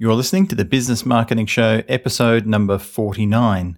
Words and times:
You're 0.00 0.14
listening 0.14 0.46
to 0.46 0.54
the 0.54 0.64
Business 0.64 1.04
Marketing 1.04 1.46
Show, 1.46 1.82
episode 1.88 2.46
number 2.46 2.78
49. 2.78 3.76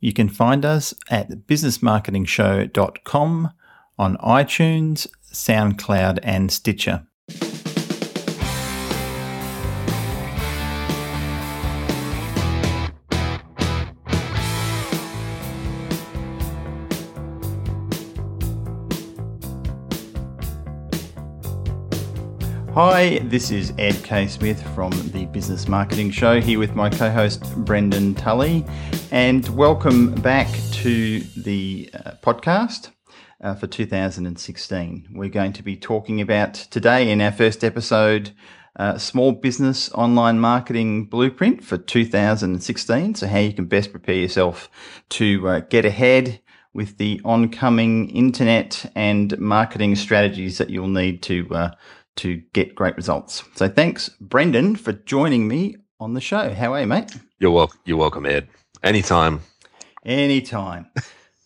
You 0.00 0.12
can 0.12 0.28
find 0.28 0.64
us 0.64 0.92
at 1.08 1.46
businessmarketingshow.com 1.46 3.50
on 3.96 4.16
iTunes, 4.16 5.06
SoundCloud, 5.32 6.18
and 6.24 6.50
Stitcher. 6.50 7.06
Hi, 22.74 23.18
this 23.24 23.50
is 23.50 23.74
Ed 23.76 24.02
K. 24.02 24.26
Smith 24.26 24.66
from 24.74 24.92
the 25.10 25.26
Business 25.26 25.68
Marketing 25.68 26.10
Show 26.10 26.40
here 26.40 26.58
with 26.58 26.74
my 26.74 26.88
co 26.88 27.10
host 27.10 27.54
Brendan 27.66 28.14
Tully. 28.14 28.64
And 29.10 29.46
welcome 29.50 30.14
back 30.14 30.48
to 30.80 31.20
the 31.20 31.90
uh, 31.92 32.12
podcast 32.22 32.92
uh, 33.42 33.54
for 33.56 33.66
2016. 33.66 35.08
We're 35.12 35.28
going 35.28 35.52
to 35.52 35.62
be 35.62 35.76
talking 35.76 36.22
about 36.22 36.54
today 36.54 37.10
in 37.10 37.20
our 37.20 37.30
first 37.30 37.62
episode 37.62 38.32
uh, 38.76 38.96
Small 38.96 39.32
Business 39.32 39.92
Online 39.92 40.40
Marketing 40.40 41.04
Blueprint 41.04 41.62
for 41.62 41.76
2016. 41.76 43.16
So, 43.16 43.26
how 43.26 43.38
you 43.38 43.52
can 43.52 43.66
best 43.66 43.90
prepare 43.90 44.14
yourself 44.14 44.70
to 45.10 45.46
uh, 45.46 45.60
get 45.60 45.84
ahead 45.84 46.40
with 46.72 46.96
the 46.96 47.20
oncoming 47.22 48.08
internet 48.08 48.90
and 48.94 49.38
marketing 49.38 49.94
strategies 49.94 50.56
that 50.56 50.70
you'll 50.70 50.88
need 50.88 51.22
to 51.22 51.46
uh, 51.54 51.70
to 52.16 52.42
get 52.52 52.74
great 52.74 52.96
results. 52.96 53.44
So 53.54 53.68
thanks, 53.68 54.08
Brendan, 54.20 54.76
for 54.76 54.92
joining 54.92 55.48
me 55.48 55.76
on 56.00 56.14
the 56.14 56.20
show. 56.20 56.52
How 56.52 56.74
are 56.74 56.80
you, 56.80 56.86
mate? 56.86 57.10
You're 57.38 57.50
welcome. 57.50 57.80
You're 57.84 57.96
welcome, 57.96 58.26
Ed. 58.26 58.48
Anytime. 58.82 59.40
Anytime. 60.04 60.86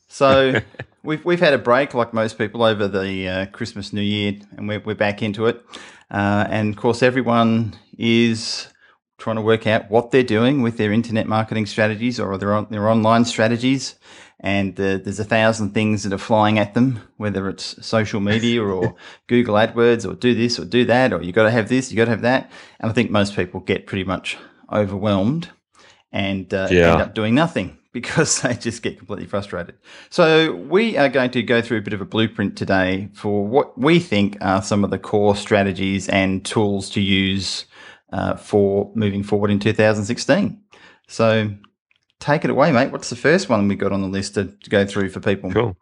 So 0.09 0.61
we've 1.03 1.25
we've 1.25 1.41
had 1.41 1.53
a 1.53 1.59
break, 1.59 1.94
like 1.94 2.12
most 2.12 2.39
people, 2.39 2.62
over 2.62 2.89
the 2.89 3.28
uh, 3.28 3.47
Christmas 3.47 3.92
New 3.92 4.03
Year, 4.03 4.39
and 4.56 4.69
we're 4.69 4.81
we're 4.81 4.94
back 4.94 5.22
into 5.22 5.47
it. 5.47 5.62
Uh, 6.11 6.47
and 6.48 6.75
of 6.75 6.81
course, 6.81 7.03
everyone 7.03 7.75
is 7.98 8.69
trying 9.19 9.37
to 9.37 9.42
work 9.42 9.67
out 9.67 9.91
what 9.91 10.11
they're 10.11 10.22
doing 10.22 10.62
with 10.62 10.77
their 10.77 10.92
internet 10.92 11.27
marketing 11.27 11.67
strategies 11.67 12.20
or 12.20 12.37
their 12.37 12.55
on, 12.55 12.67
their 12.70 12.89
online 12.89 13.25
strategies 13.25 13.97
and 14.41 14.79
uh, 14.79 14.98
there's 14.98 15.19
a 15.19 15.25
thousand 15.25 15.73
things 15.73 16.03
that 16.03 16.12
are 16.12 16.19
flying 16.19 16.59
at 16.59 16.75
them, 16.75 17.01
whether 17.17 17.48
it's 17.48 17.84
social 17.84 18.20
media 18.20 18.62
or 18.62 18.95
Google 19.28 19.55
AdWords 19.55 20.09
or 20.09 20.15
do 20.15 20.34
this 20.34 20.59
or 20.59 20.65
do 20.65 20.84
that, 20.84 21.12
or 21.12 21.23
you 21.23 21.33
got 21.33 21.45
to 21.45 21.51
have 21.51 21.69
this, 21.69 21.91
you 21.91 21.97
got 21.97 22.05
to 22.05 22.11
have 22.11 22.23
that. 22.23 22.51
And 22.78 22.91
I 22.91 22.95
think 22.95 23.11
most 23.11 23.34
people 23.34 23.61
get 23.61 23.87
pretty 23.87 24.05
much 24.05 24.37
overwhelmed 24.70 25.51
and 26.12 26.53
uh, 26.53 26.69
yeah. 26.70 26.93
end 26.93 27.03
up 27.03 27.15
doing 27.15 27.34
nothing 27.34 27.78
because 27.93 28.43
they 28.43 28.55
just 28.55 28.83
get 28.83 28.98
completely 28.98 29.27
frustrated. 29.27 29.77
So 30.11 30.55
we 30.55 30.98
are 30.98 31.09
going 31.09 31.31
to 31.31 31.43
go 31.43 31.62
through 31.62 31.78
a 31.78 31.83
bit 31.83 31.95
of 31.95 32.03
a 32.03 32.06
blueprint 32.06 32.56
today 32.59 33.09
for 33.15 33.47
what 33.47 33.78
we 33.78 33.98
think 33.98 34.37
are 34.43 34.62
some 34.62 34.84
of 34.84 34.91
the 34.91 34.98
core 34.98 35.34
strategies 35.34 36.09
and 36.11 36.45
tools 36.45 36.91
to 36.91 37.00
use 37.00 37.65
uh, 38.12 38.37
for 38.37 38.93
moving 38.95 39.23
forward 39.23 39.50
in 39.50 39.59
2016. 39.59 40.61
So 41.09 41.50
take 42.20 42.45
it 42.45 42.50
away, 42.50 42.72
mate. 42.72 42.92
What's 42.92 43.11
the 43.11 43.17
first 43.17 43.48
one 43.48 43.69
we 43.69 43.77
got 43.77 43.92
on 43.92 44.03
the 44.03 44.09
list 44.09 44.34
to, 44.34 44.47
to 44.47 44.70
go 44.70 44.86
through 44.86 45.11
for 45.11 45.20
people? 45.20 45.53
Cool. 45.53 45.77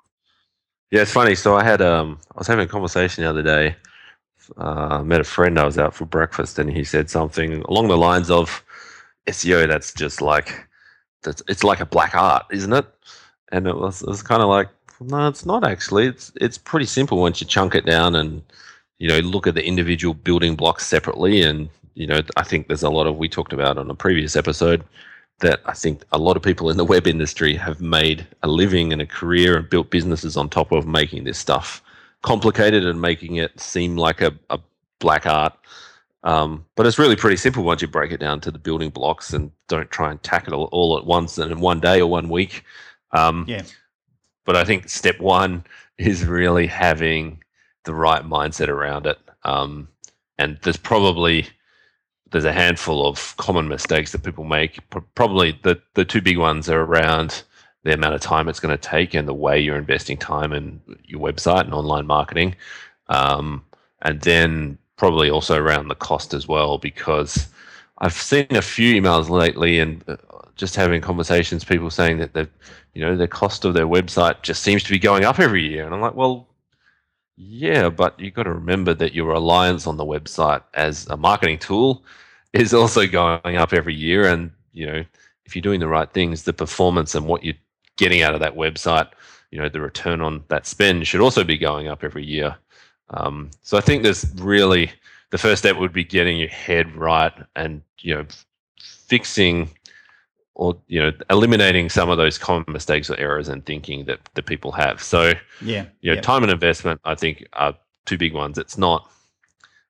Yeah, 0.90 1.02
it's 1.02 1.12
funny. 1.12 1.34
So 1.34 1.56
I 1.56 1.64
had 1.64 1.82
um, 1.82 2.20
I 2.34 2.38
was 2.38 2.46
having 2.46 2.64
a 2.64 2.68
conversation 2.68 3.24
the 3.24 3.30
other 3.30 3.42
day. 3.42 3.76
Uh, 4.58 5.02
met 5.02 5.20
a 5.20 5.24
friend. 5.24 5.58
I 5.58 5.64
was 5.64 5.78
out 5.78 5.94
for 5.94 6.04
breakfast, 6.04 6.58
and 6.58 6.70
he 6.70 6.84
said 6.84 7.08
something 7.08 7.62
along 7.62 7.88
the 7.88 7.96
lines 7.96 8.30
of 8.30 8.62
SEO. 9.26 9.66
That's 9.66 9.92
just 9.92 10.20
like 10.20 10.68
that's 11.22 11.42
it's 11.48 11.64
like 11.64 11.80
a 11.80 11.86
black 11.86 12.14
art, 12.14 12.44
isn't 12.50 12.72
it? 12.72 12.86
And 13.52 13.66
it 13.66 13.76
was 13.76 14.02
it 14.02 14.08
was 14.08 14.22
kind 14.22 14.42
of 14.42 14.48
like 14.48 14.68
no, 15.00 15.28
it's 15.28 15.46
not 15.46 15.64
actually. 15.64 16.06
It's 16.06 16.30
it's 16.40 16.58
pretty 16.58 16.86
simple 16.86 17.18
once 17.18 17.40
you 17.40 17.46
chunk 17.46 17.74
it 17.74 17.86
down 17.86 18.14
and 18.14 18.42
you 18.98 19.08
know 19.08 19.18
look 19.18 19.46
at 19.46 19.54
the 19.54 19.66
individual 19.66 20.14
building 20.14 20.56
blocks 20.56 20.86
separately. 20.86 21.42
And 21.42 21.68
you 21.94 22.06
know, 22.06 22.20
I 22.36 22.42
think 22.42 22.68
there's 22.68 22.82
a 22.82 22.90
lot 22.90 23.06
of 23.06 23.16
we 23.16 23.28
talked 23.28 23.52
about 23.52 23.78
on 23.78 23.90
a 23.90 23.94
previous 23.94 24.36
episode 24.36 24.84
that 25.40 25.60
I 25.66 25.72
think 25.72 26.04
a 26.12 26.18
lot 26.18 26.36
of 26.36 26.42
people 26.42 26.70
in 26.70 26.76
the 26.76 26.84
web 26.84 27.06
industry 27.06 27.54
have 27.56 27.80
made 27.80 28.26
a 28.42 28.48
living 28.48 28.92
and 28.92 29.02
a 29.02 29.06
career 29.06 29.56
and 29.56 29.68
built 29.68 29.90
businesses 29.90 30.36
on 30.36 30.48
top 30.48 30.72
of 30.72 30.86
making 30.86 31.24
this 31.24 31.38
stuff 31.38 31.82
complicated 32.22 32.86
and 32.86 33.00
making 33.00 33.36
it 33.36 33.58
seem 33.60 33.96
like 33.96 34.20
a, 34.20 34.32
a 34.50 34.58
black 35.00 35.26
art. 35.26 35.52
Um, 36.22 36.64
but 36.74 36.86
it's 36.86 36.98
really 36.98 37.16
pretty 37.16 37.36
simple 37.36 37.64
once 37.64 37.82
you 37.82 37.88
break 37.88 38.10
it 38.10 38.20
down 38.20 38.40
to 38.40 38.50
the 38.50 38.58
building 38.58 38.90
blocks 38.90 39.34
and 39.34 39.50
don't 39.68 39.90
try 39.90 40.10
and 40.10 40.22
tackle 40.22 40.64
it 40.64 40.68
all 40.72 40.96
at 40.96 41.04
once 41.04 41.36
and 41.36 41.52
in 41.52 41.60
one 41.60 41.80
day 41.80 42.00
or 42.00 42.06
one 42.06 42.30
week. 42.30 42.64
Um, 43.12 43.44
yeah. 43.46 43.62
But 44.46 44.56
I 44.56 44.64
think 44.64 44.88
step 44.88 45.20
one 45.20 45.64
is 45.98 46.24
really 46.24 46.66
having 46.66 47.42
the 47.84 47.94
right 47.94 48.22
mindset 48.22 48.68
around 48.68 49.06
it. 49.06 49.18
Um, 49.44 49.88
and 50.38 50.58
there's 50.62 50.78
probably 50.78 51.46
there's 52.34 52.44
a 52.44 52.52
handful 52.52 53.06
of 53.06 53.36
common 53.36 53.68
mistakes 53.68 54.10
that 54.10 54.24
people 54.24 54.42
make. 54.42 54.80
Probably 55.14 55.56
the 55.62 55.80
the 55.94 56.04
two 56.04 56.20
big 56.20 56.36
ones 56.36 56.68
are 56.68 56.82
around 56.82 57.44
the 57.84 57.94
amount 57.94 58.16
of 58.16 58.20
time 58.20 58.48
it's 58.48 58.58
going 58.58 58.76
to 58.76 58.88
take 58.88 59.14
and 59.14 59.28
the 59.28 59.32
way 59.32 59.60
you're 59.60 59.78
investing 59.78 60.16
time 60.16 60.52
in 60.52 60.80
your 61.04 61.20
website 61.20 61.60
and 61.60 61.72
online 61.72 62.08
marketing, 62.08 62.56
um, 63.06 63.64
and 64.02 64.20
then 64.22 64.76
probably 64.96 65.30
also 65.30 65.56
around 65.56 65.86
the 65.86 65.94
cost 65.94 66.34
as 66.34 66.48
well. 66.48 66.76
Because 66.76 67.46
I've 67.98 68.14
seen 68.14 68.48
a 68.50 68.62
few 68.62 69.00
emails 69.00 69.28
lately 69.28 69.78
and 69.78 70.02
uh, 70.08 70.16
just 70.56 70.74
having 70.74 71.00
conversations, 71.00 71.62
people 71.62 71.88
saying 71.88 72.18
that 72.18 72.32
the 72.32 72.48
you 72.94 73.00
know 73.00 73.16
the 73.16 73.28
cost 73.28 73.64
of 73.64 73.74
their 73.74 73.86
website 73.86 74.42
just 74.42 74.64
seems 74.64 74.82
to 74.82 74.90
be 74.90 74.98
going 74.98 75.24
up 75.24 75.38
every 75.38 75.64
year, 75.64 75.84
and 75.84 75.94
I'm 75.94 76.00
like, 76.00 76.16
well, 76.16 76.48
yeah, 77.36 77.90
but 77.90 78.18
you've 78.18 78.34
got 78.34 78.42
to 78.42 78.52
remember 78.52 78.92
that 78.92 79.14
your 79.14 79.26
reliance 79.26 79.86
on 79.86 79.98
the 79.98 80.04
website 80.04 80.64
as 80.74 81.06
a 81.06 81.16
marketing 81.16 81.60
tool 81.60 82.02
is 82.54 82.72
also 82.72 83.06
going 83.06 83.56
up 83.56 83.72
every 83.72 83.94
year. 83.94 84.26
And, 84.26 84.50
you 84.72 84.86
know, 84.86 85.04
if 85.44 85.54
you're 85.54 85.62
doing 85.62 85.80
the 85.80 85.88
right 85.88 86.10
things, 86.12 86.44
the 86.44 86.52
performance 86.52 87.14
and 87.14 87.26
what 87.26 87.44
you're 87.44 87.54
getting 87.96 88.22
out 88.22 88.34
of 88.34 88.40
that 88.40 88.56
website, 88.56 89.08
you 89.50 89.60
know, 89.60 89.68
the 89.68 89.80
return 89.80 90.20
on 90.20 90.44
that 90.48 90.66
spend 90.66 91.06
should 91.06 91.20
also 91.20 91.44
be 91.44 91.58
going 91.58 91.88
up 91.88 92.02
every 92.02 92.24
year. 92.24 92.56
Um, 93.10 93.50
so 93.62 93.76
I 93.76 93.80
think 93.80 94.02
there's 94.02 94.26
really 94.36 94.90
the 95.30 95.38
first 95.38 95.62
step 95.62 95.76
would 95.76 95.92
be 95.92 96.04
getting 96.04 96.38
your 96.38 96.48
head 96.48 96.94
right 96.96 97.32
and, 97.56 97.82
you 98.00 98.14
know, 98.14 98.26
fixing 98.78 99.68
or 100.54 100.76
you 100.86 101.00
know 101.00 101.12
eliminating 101.30 101.88
some 101.88 102.08
of 102.08 102.16
those 102.16 102.38
common 102.38 102.64
mistakes 102.68 103.10
or 103.10 103.18
errors 103.18 103.48
and 103.48 103.66
thinking 103.66 104.04
that 104.04 104.20
that 104.34 104.46
people 104.46 104.70
have 104.70 105.02
so 105.02 105.32
yeah 105.60 105.84
you 106.00 106.10
know 106.10 106.14
yeah. 106.14 106.20
time 106.20 106.42
and 106.42 106.52
investment 106.52 107.00
i 107.04 107.14
think 107.14 107.46
are 107.54 107.74
two 108.06 108.16
big 108.16 108.32
ones 108.32 108.56
it's 108.56 108.78
not 108.78 109.10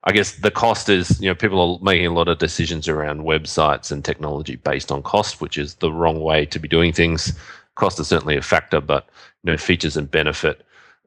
I 0.06 0.12
guess 0.12 0.32
the 0.32 0.50
cost 0.50 0.88
is, 0.91 1.19
you 1.20 1.28
know, 1.28 1.34
people 1.34 1.60
are 1.60 1.84
making 1.84 2.06
a 2.06 2.12
lot 2.12 2.28
of 2.28 2.38
decisions 2.38 2.88
around 2.88 3.22
websites 3.22 3.91
and 3.91 4.04
technology 4.04 4.56
based 4.56 4.92
on 4.92 5.03
cost, 5.03 5.41
which 5.41 5.56
is 5.56 5.76
the 5.76 5.91
wrong 5.91 6.20
way 6.20 6.44
to 6.47 6.59
be 6.59 6.69
doing 6.69 6.92
things. 6.92 7.32
Cost 7.75 7.98
is 7.98 8.09
certainly 8.09 8.37
a 8.37 8.43
factor, 8.43 8.81
but 8.81 9.09
you 9.43 9.50
know, 9.50 9.56
features 9.56 9.97
and 9.97 10.10
benefit. 10.10 10.64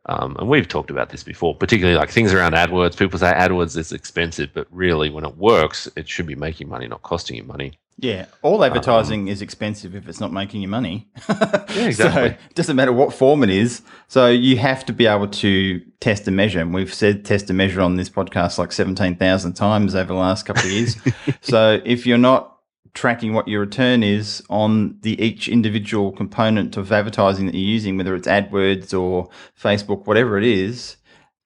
Um, 0.08 0.36
and 0.40 0.50
we've 0.50 0.68
talked 0.68 0.90
about 0.90 1.10
this 1.10 1.24
before, 1.24 1.54
particularly 1.54 1.98
like 1.98 2.10
things 2.10 2.34
around 2.34 2.54
AdWords. 2.54 2.98
People 2.98 3.20
say 3.20 3.32
AdWords 3.32 3.78
is 3.78 3.92
expensive, 3.92 4.50
but 4.54 4.68
really, 4.72 5.10
when 5.10 5.26
it 5.26 5.38
works, 5.38 5.88
it 5.96 6.10
should 6.10 6.26
be 6.26 6.36
making 6.36 6.70
money, 6.70 6.88
not 6.88 7.04
costing 7.04 7.36
you 7.36 7.44
money. 7.44 7.78
Yeah, 8.00 8.28
all 8.44 8.64
advertising 8.64 9.22
um, 9.22 9.28
is 9.28 9.42
expensive 9.42 9.96
if 9.96 10.08
it's 10.08 10.20
not 10.20 10.32
making 10.32 10.62
you 10.62 10.68
money. 10.68 11.10
yeah, 11.30 11.66
exactly. 11.88 11.96
so 11.96 12.24
it 12.26 12.54
doesn't 12.54 12.76
matter 12.76 12.94
what 12.94 13.12
form 13.12 13.44
it 13.44 13.50
is. 13.50 13.82
So 14.08 14.28
you 14.28 14.58
have 14.58 14.86
to 14.86 14.94
be 14.94 15.08
able 15.08 15.28
to 15.28 15.82
test 16.00 16.28
and 16.28 16.38
measure. 16.38 16.60
And 16.60 16.76
we've 16.76 16.94
said 16.94 17.26
test 17.26 17.50
and 17.50 17.58
measure 17.58 17.82
on 17.82 17.96
this 17.96 18.10
podcast 18.10 18.60
like 18.60 18.72
17,000 18.72 19.54
times 19.54 19.96
over 19.96 20.14
the 20.14 20.20
last 20.20 20.46
couple 20.46 20.64
of 20.64 20.72
years. 20.72 20.96
so 21.42 21.82
if 21.86 22.06
you're 22.06 22.20
not 22.20 22.60
tracking 22.94 23.34
what 23.34 23.48
your 23.48 23.62
return 23.62 24.04
is 24.04 24.44
on 24.48 25.00
the 25.02 25.20
each 25.20 25.48
individual 25.48 26.12
component 26.12 26.78
of 26.78 26.92
advertising 26.92 27.48
that 27.48 27.56
you're 27.56 27.64
using, 27.64 27.98
whether 27.98 28.14
it's 28.14 28.28
AdWords 28.28 29.00
or 29.00 29.30
Facebook, 29.60 30.06
whatever 30.06 30.38
it 30.38 30.44
is, 30.44 30.98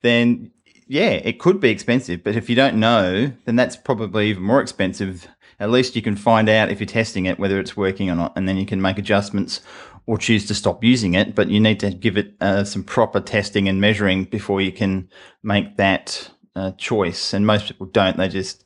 then 0.01 0.51
yeah, 0.87 1.11
it 1.11 1.39
could 1.39 1.61
be 1.61 1.69
expensive. 1.69 2.25
But 2.25 2.35
if 2.35 2.49
you 2.49 2.55
don't 2.57 2.75
know, 2.75 3.31
then 3.45 3.55
that's 3.55 3.77
probably 3.77 4.29
even 4.29 4.43
more 4.43 4.59
expensive 4.59 5.29
at 5.61 5.69
least 5.69 5.95
you 5.95 6.01
can 6.01 6.15
find 6.15 6.49
out 6.49 6.71
if 6.71 6.79
you're 6.79 6.87
testing 6.87 7.27
it 7.27 7.39
whether 7.39 7.59
it's 7.59 7.77
working 7.77 8.09
or 8.09 8.15
not, 8.15 8.33
and 8.35 8.49
then 8.49 8.57
you 8.57 8.65
can 8.65 8.81
make 8.81 8.97
adjustments 8.97 9.61
or 10.07 10.17
choose 10.17 10.47
to 10.47 10.55
stop 10.55 10.83
using 10.83 11.13
it. 11.13 11.35
But 11.35 11.49
you 11.49 11.59
need 11.59 11.79
to 11.81 11.91
give 11.91 12.17
it 12.17 12.33
uh, 12.41 12.63
some 12.63 12.83
proper 12.83 13.19
testing 13.19 13.69
and 13.69 13.79
measuring 13.79 14.25
before 14.25 14.59
you 14.59 14.71
can 14.71 15.07
make 15.43 15.77
that 15.77 16.31
uh, 16.55 16.71
choice. 16.71 17.33
And 17.33 17.45
most 17.45 17.67
people 17.67 17.85
don't; 17.85 18.17
they 18.17 18.27
just 18.27 18.65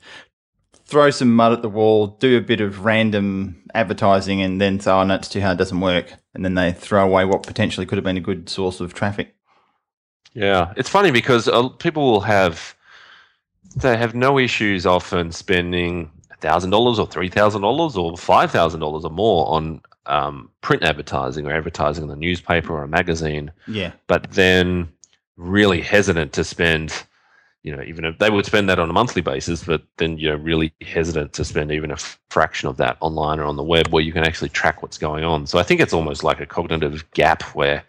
throw 0.85 1.09
some 1.09 1.35
mud 1.35 1.51
at 1.51 1.61
the 1.61 1.69
wall, 1.69 2.07
do 2.07 2.37
a 2.37 2.41
bit 2.41 2.61
of 2.61 2.85
random 2.85 3.61
advertising, 3.73 4.41
and 4.41 4.61
then 4.61 4.79
say, 4.79 4.89
"Oh 4.89 5.03
no, 5.03 5.15
it's 5.15 5.27
too 5.27 5.41
hard, 5.41 5.55
it 5.55 5.59
doesn't 5.59 5.81
work," 5.81 6.13
and 6.33 6.45
then 6.45 6.55
they 6.55 6.71
throw 6.71 7.03
away 7.03 7.25
what 7.25 7.43
potentially 7.43 7.85
could 7.85 7.97
have 7.97 8.05
been 8.05 8.17
a 8.17 8.21
good 8.21 8.47
source 8.47 8.79
of 8.79 8.93
traffic. 8.93 9.35
Yeah, 10.33 10.73
it's 10.77 10.89
funny 10.89 11.11
because 11.11 11.49
uh, 11.49 11.67
people 11.67 12.09
will 12.09 12.21
have 12.21 12.73
they 13.75 13.97
have 13.97 14.15
no 14.15 14.39
issues 14.39 14.85
often 14.85 15.33
spending 15.33 16.09
thousand 16.39 16.69
dollars 16.69 16.99
or 16.99 17.07
three 17.07 17.29
thousand 17.29 17.61
dollars 17.61 17.95
or 17.95 18.17
five 18.17 18.51
thousand 18.51 18.79
dollars 18.79 19.05
or 19.05 19.11
more 19.11 19.47
on 19.47 19.81
um, 20.05 20.49
print 20.61 20.83
advertising 20.83 21.45
or 21.47 21.53
advertising 21.53 22.03
in 22.03 22.09
the 22.09 22.15
newspaper 22.15 22.73
or 22.73 22.83
a 22.83 22.87
magazine. 22.87 23.51
Yeah. 23.67 23.91
But 24.07 24.31
then 24.31 24.89
really 25.37 25.81
hesitant 25.81 26.33
to 26.33 26.43
spend, 26.43 27.03
you 27.63 27.75
know, 27.75 27.83
even 27.83 28.05
if 28.05 28.17
they 28.19 28.29
would 28.29 28.45
spend 28.45 28.69
that 28.69 28.79
on 28.79 28.89
a 28.89 28.93
monthly 28.93 29.21
basis, 29.21 29.63
but 29.63 29.83
then 29.97 30.17
you're 30.17 30.37
really 30.37 30.73
hesitant 30.81 31.33
to 31.33 31.45
spend 31.45 31.71
even 31.71 31.91
a 31.91 31.97
fraction 32.29 32.69
of 32.69 32.77
that 32.77 32.97
online 32.99 33.39
or 33.39 33.45
on 33.45 33.55
the 33.55 33.63
web 33.63 33.87
where 33.89 34.03
you 34.03 34.13
can 34.13 34.23
actually 34.23 34.49
track 34.49 34.81
what's 34.81 34.97
going 34.97 35.23
on. 35.23 35.47
So 35.47 35.59
I 35.59 35.63
think 35.63 35.81
it's 35.81 35.93
almost 35.93 36.23
like 36.23 36.39
a 36.39 36.45
cognitive 36.45 37.09
gap 37.11 37.43
where 37.55 37.83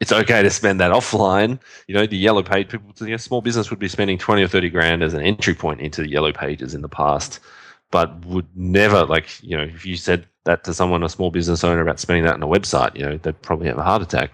it's 0.00 0.12
okay 0.12 0.42
to 0.42 0.50
spend 0.50 0.80
that 0.80 0.92
offline. 0.98 1.58
You 1.86 1.94
know, 1.94 2.06
the 2.06 2.16
yellow 2.16 2.42
page 2.42 2.68
people, 2.68 2.92
you 3.00 3.12
know, 3.12 3.16
small 3.16 3.40
business 3.40 3.70
would 3.70 3.78
be 3.78 3.88
spending 3.88 4.18
20 4.18 4.42
or 4.42 4.48
30 4.48 4.70
grand 4.70 5.02
as 5.02 5.14
an 5.14 5.22
entry 5.22 5.54
point 5.54 5.80
into 5.80 6.02
the 6.02 6.08
yellow 6.08 6.32
pages 6.32 6.74
in 6.74 6.82
the 6.82 6.88
past, 6.88 7.40
but 7.90 8.24
would 8.26 8.46
never, 8.54 9.04
like, 9.04 9.42
you 9.42 9.56
know, 9.56 9.64
if 9.64 9.86
you 9.86 9.96
said 9.96 10.26
that 10.44 10.64
to 10.64 10.74
someone, 10.74 11.02
a 11.02 11.08
small 11.08 11.30
business 11.30 11.64
owner, 11.64 11.80
about 11.80 12.00
spending 12.00 12.24
that 12.24 12.34
on 12.34 12.42
a 12.42 12.46
website, 12.46 12.94
you 12.96 13.02
know, 13.02 13.16
they'd 13.16 13.40
probably 13.42 13.68
have 13.68 13.78
a 13.78 13.82
heart 13.82 14.02
attack. 14.02 14.30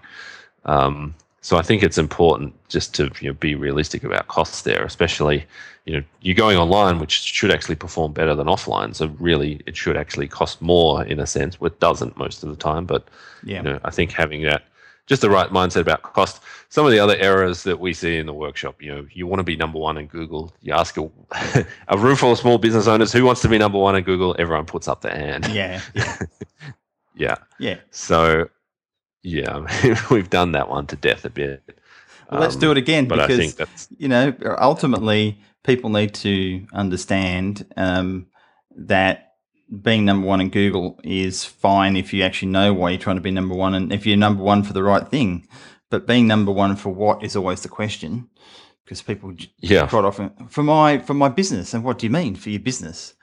Um, 0.65 1.15
so 1.41 1.57
I 1.57 1.61
think 1.61 1.83
it's 1.83 1.97
important 1.97 2.53
just 2.69 2.95
to 2.95 3.11
you 3.21 3.29
know, 3.29 3.33
be 3.33 3.53
realistic 3.53 4.03
about 4.03 4.27
costs 4.27 4.63
there, 4.63 4.83
especially, 4.83 5.45
you 5.85 5.93
know, 5.93 6.03
you're 6.21 6.35
going 6.35 6.57
online, 6.57 6.99
which 6.99 7.11
should 7.11 7.51
actually 7.51 7.75
perform 7.75 8.13
better 8.13 8.33
than 8.33 8.47
offline. 8.47 8.95
So 8.95 9.15
really, 9.19 9.61
it 9.67 9.77
should 9.77 9.95
actually 9.95 10.27
cost 10.27 10.61
more 10.61 11.05
in 11.05 11.19
a 11.19 11.27
sense. 11.27 11.57
It 11.61 11.79
doesn't 11.79 12.17
most 12.17 12.43
of 12.43 12.49
the 12.49 12.55
time, 12.55 12.85
but 12.85 13.07
Yeah. 13.43 13.57
you 13.57 13.63
know, 13.63 13.79
I 13.83 13.91
think 13.91 14.11
having 14.11 14.41
that 14.43 14.63
just 15.07 15.21
the 15.21 15.29
right 15.29 15.49
mindset 15.49 15.81
about 15.81 16.01
cost. 16.03 16.41
Some 16.69 16.85
of 16.85 16.91
the 16.91 16.99
other 16.99 17.15
errors 17.17 17.63
that 17.63 17.79
we 17.79 17.93
see 17.93 18.17
in 18.17 18.25
the 18.25 18.33
workshop, 18.33 18.81
you 18.81 18.93
know, 18.93 19.07
you 19.13 19.27
want 19.27 19.39
to 19.39 19.43
be 19.43 19.55
number 19.55 19.79
one 19.79 19.97
in 19.97 20.07
Google. 20.07 20.53
You 20.61 20.73
ask 20.73 20.97
a, 20.97 21.09
a 21.87 21.97
room 21.97 22.15
full 22.15 22.31
of 22.33 22.39
small 22.39 22.57
business 22.57 22.87
owners 22.87 23.13
who 23.13 23.23
wants 23.23 23.41
to 23.41 23.49
be 23.49 23.57
number 23.57 23.77
one 23.77 23.95
in 23.95 24.03
Google. 24.03 24.35
Everyone 24.39 24.65
puts 24.65 24.87
up 24.87 25.01
their 25.01 25.15
hand. 25.15 25.47
Yeah. 25.47 25.81
Yeah. 25.93 26.17
Yeah. 27.15 27.35
Yeah. 27.59 27.77
So, 27.91 28.49
yeah, 29.23 29.65
we've 30.11 30.29
done 30.29 30.51
that 30.53 30.69
one 30.69 30.87
to 30.87 30.95
death 30.97 31.25
a 31.25 31.29
bit. 31.29 31.79
Well, 32.29 32.41
let's 32.41 32.55
Um, 32.55 32.61
do 32.61 32.71
it 32.71 32.77
again 32.77 33.07
But 33.07 33.19
I 33.19 33.27
because 33.27 33.37
think 33.37 33.55
that's 33.55 33.87
you 33.97 34.07
know 34.07 34.33
ultimately 34.59 35.39
people 35.63 35.89
need 35.89 36.13
to 36.15 36.65
understand 36.73 37.65
um, 37.77 38.27
that 38.75 39.24
being 39.81 40.05
number 40.05 40.27
one 40.27 40.41
in 40.41 40.49
Google 40.49 40.99
is 41.03 41.43
fine 41.43 41.95
if 41.95 42.13
you 42.13 42.23
actually 42.23 42.51
know 42.51 42.73
why 42.73 42.91
you're 42.91 42.99
trying 42.99 43.17
to 43.17 43.21
be 43.21 43.31
number 43.31 43.55
one 43.55 43.73
and 43.73 43.91
if 43.91 44.05
you're 44.05 44.17
number 44.17 44.43
one 44.43 44.63
for 44.63 44.73
the 44.73 44.83
right 44.83 45.07
thing. 45.07 45.47
But 45.89 46.07
being 46.07 46.27
number 46.27 46.51
one 46.51 46.75
for 46.75 46.89
what 46.89 47.23
is 47.23 47.35
always 47.35 47.61
the 47.61 47.69
question 47.69 48.29
because 48.83 49.01
people 49.01 49.33
yeah. 49.59 49.87
quite 49.87 50.05
often 50.05 50.31
for 50.47 50.63
my 50.63 50.99
for 50.99 51.13
my 51.13 51.29
business 51.29 51.73
and 51.73 51.83
what 51.83 51.97
do 51.99 52.05
you 52.05 52.11
mean 52.11 52.35
for 52.35 52.49
your 52.49 52.59
business? 52.59 53.13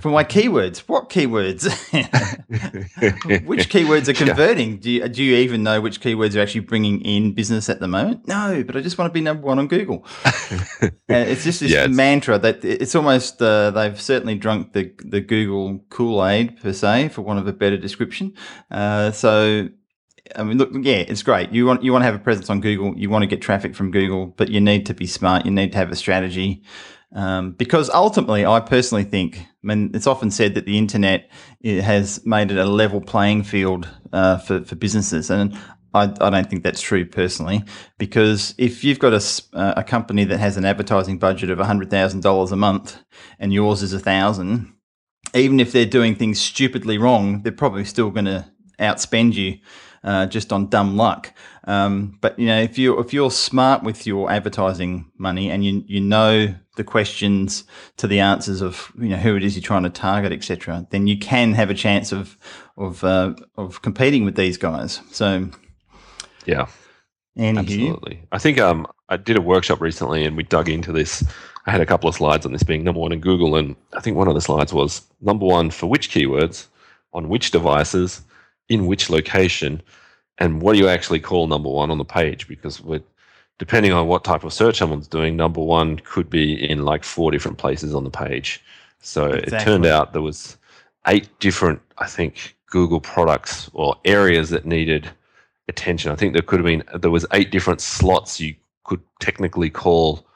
For 0.00 0.10
my 0.10 0.22
keywords, 0.22 0.78
what 0.86 1.10
keywords? 1.10 1.64
which 3.46 3.68
keywords 3.72 4.08
are 4.08 4.12
Yeah. 4.12 4.26
converting? 4.28 4.78
Do 4.78 4.90
you, 4.90 5.08
do 5.08 5.22
you 5.24 5.36
even 5.36 5.62
know 5.62 5.80
which 5.80 6.00
keywords 6.00 6.36
are 6.36 6.40
actually 6.40 6.60
bringing 6.60 7.00
in 7.00 7.34
business 7.34 7.68
at 7.68 7.80
the 7.80 7.88
moment? 7.88 8.26
No, 8.28 8.62
but 8.64 8.76
I 8.76 8.80
just 8.80 8.96
want 8.98 9.10
to 9.10 9.12
be 9.12 9.20
number 9.20 9.44
one 9.46 9.58
on 9.58 9.66
Google. 9.66 10.06
and 10.80 10.92
it's 11.28 11.44
just 11.44 11.60
this 11.60 11.72
Yeah, 11.72 11.80
it's- 11.84 11.96
mantra 11.96 12.38
that 12.38 12.64
it's 12.64 12.94
almost 12.94 13.42
uh, 13.42 13.70
they've 13.72 14.00
certainly 14.00 14.36
drunk 14.36 14.72
the 14.72 14.92
the 15.04 15.20
Google 15.20 15.80
Kool 15.88 16.24
Aid 16.24 16.60
per 16.60 16.72
se, 16.72 17.08
for 17.08 17.22
want 17.22 17.40
of 17.40 17.46
a 17.46 17.52
better 17.52 17.76
description. 17.76 18.34
Uh, 18.70 19.10
so. 19.10 19.68
I 20.36 20.42
mean, 20.42 20.58
look, 20.58 20.68
yeah, 20.74 20.96
it's 20.96 21.22
great. 21.22 21.52
You 21.52 21.64
want 21.64 21.82
you 21.82 21.90
want 21.90 22.02
to 22.02 22.06
have 22.06 22.14
a 22.14 22.18
presence 22.18 22.50
on 22.50 22.60
Google. 22.60 22.94
You 22.98 23.08
want 23.08 23.22
to 23.22 23.26
get 23.26 23.40
traffic 23.40 23.74
from 23.74 23.90
Google, 23.90 24.26
but 24.36 24.50
you 24.50 24.60
need 24.60 24.84
to 24.84 24.92
be 24.92 25.06
smart. 25.06 25.46
You 25.46 25.50
need 25.50 25.72
to 25.72 25.78
have 25.78 25.90
a 25.90 25.96
strategy, 25.96 26.62
um, 27.14 27.52
because 27.52 27.88
ultimately, 27.90 28.44
I 28.44 28.60
personally 28.60 29.04
think. 29.04 29.38
I 29.38 29.66
mean, 29.74 29.90
it's 29.94 30.06
often 30.06 30.30
said 30.30 30.54
that 30.54 30.66
the 30.66 30.78
internet 30.78 31.30
has 31.64 32.24
made 32.24 32.50
it 32.50 32.58
a 32.58 32.64
level 32.64 33.00
playing 33.00 33.44
field 33.44 33.88
uh, 34.12 34.38
for 34.38 34.62
for 34.62 34.76
businesses, 34.76 35.30
and 35.30 35.58
I, 35.94 36.12
I 36.20 36.30
don't 36.30 36.48
think 36.48 36.62
that's 36.62 36.80
true 36.80 37.06
personally. 37.06 37.64
Because 37.96 38.54
if 38.58 38.84
you've 38.84 38.98
got 38.98 39.14
a 39.14 39.22
a 39.78 39.84
company 39.84 40.24
that 40.24 40.38
has 40.38 40.56
an 40.56 40.64
advertising 40.64 41.18
budget 41.18 41.50
of 41.50 41.58
hundred 41.58 41.90
thousand 41.90 42.22
dollars 42.22 42.52
a 42.52 42.56
month, 42.56 42.98
and 43.38 43.52
yours 43.52 43.82
is 43.82 43.94
a 43.94 44.00
thousand, 44.00 44.74
even 45.34 45.60
if 45.60 45.72
they're 45.72 45.86
doing 45.86 46.14
things 46.14 46.40
stupidly 46.40 46.98
wrong, 46.98 47.42
they're 47.42 47.52
probably 47.52 47.84
still 47.84 48.10
going 48.10 48.26
to 48.26 48.50
outspend 48.78 49.34
you 49.34 49.58
uh, 50.04 50.26
just 50.26 50.52
on 50.52 50.68
dumb 50.68 50.96
luck. 50.96 51.32
Um, 51.64 52.18
but 52.20 52.38
you 52.38 52.46
know, 52.46 52.60
if 52.60 52.78
you 52.78 52.98
if 52.98 53.12
you're 53.12 53.30
smart 53.30 53.82
with 53.82 54.06
your 54.06 54.30
advertising 54.30 55.10
money 55.18 55.50
and 55.50 55.64
you 55.64 55.84
you 55.86 56.00
know 56.00 56.54
the 56.78 56.84
questions 56.84 57.64
to 57.98 58.06
the 58.06 58.20
answers 58.20 58.62
of 58.62 58.90
you 58.98 59.10
know 59.10 59.18
who 59.18 59.36
it 59.36 59.44
is 59.44 59.54
you're 59.54 59.62
trying 59.62 59.82
to 59.82 59.90
target, 59.90 60.32
etc., 60.32 60.86
then 60.90 61.06
you 61.06 61.18
can 61.18 61.52
have 61.52 61.68
a 61.68 61.74
chance 61.74 62.10
of 62.12 62.38
of 62.78 63.04
uh, 63.04 63.34
of 63.58 63.82
competing 63.82 64.24
with 64.24 64.36
these 64.36 64.56
guys. 64.56 65.00
So, 65.10 65.50
Yeah. 66.46 66.68
anywho, 67.36 67.58
Absolutely. 67.58 68.22
I 68.32 68.38
think 68.38 68.58
um, 68.58 68.86
I 69.10 69.18
did 69.18 69.36
a 69.36 69.42
workshop 69.42 69.82
recently 69.82 70.24
and 70.24 70.36
we 70.36 70.44
dug 70.44 70.68
into 70.70 70.92
this. 70.92 71.22
I 71.66 71.70
had 71.70 71.82
a 71.82 71.86
couple 71.86 72.08
of 72.08 72.14
slides 72.14 72.46
on 72.46 72.52
this 72.52 72.62
being 72.62 72.84
number 72.84 73.00
one 73.00 73.12
in 73.12 73.20
Google, 73.20 73.56
and 73.56 73.76
I 73.92 74.00
think 74.00 74.16
one 74.16 74.28
of 74.28 74.34
the 74.34 74.40
slides 74.40 74.72
was 74.72 75.02
number 75.20 75.44
one 75.44 75.70
for 75.70 75.86
which 75.86 76.10
keywords, 76.10 76.66
on 77.12 77.28
which 77.28 77.50
devices, 77.50 78.22
in 78.70 78.86
which 78.86 79.10
location, 79.10 79.82
and 80.38 80.62
what 80.62 80.72
do 80.72 80.78
you 80.78 80.88
actually 80.88 81.20
call 81.20 81.46
number 81.48 81.68
one 81.68 81.90
on 81.90 81.98
the 81.98 82.04
page? 82.04 82.46
Because 82.48 82.80
we're, 82.80 83.02
depending 83.58 83.92
on 83.92 84.06
what 84.06 84.24
type 84.24 84.44
of 84.44 84.52
search 84.52 84.78
someone's 84.78 85.08
doing, 85.08 85.36
number 85.36 85.60
one 85.60 85.98
could 86.04 86.30
be 86.30 86.54
in 86.68 86.84
like 86.84 87.04
four 87.04 87.30
different 87.30 87.58
places 87.58 87.94
on 87.94 88.04
the 88.04 88.10
page. 88.10 88.62
So 89.00 89.26
it 89.26 89.50
turned 89.60 89.86
out 89.86 90.12
there 90.12 90.22
was 90.22 90.56
eight 91.06 91.28
different, 91.40 91.80
I 91.98 92.06
think, 92.06 92.56
Google 92.66 93.00
products 93.00 93.70
or 93.72 93.96
areas 94.04 94.50
that 94.50 94.66
needed 94.66 95.08
attention. 95.68 96.12
I 96.12 96.16
think 96.16 96.32
there 96.32 96.42
could 96.42 96.60
have 96.60 96.66
been 96.66 96.84
there 97.00 97.10
was 97.10 97.26
eight 97.32 97.50
different 97.50 97.80
slots 97.80 98.40
you 98.40 98.54
could 98.84 99.00
technically 99.20 99.70
call 99.70 100.26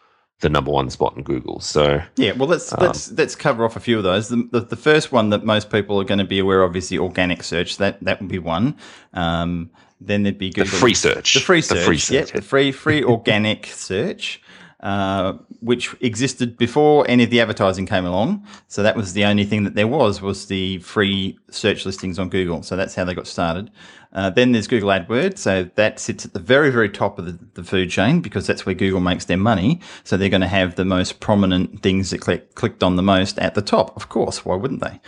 the 0.41 0.49
number 0.49 0.71
one 0.71 0.91
spot 0.91 1.17
in 1.17 1.23
Google. 1.23 1.61
So 1.61 2.03
Yeah, 2.17 2.33
well, 2.33 2.49
let's 2.49 2.73
Um, 2.73 2.79
let's 2.81 3.13
let's 3.13 3.35
cover 3.35 3.65
off 3.65 3.77
a 3.77 3.81
few 3.81 3.97
of 3.97 4.03
those. 4.03 4.29
The, 4.29 4.49
the, 4.51 4.61
the 4.61 4.77
first 4.77 5.13
one 5.13 5.31
that 5.31 5.45
most 5.45 5.71
people 5.71 6.01
are 6.01 6.05
going 6.05 6.19
to 6.19 6.25
be 6.25 6.39
aware 6.39 6.63
of 6.63 6.77
is 6.77 6.89
the 6.89 6.99
organic 6.99 7.43
search. 7.43 7.79
That 7.79 8.03
that 8.03 8.21
would 8.21 8.31
be 8.31 8.39
one. 8.39 8.77
Um, 9.15 9.71
then 10.07 10.23
there'd 10.23 10.39
be 10.39 10.51
the 10.51 10.65
Google 10.65 10.79
free 10.79 10.95
search, 10.95 11.35
the 11.35 11.41
free 11.41 11.63
search, 11.63 11.79
the 11.79 11.85
free 11.85 11.99
search. 11.99 12.33
the 12.33 12.43
free 12.43 12.73
free 12.73 13.03
organic 13.15 13.67
search, 13.67 14.41
uh, 14.81 15.35
which 15.61 15.95
existed 16.01 16.57
before 16.57 17.09
any 17.09 17.25
of 17.25 17.31
the 17.31 17.41
advertising 17.41 17.87
came 17.87 18.05
along. 18.05 18.47
So 18.69 18.83
that 18.83 18.97
was 18.97 19.13
the 19.13 19.25
only 19.25 19.45
thing 19.45 19.65
that 19.65 19.75
there 19.75 19.87
was 19.89 20.21
was 20.21 20.47
the 20.47 20.79
free 20.79 21.39
search 21.51 21.87
listings 21.87 22.19
on 22.19 22.29
Google. 22.29 22.63
So 22.63 22.77
that's 22.77 22.95
how 22.95 23.05
they 23.05 23.15
got 23.15 23.27
started. 23.27 23.71
Uh, 24.13 24.29
then 24.29 24.53
there's 24.53 24.67
Google 24.67 24.91
AdWords. 24.91 25.39
So 25.39 25.71
that 25.77 25.99
sits 25.99 26.27
at 26.27 26.35
the 26.35 26.41
very 26.41 26.71
very 26.71 26.89
top 26.91 27.19
of 27.19 27.27
the, 27.27 27.39
the 27.55 27.65
food 27.65 27.91
chain 27.91 28.21
because 28.21 28.47
that's 28.47 28.67
where 28.67 28.75
Google 28.75 29.01
makes 29.01 29.25
their 29.27 29.37
money. 29.39 29.81
So 30.05 30.17
they're 30.17 30.29
going 30.29 30.43
to 30.43 30.49
have 30.49 30.75
the 30.75 30.85
most 30.85 31.21
prominent 31.21 31.83
things 31.83 32.11
that 32.11 32.21
click, 32.21 32.55
clicked 32.55 32.83
on 32.83 32.97
the 32.97 33.03
most 33.03 33.39
at 33.39 33.55
the 33.55 33.63
top. 33.63 33.97
Of 33.97 34.09
course, 34.09 34.45
why 34.45 34.57
wouldn't 34.57 34.81
they? 34.83 35.01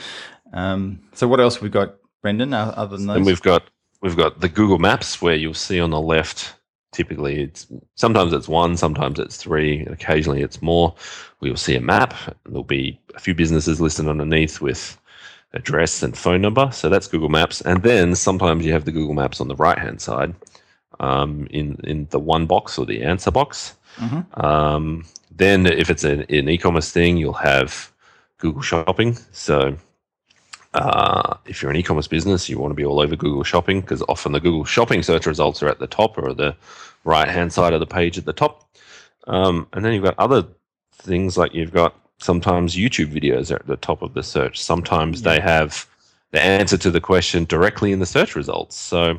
Um, 0.52 1.00
so 1.12 1.26
what 1.26 1.40
else 1.40 1.60
we 1.60 1.68
got, 1.68 1.96
Brendan? 2.22 2.54
Other 2.54 2.96
than 2.96 3.06
those, 3.06 3.16
And 3.16 3.26
we've 3.26 3.42
got 3.42 3.68
we've 4.04 4.16
got 4.16 4.40
the 4.40 4.50
Google 4.50 4.78
Maps 4.78 5.22
where 5.22 5.34
you'll 5.34 5.54
see 5.54 5.80
on 5.80 5.90
the 5.90 6.00
left. 6.00 6.54
Typically, 6.92 7.40
it's 7.40 7.66
sometimes 7.96 8.32
it's 8.34 8.46
one, 8.46 8.76
sometimes 8.76 9.18
it's 9.18 9.38
three, 9.38 9.80
and 9.80 9.92
occasionally 9.92 10.42
it's 10.42 10.62
more. 10.62 10.94
We'll 11.40 11.56
see 11.56 11.74
a 11.74 11.80
map. 11.80 12.14
And 12.26 12.36
there'll 12.54 12.64
be 12.64 13.00
a 13.16 13.18
few 13.18 13.34
businesses 13.34 13.80
listed 13.80 14.06
underneath 14.06 14.60
with 14.60 14.96
address 15.54 16.02
and 16.02 16.16
phone 16.16 16.42
number. 16.42 16.68
So 16.70 16.88
that's 16.88 17.08
Google 17.08 17.30
Maps. 17.30 17.62
And 17.62 17.82
then 17.82 18.14
sometimes 18.14 18.64
you 18.64 18.72
have 18.72 18.84
the 18.84 18.92
Google 18.92 19.14
Maps 19.14 19.40
on 19.40 19.48
the 19.48 19.56
right 19.56 19.78
hand 19.78 20.00
side, 20.02 20.34
um, 21.00 21.48
in 21.50 21.80
in 21.84 22.06
the 22.10 22.20
one 22.20 22.46
box 22.46 22.78
or 22.78 22.84
the 22.86 23.02
answer 23.02 23.30
box. 23.30 23.74
Mhm. 23.96 24.44
Um, 24.44 25.04
then 25.34 25.66
if 25.66 25.88
it's 25.88 26.04
an, 26.04 26.26
an 26.28 26.48
e-commerce 26.48 26.90
thing, 26.90 27.16
you'll 27.16 27.32
have 27.32 27.90
Google 28.38 28.62
Shopping. 28.62 29.16
So 29.32 29.76
uh, 30.74 31.36
if 31.46 31.62
you're 31.62 31.70
an 31.70 31.76
e-commerce 31.76 32.08
business, 32.08 32.48
you 32.48 32.58
want 32.58 32.72
to 32.72 32.76
be 32.76 32.84
all 32.84 33.00
over 33.00 33.16
Google 33.16 33.44
Shopping 33.44 33.80
because 33.80 34.02
often 34.08 34.32
the 34.32 34.40
Google 34.40 34.64
Shopping 34.64 35.02
search 35.02 35.26
results 35.26 35.62
are 35.62 35.68
at 35.68 35.78
the 35.78 35.86
top 35.86 36.18
or 36.18 36.34
the 36.34 36.54
right-hand 37.04 37.52
side 37.52 37.72
of 37.72 37.80
the 37.80 37.86
page 37.86 38.18
at 38.18 38.24
the 38.24 38.32
top. 38.32 38.68
Um, 39.26 39.68
and 39.72 39.84
then 39.84 39.92
you've 39.92 40.04
got 40.04 40.18
other 40.18 40.44
things 40.92 41.38
like 41.38 41.54
you've 41.54 41.72
got 41.72 41.94
sometimes 42.18 42.74
YouTube 42.74 43.12
videos 43.12 43.50
are 43.52 43.56
at 43.56 43.66
the 43.66 43.76
top 43.76 44.02
of 44.02 44.14
the 44.14 44.22
search. 44.22 44.60
Sometimes 44.60 45.22
they 45.22 45.40
have 45.40 45.86
the 46.32 46.42
answer 46.42 46.76
to 46.78 46.90
the 46.90 47.00
question 47.00 47.44
directly 47.44 47.92
in 47.92 48.00
the 48.00 48.06
search 48.06 48.34
results. 48.34 48.76
So 48.76 49.16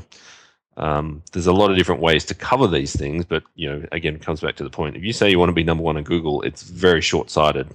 um, 0.76 1.24
there's 1.32 1.48
a 1.48 1.54
lot 1.54 1.72
of 1.72 1.78
different 1.78 2.02
ways 2.02 2.26
to 2.26 2.36
cover 2.36 2.68
these 2.68 2.94
things, 2.94 3.24
but 3.24 3.44
you 3.56 3.70
know, 3.70 3.86
again, 3.94 4.16
it 4.16 4.22
comes 4.22 4.42
back 4.42 4.58
to 4.58 4.64
the 4.64 4.70
point. 4.70 4.98
If 4.98 5.04
you 5.04 5.14
say 5.14 5.30
you 5.30 5.40
want 5.40 5.50
to 5.50 5.54
be 5.54 5.64
number 5.64 5.84
one 5.84 5.96
in 5.96 6.04
Google, 6.04 6.42
it's 6.42 6.64
very 6.64 7.02
short-sighted 7.02 7.74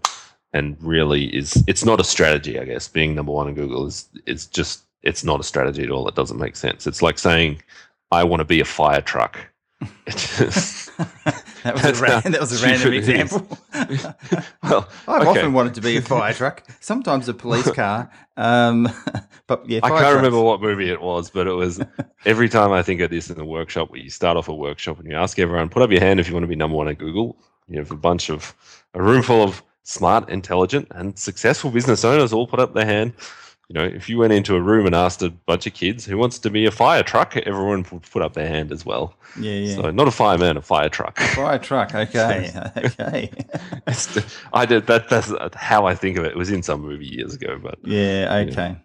and 0.53 0.77
really 0.81 1.35
is 1.37 1.63
it's 1.67 1.85
not 1.85 2.01
a 2.01 2.05
strategy 2.05 2.59
i 2.59 2.65
guess 2.65 2.89
being 2.89 3.15
number 3.15 3.33
one 3.33 3.49
in 3.49 3.55
google 3.55 3.87
is 3.87 4.09
it's 4.27 4.47
just 4.47 4.83
it's 5.03 5.25
not 5.25 5.41
a 5.41 5.45
strategy 5.45 5.83
at 5.83 5.91
all 5.91 6.09
it 6.09 6.15
doesn't 6.15 6.39
make 6.39 6.57
sense 6.57 6.87
it's 6.87 7.03
like 7.03 7.19
saying 7.19 7.61
i 8.11 8.25
want 8.25 8.41
to 8.41 8.45
be 8.45 8.61
a 8.61 8.65
fire 8.65 9.01
truck 9.01 9.39
just 10.09 10.91
That 11.63 11.75
was 11.75 12.01
a, 12.01 12.03
ra- 12.03 12.21
that 12.21 12.41
was 12.41 12.63
a 12.63 12.67
random 12.67 12.93
is. 12.95 13.09
example. 13.09 13.59
well, 14.63 14.89
I've 15.07 15.23
okay. 15.23 15.41
often 15.41 15.53
wanted 15.53 15.75
to 15.75 15.81
be 15.83 15.97
a 15.97 16.03
fire 16.03 16.33
truck, 16.33 16.63
sometimes 16.81 17.29
a 17.29 17.35
police 17.35 17.71
car. 17.73 18.11
Um, 18.37 18.89
but 19.47 19.69
yeah, 19.69 19.81
I 19.83 19.89
can't 19.89 20.01
trucks. 20.01 20.17
remember 20.17 20.41
what 20.41 20.63
movie 20.63 20.91
it 20.91 21.03
was, 21.03 21.31
but 21.31 21.47
it 21.47 21.53
was 21.53 21.83
every 22.25 22.49
time 22.49 22.73
I 22.73 22.83
think 22.83 23.01
of 23.03 23.11
this 23.11 23.29
in 23.29 23.37
the 23.37 23.45
workshop 23.45 23.91
where 23.91 24.01
you 24.01 24.09
start 24.09 24.37
off 24.39 24.49
a 24.49 24.55
workshop 24.55 24.99
and 24.99 25.11
you 25.11 25.15
ask 25.15 25.39
everyone, 25.39 25.69
put 25.69 25.83
up 25.83 25.91
your 25.91 26.01
hand 26.01 26.19
if 26.19 26.29
you 26.29 26.35
want 26.35 26.45
to 26.45 26.49
be 26.49 26.57
number 26.57 26.77
one 26.77 26.89
at 26.89 26.99
Google. 26.99 27.37
You 27.69 27.79
have 27.79 27.91
a 27.91 27.97
bunch 27.97 28.31
of 28.31 28.55
a 28.95 29.03
room 29.03 29.23
full 29.23 29.43
of 29.43 29.63
smart, 29.83 30.29
intelligent, 30.29 30.89
and 30.93 31.19
successful 31.19 31.71
business 31.71 32.05
owners 32.05 32.33
all 32.33 32.47
put 32.47 32.61
up 32.61 32.75
their 32.75 32.87
hand. 32.87 33.13
You 33.69 33.75
know, 33.75 33.85
if 33.85 34.09
you 34.09 34.19
went 34.19 34.33
into 34.33 34.57
a 34.57 34.61
room 34.61 34.85
and 34.87 34.97
asked 34.97 35.23
a 35.23 35.31
bunch 35.31 35.65
of 35.65 35.75
kids 35.75 36.05
who 36.05 36.19
wants 36.19 36.41
to 36.41 36.51
be 36.51 36.67
a 36.67 36.73
fire 36.73 37.05
truck, 37.05 37.37
everyone 37.37 37.87
would 37.93 38.03
put 38.03 38.21
up 38.21 38.35
their 38.35 38.49
hand 38.49 38.73
as 38.73 38.85
well. 38.85 39.15
Yeah, 39.39 39.53
yeah. 39.53 39.77
So 39.77 39.91
not 39.93 40.09
a 40.09 40.11
fireman, 40.11 40.57
a 40.57 40.61
fire 40.63 40.89
truck. 40.89 41.19
Fire 41.21 41.59
truck. 41.59 41.95
Okay, 41.95 42.51
okay. 42.77 43.31
I 44.53 44.67
did 44.67 44.87
that. 44.89 45.09
That's 45.09 45.33
how 45.55 45.87
I 45.87 45.95
think 45.95 46.17
of 46.19 46.25
it. 46.25 46.33
It 46.33 46.37
was 46.37 46.51
in 46.51 46.63
some 46.65 46.81
movie 46.81 47.07
years 47.07 47.35
ago, 47.35 47.61
but 47.63 47.79
Yeah, 47.85 48.45
okay. 48.51 48.77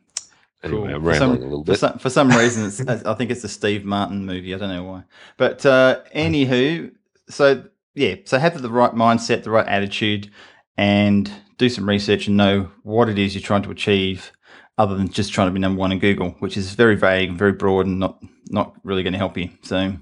anyway, 0.64 0.94
Cool. 0.94 1.02
For 1.02 1.16
some- 1.16 1.32
a 1.32 1.34
little 1.40 1.66
For 1.66 1.76
some, 1.76 1.98
for 1.98 2.10
some 2.12 2.30
reason, 2.30 2.66
it's, 2.66 2.80
I 3.06 3.14
think 3.16 3.32
it's 3.32 3.44
a 3.44 3.50
Steve 3.50 3.86
Martin 3.86 4.26
movie. 4.26 4.54
I 4.54 4.58
don't 4.60 4.70
know 4.70 4.84
why. 4.84 5.04
But 5.38 5.66
uh, 5.66 6.02
anywho, 6.16 6.92
so 7.28 7.64
yeah, 7.96 8.16
so 8.26 8.38
have 8.38 8.62
the 8.62 8.70
right 8.70 8.92
mindset, 8.94 9.44
the 9.44 9.50
right 9.52 9.68
attitude, 9.68 10.30
and 10.78 11.32
do 11.58 11.70
some 11.70 11.88
research 11.88 12.28
and 12.28 12.38
know 12.38 12.72
what 12.84 13.10
it 13.10 13.18
is 13.18 13.34
you're 13.34 13.42
trying 13.42 13.64
to 13.64 13.72
achieve, 13.72 14.32
other 14.78 14.96
than 14.96 15.08
just 15.10 15.32
trying 15.34 15.48
to 15.48 15.54
be 15.54 15.60
number 15.60 15.80
one 15.80 15.92
in 15.92 16.00
Google, 16.00 16.32
which 16.40 16.58
is 16.58 16.74
very 16.74 16.96
vague 16.96 17.30
and 17.30 17.38
very 17.38 17.54
broad 17.54 17.86
and 17.86 18.00
not 18.00 18.22
not 18.50 18.76
really 18.84 19.04
going 19.04 19.14
to 19.14 19.20
help 19.20 19.38
you. 19.38 19.50
So 19.64 19.96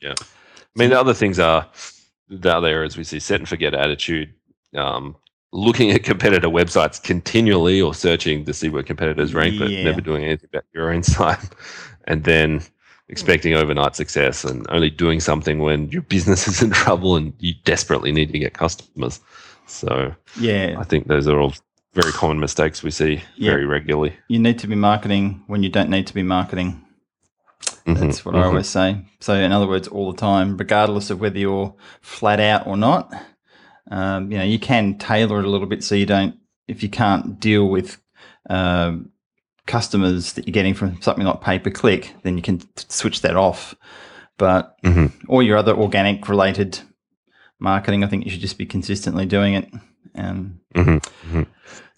yeah, 0.00 0.14
I 0.18 0.24
mean, 0.76 0.90
the 0.90 1.00
other 1.00 1.14
things 1.14 1.38
are 1.38 1.68
the 2.28 2.54
other 2.54 2.68
areas 2.68 2.96
we 2.96 3.04
see 3.04 3.18
set 3.18 3.40
and 3.40 3.48
forget 3.48 3.74
attitude, 3.74 4.32
um, 4.76 5.16
looking 5.52 5.90
at 5.90 6.04
competitor 6.04 6.48
websites 6.48 7.02
continually 7.02 7.80
or 7.80 7.94
searching 7.94 8.44
to 8.44 8.54
see 8.54 8.68
where 8.68 8.82
competitors 8.82 9.34
rank, 9.34 9.58
but 9.58 9.70
never 9.70 10.00
doing 10.00 10.24
anything 10.24 10.48
about 10.52 10.64
your 10.72 10.92
own 10.92 11.02
site, 11.02 11.44
and 12.04 12.24
then 12.24 12.62
expecting 13.08 13.54
overnight 13.54 13.96
success 13.96 14.44
and 14.44 14.64
only 14.70 14.88
doing 14.88 15.18
something 15.18 15.58
when 15.58 15.88
your 15.88 16.02
business 16.02 16.46
is 16.46 16.62
in 16.62 16.70
trouble 16.70 17.16
and 17.16 17.34
you 17.40 17.52
desperately 17.64 18.12
need 18.12 18.32
to 18.32 18.38
get 18.38 18.54
customers. 18.54 19.20
So 19.70 20.14
yeah, 20.38 20.76
I 20.78 20.84
think 20.84 21.06
those 21.06 21.28
are 21.28 21.38
all 21.40 21.54
very 21.94 22.12
common 22.12 22.38
mistakes 22.38 22.82
we 22.82 22.90
see 22.90 23.22
Yeah. 23.36 23.52
very 23.52 23.66
regularly. 23.66 24.14
you 24.28 24.38
need 24.38 24.58
to 24.60 24.66
be 24.66 24.74
marketing 24.76 25.42
when 25.48 25.62
you 25.62 25.68
don't 25.70 25.90
need 25.90 26.06
to 26.06 26.14
be 26.14 26.22
marketing. 26.22 26.80
Mhm, 27.86 27.98
That's 27.98 28.24
what 28.24 28.34
I 28.34 28.38
mhm. 28.38 28.46
always 28.46 28.68
say. 28.68 28.96
So, 29.20 29.34
in 29.34 29.52
other 29.52 29.66
words, 29.66 29.88
all 29.88 30.12
the 30.12 30.18
time, 30.18 30.56
regardless 30.56 31.10
of 31.10 31.20
whether 31.20 31.38
you're 31.38 31.74
flat 32.00 32.38
out 32.40 32.66
or 32.66 32.76
not, 32.76 33.12
um, 33.90 34.30
you 34.30 34.38
know, 34.38 34.44
you 34.44 34.58
can 34.58 34.98
tailor 34.98 35.40
it 35.40 35.44
a 35.44 35.48
little 35.50 35.66
bit 35.66 35.82
so 35.82 35.94
you 35.94 36.06
don't, 36.06 36.36
if 36.68 36.82
you 36.82 36.88
can't 36.88 37.40
deal 37.40 37.66
with 37.68 37.98
um, 38.48 39.10
customers 39.66 40.34
that 40.34 40.46
you're 40.46 40.52
getting 40.52 40.74
from 40.74 41.00
something 41.02 41.24
like 41.26 41.40
pay 41.40 41.58
per 41.58 41.70
click, 41.70 42.14
then 42.22 42.36
you 42.36 42.42
can 42.42 42.58
t- 42.58 42.66
switch 42.88 43.22
that 43.22 43.36
off. 43.36 43.74
But 44.38 44.76
Mhm. 44.84 45.12
all 45.28 45.42
your 45.42 45.56
other 45.58 45.74
organic 45.76 46.28
related 46.28 46.80
marketing, 47.60 48.02
I 48.04 48.06
think 48.08 48.24
you 48.24 48.30
should 48.30 48.40
just 48.40 48.58
be 48.58 48.66
consistently 48.66 49.26
doing 49.26 49.54
it. 49.54 49.72
Um, 50.16 50.60
Mhm, 50.74 51.00
mhm. 51.28 51.46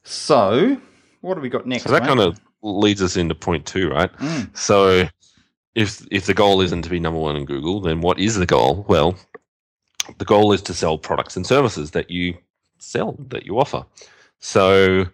so, 0.03 0.77
what 1.21 1.37
have 1.37 1.43
we 1.43 1.49
got 1.49 1.67
next? 1.67 1.85
So 1.85 1.91
that 1.93 2.03
mate? 2.03 2.09
kind 2.09 2.21
of 2.21 2.41
leads 2.63 3.03
us 3.03 3.17
into 3.17 3.35
point 3.35 3.65
two, 3.67 3.89
right? 3.91 4.13
Mm, 4.19 4.57
So 4.57 5.09
if 5.75 6.07
if 6.11 6.27
the 6.27 6.35
goal 6.35 6.61
isn't 6.61 6.83
to 6.83 6.91
be 6.91 7.01
number 7.01 7.19
one 7.19 7.37
in 7.37 7.45
Google, 7.47 7.81
then 7.81 8.01
what 8.01 8.19
is 8.19 8.37
the 8.37 8.47
goal? 8.47 8.85
Well, 8.89 9.17
the 10.19 10.25
goal 10.25 10.53
is 10.53 10.61
to 10.63 10.75
sell 10.75 10.99
products 10.99 11.37
and 11.37 11.47
services 11.47 11.93
that 11.93 12.11
you 12.11 12.37
sell, 12.79 13.17
that 13.29 13.47
you 13.47 13.59
offer. 13.59 13.85
So 14.41 15.07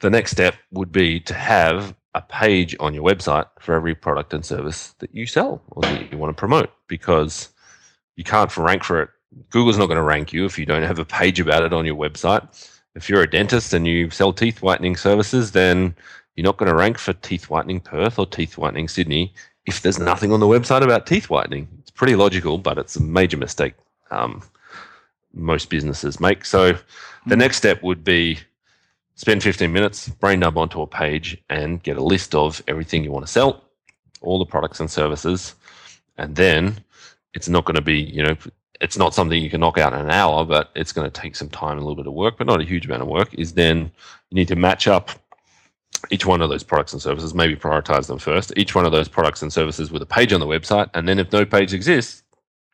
the 0.00 0.10
next 0.10 0.30
step 0.32 0.54
would 0.70 0.92
be 0.92 1.20
to 1.20 1.34
have 1.34 1.94
a 2.14 2.20
page 2.22 2.76
on 2.80 2.92
your 2.94 3.04
website 3.04 3.46
for 3.60 3.74
every 3.74 3.94
product 3.94 4.34
and 4.34 4.44
service 4.44 4.94
that 4.98 5.14
you 5.14 5.26
sell 5.26 5.62
or 5.70 5.82
that 5.82 6.10
you 6.12 6.18
want 6.18 6.34
to 6.36 6.38
promote 6.38 6.70
because 6.88 7.48
you 8.16 8.24
can't 8.24 8.54
rank 8.56 8.82
for 8.84 9.02
it. 9.02 9.08
Google's 9.50 9.78
not 9.78 9.86
going 9.86 9.96
to 9.96 10.02
rank 10.02 10.32
you 10.32 10.44
if 10.44 10.58
you 10.58 10.66
don't 10.66 10.82
have 10.82 10.98
a 10.98 11.04
page 11.04 11.40
about 11.40 11.62
it 11.62 11.72
on 11.72 11.86
your 11.86 11.96
website. 11.96 12.42
If 12.94 13.08
you're 13.08 13.22
a 13.22 13.30
dentist 13.30 13.72
and 13.72 13.86
you 13.86 14.10
sell 14.10 14.32
teeth 14.32 14.62
whitening 14.62 14.96
services, 14.96 15.52
then 15.52 15.94
you're 16.34 16.44
not 16.44 16.56
going 16.56 16.68
to 16.70 16.74
rank 16.76 16.98
for 16.98 17.12
teeth 17.12 17.48
whitening 17.48 17.80
Perth 17.80 18.18
or 18.18 18.26
teeth 18.26 18.58
whitening 18.58 18.88
Sydney 18.88 19.32
if 19.66 19.82
there's 19.82 19.98
nothing 19.98 20.32
on 20.32 20.40
the 20.40 20.46
website 20.46 20.82
about 20.82 21.06
teeth 21.06 21.30
whitening. 21.30 21.68
It's 21.80 21.90
pretty 21.90 22.16
logical, 22.16 22.58
but 22.58 22.78
it's 22.78 22.96
a 22.96 23.02
major 23.02 23.36
mistake 23.36 23.74
um, 24.10 24.42
most 25.32 25.70
businesses 25.70 26.18
make. 26.18 26.44
So 26.44 26.72
the 27.26 27.36
Mm. 27.36 27.38
next 27.38 27.58
step 27.58 27.82
would 27.82 28.02
be 28.02 28.38
spend 29.14 29.42
15 29.42 29.72
minutes, 29.72 30.08
brain 30.08 30.40
dump 30.40 30.56
onto 30.56 30.80
a 30.80 30.86
page, 30.86 31.36
and 31.50 31.82
get 31.82 31.96
a 31.96 32.02
list 32.02 32.34
of 32.34 32.62
everything 32.66 33.04
you 33.04 33.12
want 33.12 33.26
to 33.26 33.30
sell, 33.30 33.62
all 34.22 34.38
the 34.38 34.46
products 34.46 34.80
and 34.80 34.90
services, 34.90 35.54
and 36.18 36.34
then 36.34 36.82
it's 37.34 37.48
not 37.48 37.64
going 37.64 37.76
to 37.76 37.82
be, 37.82 38.00
you 38.00 38.22
know, 38.22 38.36
it's 38.80 38.96
not 38.96 39.14
something 39.14 39.42
you 39.42 39.50
can 39.50 39.60
knock 39.60 39.78
out 39.78 39.92
in 39.92 40.00
an 40.00 40.10
hour, 40.10 40.44
but 40.44 40.70
it's 40.74 40.92
going 40.92 41.10
to 41.10 41.20
take 41.20 41.36
some 41.36 41.50
time 41.50 41.72
and 41.72 41.80
a 41.80 41.82
little 41.82 41.96
bit 41.96 42.06
of 42.06 42.14
work, 42.14 42.38
but 42.38 42.46
not 42.46 42.60
a 42.60 42.64
huge 42.64 42.86
amount 42.86 43.02
of 43.02 43.08
work. 43.08 43.32
Is 43.34 43.52
then 43.52 43.90
you 44.30 44.34
need 44.34 44.48
to 44.48 44.56
match 44.56 44.88
up 44.88 45.10
each 46.10 46.24
one 46.24 46.40
of 46.40 46.48
those 46.48 46.62
products 46.62 46.92
and 46.92 47.02
services, 47.02 47.34
maybe 47.34 47.54
prioritize 47.54 48.06
them 48.06 48.18
first, 48.18 48.52
each 48.56 48.74
one 48.74 48.86
of 48.86 48.92
those 48.92 49.08
products 49.08 49.42
and 49.42 49.52
services 49.52 49.90
with 49.90 50.00
a 50.00 50.06
page 50.06 50.32
on 50.32 50.40
the 50.40 50.46
website. 50.46 50.88
And 50.94 51.06
then 51.06 51.18
if 51.18 51.30
no 51.30 51.44
page 51.44 51.74
exists, 51.74 52.22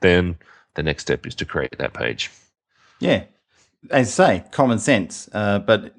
then 0.01 0.37
the 0.75 0.83
next 0.83 1.03
step 1.03 1.27
is 1.27 1.35
to 1.37 1.45
create 1.45 1.77
that 1.79 1.93
page. 1.93 2.31
Yeah, 3.01 3.25
as 3.91 4.21
I 4.21 4.39
say, 4.39 4.45
common 4.53 4.79
sense. 4.79 5.29
Uh, 5.33 5.59
but 5.59 5.95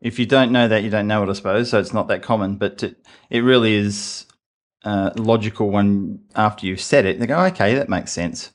if 0.00 0.18
you 0.18 0.26
don't 0.26 0.50
know 0.50 0.66
that, 0.66 0.82
you 0.82 0.90
don't 0.90 1.06
know 1.06 1.22
it, 1.22 1.30
I 1.30 1.32
suppose. 1.32 1.70
So 1.70 1.78
it's 1.78 1.94
not 1.94 2.08
that 2.08 2.22
common. 2.22 2.56
But 2.56 2.82
it, 2.82 2.96
it 3.30 3.40
really 3.40 3.74
is 3.74 4.26
uh, 4.84 5.10
logical 5.16 5.70
when 5.70 6.20
after 6.34 6.66
you've 6.66 6.80
said 6.80 7.06
it, 7.06 7.20
they 7.20 7.26
go, 7.26 7.40
okay, 7.46 7.74
that 7.74 7.88
makes 7.88 8.12
sense. 8.12 8.50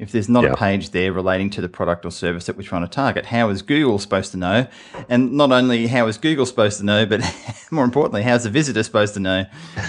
If 0.00 0.12
there's 0.12 0.28
not 0.28 0.44
Yeah. 0.44 0.52
a 0.52 0.56
page 0.56 0.90
there 0.90 1.12
relating 1.12 1.50
to 1.50 1.60
the 1.60 1.68
product 1.68 2.04
or 2.06 2.10
service 2.10 2.46
that 2.46 2.56
we're 2.56 2.62
trying 2.62 2.82
to 2.82 2.88
target, 2.88 3.26
how 3.26 3.50
is 3.50 3.60
Google 3.62 3.98
supposed 3.98 4.32
to 4.32 4.38
know? 4.38 4.66
And 5.08 5.32
not 5.32 5.52
only 5.52 5.86
how 5.88 6.06
is 6.08 6.16
Google 6.18 6.46
supposed 6.46 6.78
to 6.78 6.84
know, 6.86 7.04
but 7.06 7.20
more 7.70 7.84
importantly, 7.84 8.22
how's 8.22 8.44
the 8.44 8.50
visitor 8.50 8.82
supposed 8.82 9.14
to 9.14 9.20
know 9.20 9.44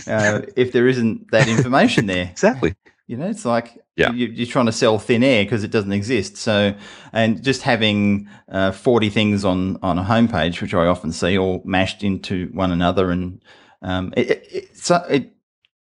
uh, 0.07 0.41
if 0.57 0.73
there 0.73 0.87
isn't 0.87 1.31
that 1.31 1.47
information 1.47 2.05
there? 2.07 2.25
Exactly. 2.31 2.75
You 3.07 3.17
know, 3.17 3.27
it's 3.29 3.45
like 3.45 3.77
Yeah. 3.97 4.11
you, 4.11 4.27
you're 4.27 4.47
trying 4.47 4.67
to 4.67 4.71
sell 4.71 4.97
thin 4.99 5.23
air 5.23 5.43
because 5.43 5.63
it 5.63 5.71
doesn't 5.71 5.91
exist. 5.93 6.37
So, 6.37 6.73
and 7.13 7.41
just 7.43 7.61
having 7.61 8.27
uh, 8.49 8.71
40 8.71 9.09
things 9.09 9.43
on, 9.45 9.77
on 9.81 9.97
a 9.97 10.03
homepage, 10.03 10.61
which 10.61 10.73
I 10.73 10.85
often 10.87 11.11
see, 11.11 11.37
all 11.37 11.61
mashed 11.65 12.03
into 12.03 12.49
one 12.53 12.71
another, 12.71 13.11
and 13.11 13.41
um, 13.81 14.13
it, 14.17 14.29
it, 14.31 14.47
it, 14.51 14.77
so 14.77 14.95
it 15.09 15.33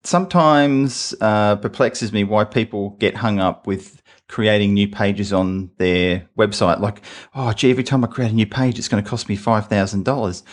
sometimes 0.04 1.16
uh, 1.22 1.56
perplexes 1.58 2.12
me 2.14 2.24
why 2.24 2.44
people 2.44 2.92
get 3.00 3.16
hung 3.16 3.40
up 3.40 3.66
with 3.68 4.02
creating 4.28 4.74
new 4.74 4.88
pages 4.88 5.32
on 5.34 5.72
their 5.78 6.28
website. 6.38 6.80
Like, 6.80 7.02
oh, 7.36 7.54
gee, 7.54 7.72
every 7.72 7.84
time 7.84 8.04
I 8.04 8.08
create 8.08 8.32
a 8.32 8.36
new 8.36 8.48
page, 8.48 8.80
it's 8.80 8.88
going 8.88 9.04
to 9.04 9.10
cost 9.10 9.30
me 9.30 9.36
five 9.36 9.68
thousand 9.68 10.06
dollars. 10.06 10.44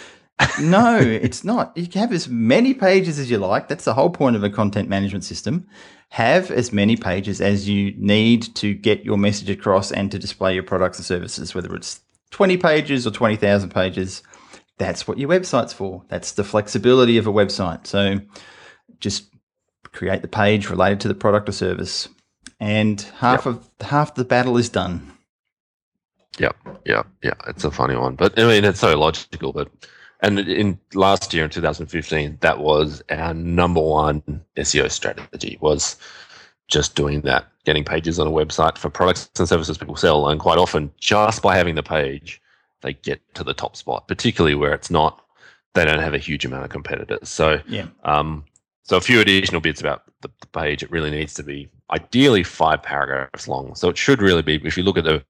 no, 0.61 0.99
it's 0.99 1.45
not. 1.45 1.77
You 1.77 1.87
can 1.87 2.01
have 2.01 2.13
as 2.13 2.29
many 2.29 2.73
pages 2.75 3.19
as 3.19 3.31
you 3.31 3.39
like. 3.39 3.69
That's 3.69 3.85
the 3.85 3.95
whole 3.95 4.11
point 4.11 4.37
of 4.37 4.45
a 4.45 4.51
content 4.51 4.89
management 4.89 5.25
system. 5.25 5.67
Have 6.11 6.51
as 6.51 6.73
many 6.73 6.97
pages 6.97 7.41
as 7.41 7.69
you 7.69 7.95
need 7.97 8.55
to 8.57 8.75
get 8.75 9.05
your 9.05 9.19
message 9.19 9.51
across 9.51 9.93
and 9.93 10.11
to 10.11 10.19
display 10.19 10.55
your 10.55 10.63
products 10.63 10.99
and 10.99 11.05
services, 11.05 11.55
whether 11.55 11.75
it's 11.75 12.01
20 12.31 12.57
pages 12.57 13.07
or 13.07 13.11
20,000 13.11 13.71
pages. 13.71 14.23
That's 14.79 15.07
what 15.07 15.19
your 15.19 15.29
website's 15.29 15.75
for. 15.75 16.05
That's 16.09 16.33
the 16.33 16.45
flexibility 16.45 17.19
of 17.19 17.27
a 17.27 17.33
website. 17.33 17.87
So 17.87 18.21
just 18.99 19.27
create 19.93 20.23
the 20.23 20.29
page 20.29 20.71
related 20.71 21.01
to 21.01 21.09
the 21.09 21.15
product 21.15 21.49
or 21.49 21.53
service. 21.53 22.09
And 22.61 23.01
half 23.19 23.47
of 23.47 23.69
half 23.81 24.15
the 24.15 24.25
battle 24.25 24.57
is 24.59 24.69
done. 24.69 25.13
Yeah, 26.39 26.53
yeah, 26.85 27.03
yeah. 27.23 27.35
It's 27.49 27.65
a 27.65 27.71
funny 27.71 27.97
one, 27.97 28.15
but 28.15 28.39
I 28.39 28.45
mean, 28.45 28.65
it's 28.65 28.81
so 28.81 28.99
logical. 28.99 29.53
But 29.53 29.71
and 30.21 30.39
in 30.39 30.79
last 30.95 31.33
year 31.33 31.45
in 31.45 31.51
2015, 31.51 32.39
that 32.41 32.59
was 32.59 33.03
our 33.11 33.33
number 33.35 33.81
one 33.81 34.23
SEO 34.57 34.91
strategy 34.91 35.59
was 35.61 35.97
just 36.69 36.95
doing 36.95 37.23
that, 37.23 37.47
getting 37.65 37.83
pages 37.85 38.19
on 38.19 38.27
a 38.27 38.31
website 38.31 38.79
for 38.79 38.91
products 38.91 39.29
and 39.39 39.49
services 39.49 39.79
people 39.79 39.97
sell, 39.97 40.29
and 40.29 40.39
quite 40.39 40.59
often 40.59 40.93
just 41.01 41.43
by 41.43 41.57
having 41.57 41.75
the 41.75 41.83
page, 41.83 42.41
they 42.83 42.93
get 42.93 43.21
to 43.35 43.43
the 43.43 43.55
top 43.55 43.75
spot, 43.75 44.07
particularly 44.07 44.55
where 44.55 44.73
it's 44.75 44.91
not. 44.91 45.25
They 45.75 45.85
don't 45.85 46.01
have 46.01 46.15
a 46.15 46.19
huge 46.19 46.45
amount 46.45 46.65
of 46.65 46.71
competitors. 46.71 47.29
So 47.29 47.61
Yeah. 47.67 47.87
um, 48.05 48.45
so 48.83 48.97
a 48.97 49.01
few 49.01 49.21
additional 49.21 49.61
bits 49.61 49.81
about 49.81 50.03
the, 50.21 50.31
the 50.41 50.47
page. 50.49 50.83
It 50.83 50.91
really 50.91 51.11
needs 51.11 51.33
to 51.35 51.43
be 51.43 51.69
ideally 51.93 52.43
five 52.43 52.83
paragraphs 52.83 53.49
long. 53.49 53.75
So 53.75 53.89
it 53.89 53.99
should 53.99 54.23
really 54.23 54.43
be. 54.43 54.61
If 54.65 54.77
you 54.77 54.83
look 54.83 54.99
at 54.99 55.05
the 55.05 55.25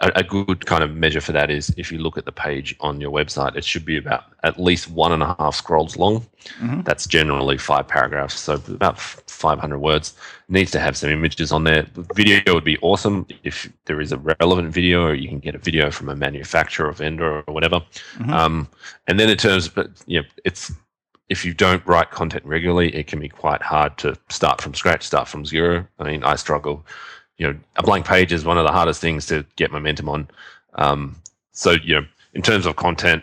a, 0.00 0.10
a, 0.16 0.22
good 0.24 0.66
kind 0.66 0.82
of 0.82 0.94
measure 0.94 1.20
for 1.20 1.32
that 1.32 1.50
is 1.50 1.72
if 1.76 1.92
you 1.92 1.98
look 1.98 2.18
at 2.18 2.24
the 2.24 2.32
page 2.32 2.74
on 2.80 3.00
your 3.00 3.12
website, 3.12 3.54
it 3.56 3.64
should 3.64 3.84
be 3.84 3.96
about 3.96 4.24
at 4.42 4.58
least 4.58 4.90
one 4.90 5.12
and 5.12 5.22
a 5.22 5.36
half 5.38 5.54
scrolls 5.54 5.96
long. 5.96 6.26
Mm-hmm. 6.58 6.82
That's 6.82 7.06
generally 7.06 7.58
five 7.58 7.86
paragraphs, 7.86 8.38
so 8.38 8.54
about 8.54 8.98
500 8.98 9.78
words. 9.78 10.14
It 10.48 10.52
needs 10.52 10.70
to 10.72 10.80
have 10.80 10.96
some 10.96 11.10
images 11.10 11.52
on 11.52 11.64
there. 11.64 11.86
Video 12.14 12.54
would 12.54 12.64
be 12.64 12.76
awesome 12.78 13.26
if 13.44 13.70
there 13.84 14.00
is 14.00 14.10
a 14.10 14.18
relevant 14.18 14.72
video, 14.72 15.06
or 15.06 15.14
you 15.14 15.28
can 15.28 15.38
get 15.38 15.54
a 15.54 15.58
video 15.58 15.90
from 15.90 16.08
a 16.08 16.16
manufacturer 16.16 16.88
or 16.88 16.92
vendor 16.92 17.44
or 17.46 17.54
whatever. 17.54 17.80
Mm-hmm. 18.16 18.32
Um, 18.32 18.68
and 19.06 19.20
then 19.20 19.30
in 19.30 19.36
terms, 19.36 19.68
but 19.68 19.90
you 20.06 20.20
know, 20.20 20.26
it's 20.44 20.72
if 21.28 21.44
you 21.44 21.54
don't 21.54 21.84
write 21.86 22.10
content 22.10 22.44
regularly, 22.44 22.94
it 22.94 23.06
can 23.06 23.18
be 23.18 23.28
quite 23.28 23.62
hard 23.62 23.96
to 23.98 24.16
start 24.28 24.60
from 24.60 24.74
scratch, 24.74 25.02
start 25.02 25.26
from 25.26 25.44
zero. 25.44 25.86
I 25.98 26.04
mean, 26.04 26.24
I 26.24 26.36
struggle 26.36 26.84
you 27.36 27.46
know, 27.46 27.58
a 27.76 27.82
blank 27.82 28.06
page 28.06 28.32
is 28.32 28.44
one 28.44 28.58
of 28.58 28.64
the 28.64 28.72
hardest 28.72 29.00
things 29.00 29.26
to 29.26 29.44
get 29.56 29.72
momentum 29.72 30.08
on. 30.08 30.28
Um, 30.74 31.16
so, 31.52 31.72
you 31.82 31.94
know, 31.94 32.06
in 32.32 32.42
terms 32.42 32.66
of 32.66 32.76
content, 32.76 33.22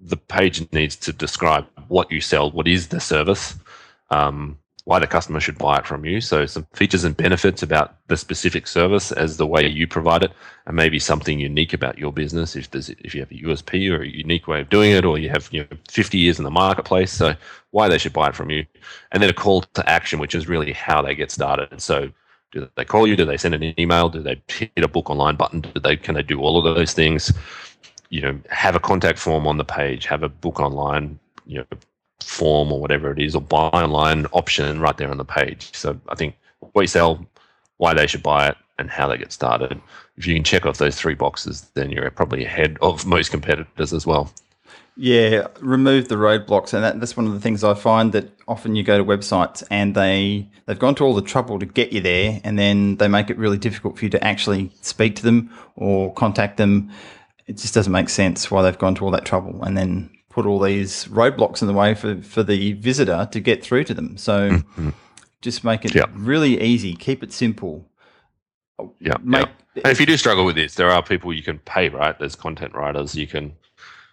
the 0.00 0.16
page 0.16 0.66
needs 0.72 0.96
to 0.96 1.12
describe 1.12 1.66
what 1.88 2.10
you 2.10 2.20
sell, 2.20 2.50
what 2.50 2.66
is 2.66 2.88
the 2.88 3.00
service, 3.00 3.54
um, 4.10 4.58
why 4.84 4.98
the 4.98 5.06
customer 5.06 5.38
should 5.38 5.58
buy 5.58 5.78
it 5.78 5.86
from 5.86 6.04
you. 6.04 6.20
So, 6.20 6.44
some 6.46 6.66
features 6.72 7.04
and 7.04 7.16
benefits 7.16 7.62
about 7.62 7.96
the 8.08 8.16
specific 8.16 8.66
service 8.66 9.12
as 9.12 9.36
the 9.36 9.46
way 9.46 9.66
you 9.66 9.86
provide 9.86 10.24
it, 10.24 10.32
and 10.66 10.76
maybe 10.76 10.98
something 10.98 11.38
unique 11.38 11.72
about 11.72 11.98
your 11.98 12.12
business 12.12 12.56
if 12.56 12.70
there's 12.70 12.88
if 12.90 13.14
you 13.14 13.20
have 13.20 13.30
a 13.30 13.34
USP 13.34 13.90
or 13.90 14.02
a 14.02 14.08
unique 14.08 14.48
way 14.48 14.60
of 14.60 14.70
doing 14.70 14.90
it, 14.90 15.04
or 15.04 15.18
you 15.18 15.28
have 15.28 15.48
you 15.52 15.60
know 15.60 15.76
50 15.88 16.18
years 16.18 16.38
in 16.38 16.44
the 16.44 16.50
marketplace. 16.50 17.12
So, 17.12 17.34
why 17.70 17.88
they 17.88 17.98
should 17.98 18.12
buy 18.12 18.28
it 18.28 18.34
from 18.34 18.50
you, 18.50 18.66
and 19.12 19.22
then 19.22 19.30
a 19.30 19.34
call 19.34 19.62
to 19.62 19.88
action, 19.88 20.18
which 20.18 20.34
is 20.34 20.48
really 20.48 20.72
how 20.72 21.00
they 21.00 21.14
get 21.14 21.30
started. 21.30 21.80
So, 21.80 22.10
do 22.50 22.68
they 22.76 22.84
call 22.84 23.06
you? 23.06 23.16
Do 23.16 23.24
they 23.24 23.36
send 23.36 23.54
an 23.54 23.74
email? 23.78 24.08
Do 24.08 24.20
they 24.20 24.42
hit 24.48 24.72
a 24.76 24.88
book 24.88 25.10
online 25.10 25.36
button? 25.36 25.60
Do 25.60 25.80
they 25.80 25.96
can 25.96 26.14
they 26.14 26.22
do 26.22 26.40
all 26.40 26.58
of 26.58 26.74
those 26.74 26.92
things? 26.92 27.32
You 28.10 28.20
know, 28.20 28.40
have 28.50 28.74
a 28.74 28.80
contact 28.80 29.18
form 29.18 29.46
on 29.46 29.58
the 29.58 29.64
page, 29.64 30.06
have 30.06 30.22
a 30.22 30.28
book 30.28 30.60
online, 30.60 31.18
you 31.46 31.58
know, 31.58 31.78
form 32.22 32.72
or 32.72 32.80
whatever 32.80 33.10
it 33.10 33.20
is, 33.20 33.34
or 33.34 33.40
buy 33.40 33.68
online 33.68 34.26
option 34.32 34.80
right 34.80 34.96
there 34.96 35.10
on 35.10 35.18
the 35.18 35.24
page. 35.24 35.70
So 35.74 35.98
I 36.08 36.14
think 36.14 36.36
what 36.72 36.82
you 36.82 36.88
sell, 36.88 37.24
why 37.78 37.94
they 37.94 38.06
should 38.06 38.22
buy 38.22 38.48
it, 38.48 38.56
and 38.78 38.90
how 38.90 39.08
they 39.08 39.18
get 39.18 39.32
started. 39.32 39.80
If 40.16 40.26
you 40.26 40.34
can 40.34 40.44
check 40.44 40.66
off 40.66 40.78
those 40.78 40.96
three 40.96 41.14
boxes, 41.14 41.70
then 41.74 41.90
you're 41.90 42.10
probably 42.10 42.44
ahead 42.44 42.78
of 42.82 43.06
most 43.06 43.30
competitors 43.30 43.92
as 43.92 44.06
well. 44.06 44.32
Yeah, 44.96 45.46
remove 45.60 46.08
the 46.08 46.16
roadblocks, 46.16 46.74
and 46.74 46.84
that, 46.84 47.00
that's 47.00 47.16
one 47.16 47.26
of 47.26 47.32
the 47.32 47.40
things 47.40 47.64
I 47.64 47.72
find 47.72 48.12
that 48.12 48.30
often 48.46 48.76
you 48.76 48.82
go 48.82 48.98
to 48.98 49.04
websites 49.04 49.62
and 49.70 49.94
they 49.94 50.46
they've 50.66 50.78
gone 50.78 50.94
to 50.96 51.04
all 51.04 51.14
the 51.14 51.22
trouble 51.22 51.58
to 51.58 51.66
get 51.66 51.92
you 51.92 52.00
there, 52.02 52.40
and 52.44 52.58
then 52.58 52.96
they 52.96 53.08
make 53.08 53.30
it 53.30 53.38
really 53.38 53.56
difficult 53.56 53.98
for 53.98 54.04
you 54.04 54.10
to 54.10 54.22
actually 54.22 54.70
speak 54.82 55.16
to 55.16 55.22
them 55.22 55.50
or 55.76 56.12
contact 56.12 56.58
them. 56.58 56.90
It 57.46 57.56
just 57.56 57.74
doesn't 57.74 57.92
make 57.92 58.08
sense 58.08 58.50
why 58.50 58.62
they've 58.62 58.78
gone 58.78 58.94
to 58.96 59.04
all 59.04 59.10
that 59.10 59.24
trouble 59.24 59.62
and 59.64 59.76
then 59.76 60.10
put 60.32 60.46
all 60.46 60.58
these 60.58 61.04
roadblocks 61.06 61.60
in 61.60 61.68
the 61.68 61.74
way 61.74 61.94
for, 61.94 62.20
for 62.22 62.42
the 62.42 62.72
visitor 62.72 63.28
to 63.30 63.40
get 63.40 63.62
through 63.62 63.84
to 63.84 63.94
them. 63.94 64.16
So 64.16 64.50
mm-hmm. 64.50 64.90
just 65.42 65.62
make 65.62 65.84
it 65.84 65.94
really 66.14 66.60
easy, 66.60 66.94
keep 66.94 67.22
it 67.22 67.32
simple. 67.32 67.86
Yeah. 68.98 69.16
Make. 69.22 69.46
And 69.76 69.86
if 69.86 70.00
you 70.00 70.06
do 70.06 70.16
struggle 70.16 70.44
with 70.44 70.56
this, 70.56 70.74
there 70.74 70.90
are 70.90 71.02
people 71.02 71.32
you 71.32 71.42
can 71.42 71.58
pay, 71.60 71.88
right? 71.88 72.18
There's 72.18 72.34
content 72.34 72.74
writers 72.74 73.14
you 73.14 73.26
can 73.26 73.52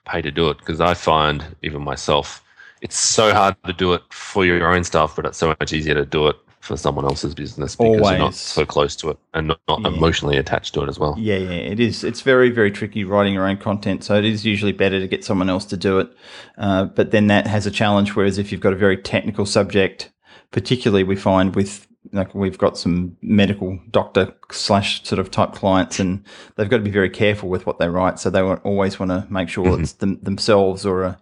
pay 0.05 0.21
to 0.21 0.31
do 0.31 0.49
it 0.49 0.57
because 0.59 0.81
I 0.81 0.93
find 0.93 1.55
even 1.63 1.81
myself, 1.81 2.43
it's 2.81 2.97
so 2.97 3.33
hard 3.33 3.55
to 3.65 3.73
do 3.73 3.93
it 3.93 4.01
for 4.09 4.45
your 4.45 4.73
own 4.73 4.83
stuff, 4.83 5.15
but 5.15 5.25
it's 5.25 5.38
so 5.38 5.55
much 5.59 5.73
easier 5.73 5.95
to 5.95 6.05
do 6.05 6.27
it 6.27 6.35
for 6.69 6.77
someone 6.77 7.03
else's 7.03 7.33
business 7.33 7.75
because 7.75 7.95
Always. 7.95 8.11
you're 8.11 8.19
not 8.19 8.35
so 8.35 8.63
close 8.63 8.95
to 8.97 9.09
it 9.09 9.17
and 9.33 9.47
not, 9.47 9.59
not 9.67 9.81
yeah. 9.81 9.88
emotionally 9.88 10.38
attached 10.38 10.75
to 10.75 10.83
it 10.83 10.88
as 10.88 10.99
well. 10.99 11.15
Yeah, 11.17 11.38
yeah, 11.38 11.49
it 11.49 11.79
is. 11.79 12.03
It's 12.03 12.21
very, 12.21 12.51
very 12.51 12.69
tricky 12.69 13.03
writing 13.03 13.33
your 13.33 13.47
own 13.47 13.57
content. 13.57 14.03
So 14.03 14.15
it 14.15 14.23
is 14.23 14.45
usually 14.45 14.71
better 14.71 14.99
to 14.99 15.07
get 15.07 15.25
someone 15.25 15.49
else 15.49 15.65
to 15.65 15.77
do 15.77 15.97
it. 15.97 16.11
Uh, 16.59 16.83
but 16.85 17.09
then 17.09 17.25
that 17.25 17.47
has 17.47 17.65
a 17.65 17.71
challenge. 17.71 18.15
Whereas 18.15 18.38
if 18.38 18.51
you've 18.51 18.61
got 18.61 18.71
a 18.71 18.75
very 18.75 18.97
technical 18.97 19.47
subject, 19.47 20.11
particularly 20.51 21.03
we 21.03 21.15
find 21.15 21.55
with 21.55 21.88
like 22.11 22.35
we've 22.35 22.59
got 22.59 22.77
some 22.77 23.17
medical 23.23 23.79
doctor 23.89 24.31
slash 24.51 25.03
sort 25.03 25.17
of 25.17 25.31
type 25.31 25.53
clients 25.53 25.99
and 25.99 26.23
they've 26.55 26.69
got 26.69 26.77
to 26.77 26.83
be 26.83 26.91
very 26.91 27.09
careful 27.09 27.49
with 27.49 27.65
what 27.65 27.77
they 27.77 27.89
write 27.89 28.17
so 28.17 28.29
they 28.29 28.41
always 28.41 28.97
want 28.97 29.11
to 29.11 29.27
make 29.29 29.49
sure 29.49 29.65
mm-hmm. 29.65 29.83
it's 29.83 29.93
them, 29.93 30.17
themselves 30.23 30.85
or 30.85 31.03
a 31.03 31.19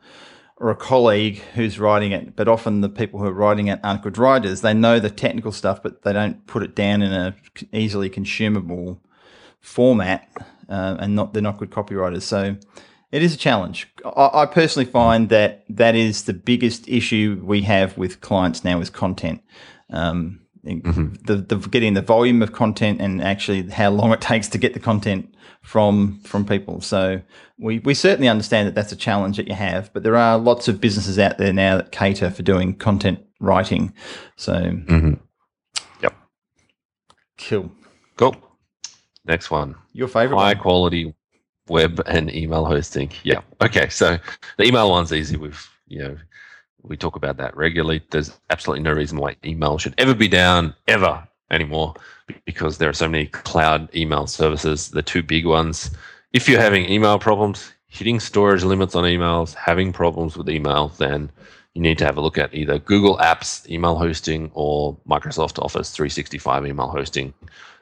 or 0.59 0.69
a 0.69 0.75
colleague 0.75 1.37
who's 1.55 1.79
writing 1.79 2.11
it 2.11 2.35
but 2.35 2.47
often 2.47 2.81
the 2.81 2.89
people 2.89 3.19
who 3.19 3.25
are 3.25 3.33
writing 3.33 3.67
it 3.67 3.79
aren't 3.83 4.01
good 4.01 4.17
writers 4.17 4.61
they 4.61 4.73
know 4.73 4.99
the 4.99 5.10
technical 5.10 5.51
stuff 5.51 5.82
but 5.84 6.01
they 6.01 6.13
don't 6.13 6.45
put 6.47 6.63
it 6.63 6.75
down 6.75 7.01
in 7.01 7.12
a 7.12 7.36
easily 7.71 8.10
consumable 8.10 8.99
format 9.60 10.29
uh, 10.69 10.95
and 10.99 11.15
not 11.15 11.34
they're 11.34 11.41
not 11.41 11.58
good 11.58 11.71
copywriters 11.71 12.23
so 12.23 12.55
it 13.12 13.23
is 13.23 13.34
a 13.34 13.38
challenge. 13.38 13.88
I, 14.05 14.41
I 14.41 14.45
personally 14.45 14.89
find 14.89 15.29
that 15.29 15.63
that 15.69 15.95
is 15.95 16.23
the 16.23 16.34
biggest 16.34 16.88
issue 16.88 17.41
we 17.43 17.62
have 17.62 17.97
with 17.97 18.21
clients 18.21 18.63
now 18.63 18.82
is 18.82 18.89
content. 18.89 19.41
Um, 19.89 20.41
mm-hmm. 20.67 21.13
the, 21.25 21.36
the 21.36 21.56
getting 21.69 21.93
the 21.93 22.01
volume 22.01 22.41
of 22.41 22.53
content 22.53 23.01
and 23.01 23.21
actually 23.21 23.69
how 23.69 23.89
long 23.89 24.12
it 24.12 24.21
takes 24.21 24.47
to 24.49 24.58
get 24.58 24.73
the 24.73 24.80
content 24.80 25.34
from 25.62 26.19
from 26.23 26.45
people. 26.45 26.82
So 26.82 27.21
we 27.60 27.80
we 27.80 27.93
certainly 27.93 28.30
understand 28.30 28.67
that 28.67 28.75
that's 28.75 28.91
a 28.91 28.95
challenge 28.95 29.38
that 29.38 29.47
you 29.47 29.56
have, 29.56 29.91
but 29.93 30.03
there 30.03 30.15
are 30.15 30.38
lots 30.38 30.67
of 30.67 30.80
businesses 30.80 31.19
out 31.19 31.38
there 31.38 31.53
now 31.53 31.77
that 31.77 31.91
cater 31.91 32.30
for 32.30 32.43
doing 32.43 32.75
content 32.75 33.19
writing. 33.39 33.93
So, 34.36 34.53
mm-hmm. 34.53 35.13
yep, 36.01 36.15
cool, 37.38 37.71
cool. 38.15 38.36
Next 39.25 39.51
one, 39.51 39.75
your 39.93 40.08
favorite 40.08 40.38
high 40.38 40.53
one. 40.53 40.62
quality 40.62 41.13
web 41.69 42.01
and 42.06 42.34
email 42.34 42.65
hosting. 42.65 43.12
Yeah. 43.23 43.41
Okay. 43.62 43.89
So 43.89 44.17
the 44.58 44.63
email 44.63 44.89
one's 44.89 45.13
easy. 45.13 45.38
We've 45.38 45.69
you 45.88 45.99
know 45.99 46.17
we 46.83 46.97
talk 46.97 47.15
about 47.15 47.37
that 47.37 47.55
regularly. 47.55 48.01
There's 48.11 48.37
absolutely 48.49 48.83
no 48.83 48.91
reason 48.93 49.17
why 49.17 49.37
email 49.45 49.77
should 49.77 49.95
ever 49.97 50.13
be 50.13 50.27
down 50.27 50.75
ever 50.87 51.25
anymore 51.51 51.93
because 52.45 52.77
there 52.77 52.89
are 52.89 52.93
so 52.93 53.07
many 53.07 53.27
cloud 53.27 53.95
email 53.95 54.27
services, 54.27 54.89
the 54.89 55.01
two 55.01 55.23
big 55.23 55.45
ones. 55.45 55.91
If 56.33 56.49
you're 56.49 56.61
having 56.61 56.89
email 56.89 57.19
problems, 57.19 57.71
hitting 57.87 58.19
storage 58.19 58.63
limits 58.63 58.95
on 58.95 59.05
emails, 59.05 59.53
having 59.53 59.93
problems 59.93 60.35
with 60.37 60.49
email, 60.49 60.89
then 60.89 61.31
you 61.73 61.81
need 61.81 61.97
to 61.99 62.05
have 62.05 62.17
a 62.17 62.21
look 62.21 62.37
at 62.37 62.53
either 62.53 62.79
Google 62.79 63.17
Apps 63.17 63.69
email 63.69 63.95
hosting 63.95 64.51
or 64.53 64.97
Microsoft 65.07 65.59
Office 65.59 65.91
365 65.91 66.65
email 66.65 66.87
hosting. 66.87 67.33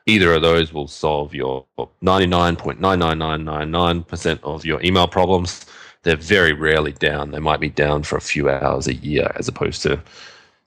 Either 0.05 0.33
of 0.33 0.43
those 0.43 0.71
will 0.71 0.87
solve 0.87 1.33
your 1.33 1.65
99.99999% 2.03 4.39
of 4.43 4.63
your 4.63 4.79
email 4.83 5.07
problems 5.07 5.65
they're 6.05 6.15
very 6.15 6.53
rarely 6.53 6.91
down. 6.91 7.31
They 7.31 7.39
might 7.39 7.59
be 7.59 7.69
down 7.69 8.03
for 8.03 8.15
a 8.15 8.21
few 8.21 8.47
hours 8.47 8.87
a 8.87 8.93
year, 8.93 9.31
as 9.37 9.47
opposed 9.47 9.81
to, 9.81 9.99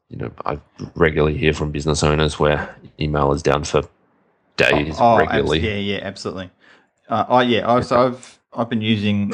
you 0.08 0.16
know, 0.18 0.32
I 0.44 0.58
regularly 0.96 1.38
hear 1.38 1.54
from 1.54 1.70
business 1.70 2.02
owners 2.02 2.40
where 2.40 2.74
email 2.98 3.32
is 3.32 3.40
down 3.40 3.62
for 3.62 3.82
days 4.56 4.96
oh, 4.98 5.14
oh 5.14 5.18
regularly. 5.18 5.60
yeah, 5.60 5.76
yeah, 5.76 6.00
absolutely. 6.02 6.50
Uh, 7.08 7.24
oh, 7.28 7.40
yeah. 7.40 7.70
I, 7.70 7.80
so 7.82 8.08
I've 8.08 8.38
I've 8.52 8.68
been 8.68 8.82
using 8.82 9.32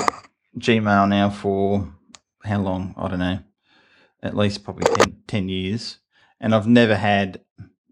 Gmail 0.58 1.08
now 1.08 1.30
for 1.30 1.90
how 2.44 2.60
long? 2.60 2.94
I 2.98 3.08
don't 3.08 3.18
know. 3.18 3.38
At 4.22 4.36
least 4.36 4.62
probably 4.62 4.84
10, 4.96 5.22
10 5.26 5.48
years, 5.48 6.00
and 6.38 6.54
I've 6.54 6.66
never 6.66 6.96
had 6.96 7.40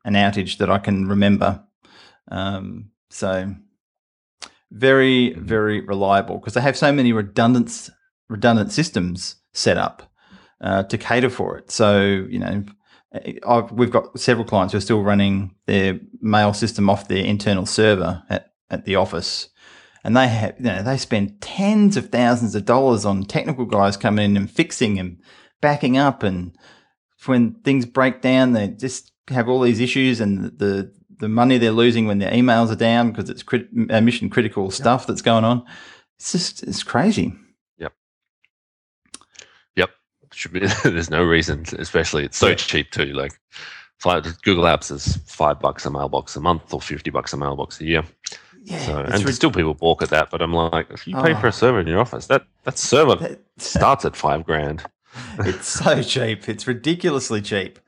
an 0.05 0.14
outage 0.14 0.59
that 0.59 0.70
I 0.70 0.79
can 0.79 1.09
remember. 1.09 1.64
Um, 2.31 2.90
so 3.09 3.55
very, 4.70 5.31
mm-hmm. 5.31 5.46
very 5.46 5.81
reliable 5.81 6.37
because 6.37 6.53
they 6.53 6.61
have 6.61 6.77
so 6.77 6.92
many 6.92 7.14
redundant 7.14 7.88
redundant 8.33 8.73
systems 8.73 9.37
set 9.53 9.77
up 9.77 10.11
uh, 10.61 10.83
to 10.85 10.99
cater 10.99 11.31
for 11.31 11.59
it. 11.59 11.71
So, 11.71 12.01
you 12.29 12.38
know, 12.38 12.64
I've, 13.47 13.71
we've 13.71 13.90
got 13.90 14.18
several 14.18 14.47
clients 14.47 14.73
who 14.73 14.79
are 14.79 14.83
still 14.83 15.03
running 15.03 15.55
their 15.66 16.01
mail 16.21 16.55
system 16.55 16.88
off 16.88 17.09
their 17.09 17.25
internal 17.25 17.66
server 17.66 18.23
at, 18.31 18.53
at 18.71 18.85
the 18.85 18.97
office. 18.97 19.49
And 20.03 20.16
they 20.16 20.29
have, 20.29 20.55
you 20.59 20.64
know, 20.64 20.83
they 20.83 20.97
spend 20.97 21.40
tens 21.40 21.97
of 21.97 22.09
thousands 22.09 22.55
of 22.55 22.64
dollars 22.64 23.05
on 23.05 23.25
technical 23.25 23.66
guys 23.66 23.97
coming 23.97 24.25
in 24.25 24.37
and 24.37 24.51
fixing 24.51 24.99
and 24.99 25.21
backing 25.61 25.97
up. 25.97 26.23
And 26.23 26.57
when 27.27 27.55
things 27.62 27.87
break 27.87 28.23
down, 28.23 28.55
they 28.55 28.68
just 28.68 29.12
have 29.29 29.49
all 29.49 29.61
these 29.61 29.79
issues 29.79 30.21
and 30.21 30.59
the, 30.59 30.92
the 31.18 31.29
money 31.29 31.59
they're 31.59 31.71
losing 31.71 32.07
when 32.07 32.18
their 32.18 32.33
emails 32.33 32.73
are 32.73 32.77
down 32.77 33.12
because 33.12 33.31
it's 33.31 33.42
crit- 33.45 33.68
uh, 33.90 34.01
mission 34.01 34.31
critical 34.31 34.71
stuff 34.71 35.07
that's 35.07 35.23
going 35.23 35.45
on. 35.45 35.64
It's 36.18 36.33
just, 36.33 36.62
it's 36.64 36.83
crazy. 36.83 37.35
Should 40.35 40.53
be 40.53 40.61
there's 40.85 41.11
no 41.11 41.23
reason 41.23 41.64
especially 41.79 42.25
it's 42.25 42.37
so 42.37 42.49
yeah. 42.49 42.55
cheap 42.55 42.90
too 42.90 43.07
like 43.07 43.33
five, 43.99 44.25
google 44.42 44.64
apps 44.64 44.90
is 44.90 45.16
five 45.27 45.61
bucks 45.61 45.87
a 45.87 45.90
mailbox 45.90 46.37
a 46.37 46.40
month 46.40 46.73
or 46.73 46.81
50 46.81 47.11
bucks 47.11 47.33
a 47.33 47.37
mailbox 47.37 47.81
a 47.81 47.85
year 47.85 48.05
yeah, 48.64 48.79
so, 48.87 48.99
and 48.99 49.25
re- 49.25 49.33
still 49.33 49.51
people 49.51 49.75
balk 49.75 50.03
at 50.03 50.11
that 50.11 50.31
but 50.31 50.40
i'm 50.42 50.53
like 50.53 50.90
if 50.90 51.07
you 51.07 51.14
pay 51.16 51.35
oh, 51.35 51.40
for 51.40 51.49
a 51.49 51.53
server 51.53 51.81
in 51.81 51.87
your 51.87 51.99
office 52.01 52.27
that 52.27 52.45
that 52.64 52.79
server 52.79 53.16
that, 53.16 53.40
starts 53.59 54.05
at 54.05 54.16
five 54.16 54.45
grand 54.45 54.83
it's 55.40 55.68
so 55.68 56.03
cheap 56.03 56.49
it's 56.49 56.66
ridiculously 56.66 57.40
cheap 57.42 57.79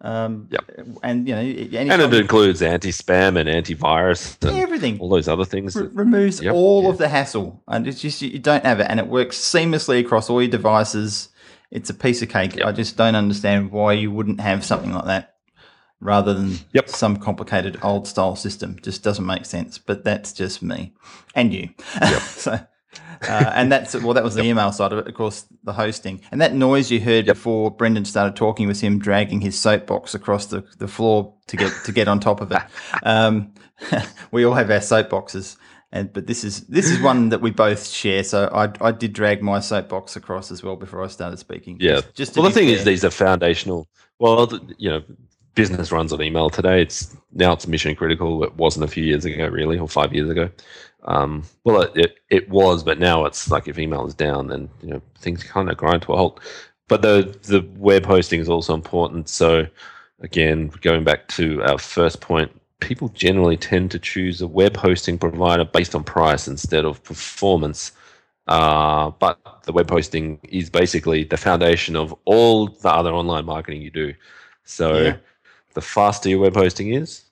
Um, 0.00 0.46
Yep. 0.50 0.64
And 1.02 1.26
you 1.28 1.34
know, 1.34 1.40
and 1.40 2.00
it 2.02 2.14
includes 2.14 2.62
anti-spam 2.62 3.36
and 3.36 3.48
antivirus 3.48 4.36
and 4.46 4.56
everything 4.56 5.00
all 5.00 5.08
those 5.08 5.26
other 5.26 5.44
things. 5.44 5.74
that- 5.74 5.92
removes 5.92 6.40
Yep, 6.40 6.54
all 6.54 6.84
yeah. 6.84 6.88
of 6.90 6.98
the 6.98 7.08
hassle, 7.08 7.60
and 7.66 7.86
it's 7.88 8.00
just 8.00 8.22
you 8.22 8.38
don't 8.38 8.64
have 8.64 8.78
it, 8.78 8.86
and 8.88 9.00
it 9.00 9.08
works 9.08 9.36
seamlessly 9.36 9.98
across 10.00 10.30
all 10.30 10.40
your 10.40 10.50
devices. 10.50 11.30
It's 11.70 11.90
a 11.90 11.94
piece 11.94 12.22
of 12.22 12.28
cake. 12.28 12.56
Yep. 12.56 12.66
I 12.66 12.72
just 12.72 12.96
don't 12.96 13.14
understand 13.14 13.70
why 13.70 13.92
you 13.92 14.10
wouldn't 14.10 14.40
have 14.40 14.64
something 14.64 14.92
like 14.92 15.04
that 15.06 15.34
rather 16.00 16.32
than 16.32 16.58
Yep. 16.72 16.88
some 16.88 17.16
complicated 17.16 17.78
old 17.82 18.06
style 18.06 18.36
system. 18.36 18.78
Just 18.82 19.02
doesn't 19.02 19.26
make 19.26 19.44
sense. 19.44 19.78
But 19.78 20.04
that's 20.04 20.32
just 20.32 20.62
me 20.62 20.92
and 21.34 21.52
you. 21.52 21.70
so. 22.20 22.58
Uh, 23.28 23.50
and 23.54 23.70
that's 23.70 23.94
well, 24.00 24.14
that 24.14 24.22
was 24.24 24.34
the 24.36 24.44
email 24.44 24.70
side 24.72 24.92
of 24.92 24.98
it. 25.00 25.08
Of 25.08 25.14
course, 25.14 25.44
the 25.64 25.72
hosting 25.72 26.20
and 26.30 26.40
that 26.40 26.54
noise 26.54 26.90
you 26.90 27.00
heard 27.00 27.26
Yep. 27.26 27.34
before 27.36 27.70
Brendan 27.70 28.04
started 28.04 28.36
talking 28.36 28.66
was 28.68 28.80
him 28.80 28.98
dragging 28.98 29.40
his 29.40 29.58
soapbox 29.58 30.14
across 30.14 30.46
the, 30.46 30.64
the 30.78 30.88
floor 30.88 31.34
to 31.48 31.56
get 31.56 31.72
to 31.84 31.92
get 31.92 32.08
on 32.08 32.20
top 32.20 32.40
of 32.40 32.50
it. 32.52 32.62
Um, 33.02 33.52
we 34.32 34.44
all 34.44 34.54
have 34.54 34.70
our 34.70 34.78
soapboxes, 34.78 35.56
and 35.90 36.12
but 36.12 36.26
this 36.26 36.44
is 36.44 36.66
this 36.66 36.90
is 36.90 37.00
one 37.00 37.30
that 37.30 37.40
we 37.40 37.50
both 37.50 37.86
share. 37.86 38.22
So 38.22 38.50
I 38.52 38.70
I 38.86 38.92
did 38.92 39.12
drag 39.12 39.42
my 39.42 39.60
soapbox 39.60 40.16
across 40.16 40.50
as 40.50 40.62
well 40.62 40.76
before 40.76 41.02
I 41.02 41.06
started 41.08 41.38
speaking. 41.38 41.78
Yeah. 41.80 42.02
Just 42.14 42.34
to 42.34 42.40
well, 42.40 42.50
the 42.50 42.54
thing 42.54 42.68
is, 42.68 42.84
these 42.84 43.04
are 43.04 43.10
foundational. 43.10 43.86
Well, 44.18 44.50
you 44.76 44.90
know, 44.90 45.02
business 45.54 45.90
runs 45.90 46.12
on 46.12 46.22
email 46.22 46.50
today. 46.50 46.82
It's 46.82 47.16
now 47.32 47.52
it's 47.52 47.66
mission 47.66 47.94
critical. 47.94 48.44
It 48.44 48.54
wasn't 48.56 48.84
a 48.84 48.88
few 48.88 49.04
years 49.04 49.24
ago, 49.24 49.48
really, 49.48 49.78
or 49.78 49.88
five 49.88 50.12
years 50.12 50.28
ago. 50.28 50.50
Um, 51.04 51.44
well, 51.64 51.82
it, 51.82 51.92
it 51.96 52.16
it 52.28 52.48
was, 52.50 52.82
but 52.82 52.98
now 52.98 53.24
it's 53.24 53.50
like 53.50 53.66
if 53.66 53.78
email 53.78 54.06
is 54.06 54.14
down, 54.14 54.48
then 54.48 54.68
you 54.82 54.90
know 54.90 55.02
things 55.18 55.42
kind 55.42 55.70
of 55.70 55.76
grind 55.78 56.02
to 56.02 56.12
a 56.12 56.16
halt. 56.16 56.40
But 56.88 57.00
the 57.00 57.36
the 57.42 57.66
web 57.76 58.04
hosting 58.04 58.40
is 58.40 58.48
also 58.48 58.74
important. 58.74 59.28
So 59.28 59.66
again, 60.20 60.68
going 60.82 61.04
back 61.04 61.28
to 61.28 61.62
our 61.62 61.78
first 61.78 62.20
point, 62.20 62.50
people 62.80 63.08
generally 63.10 63.56
tend 63.56 63.90
to 63.90 63.98
choose 63.98 64.40
a 64.40 64.46
web 64.46 64.76
hosting 64.76 65.18
provider 65.18 65.64
based 65.64 65.94
on 65.94 66.04
price 66.04 66.48
instead 66.48 66.84
of 66.84 67.02
performance. 67.04 67.92
Uh, 68.46 69.10
but 69.18 69.38
the 69.64 69.72
web 69.72 69.90
hosting 69.90 70.38
is 70.48 70.70
basically 70.70 71.24
the 71.24 71.36
foundation 71.36 71.96
of 71.96 72.14
all 72.24 72.66
the 72.68 72.88
other 72.90 73.12
online 73.12 73.44
marketing 73.44 73.82
you 73.82 73.90
do. 73.90 74.14
So 74.64 74.96
Yeah. 74.96 75.16
the 75.74 75.80
faster 75.82 76.28
your 76.28 76.40
web 76.40 76.54
hosting 76.54 76.94
is 76.94 77.24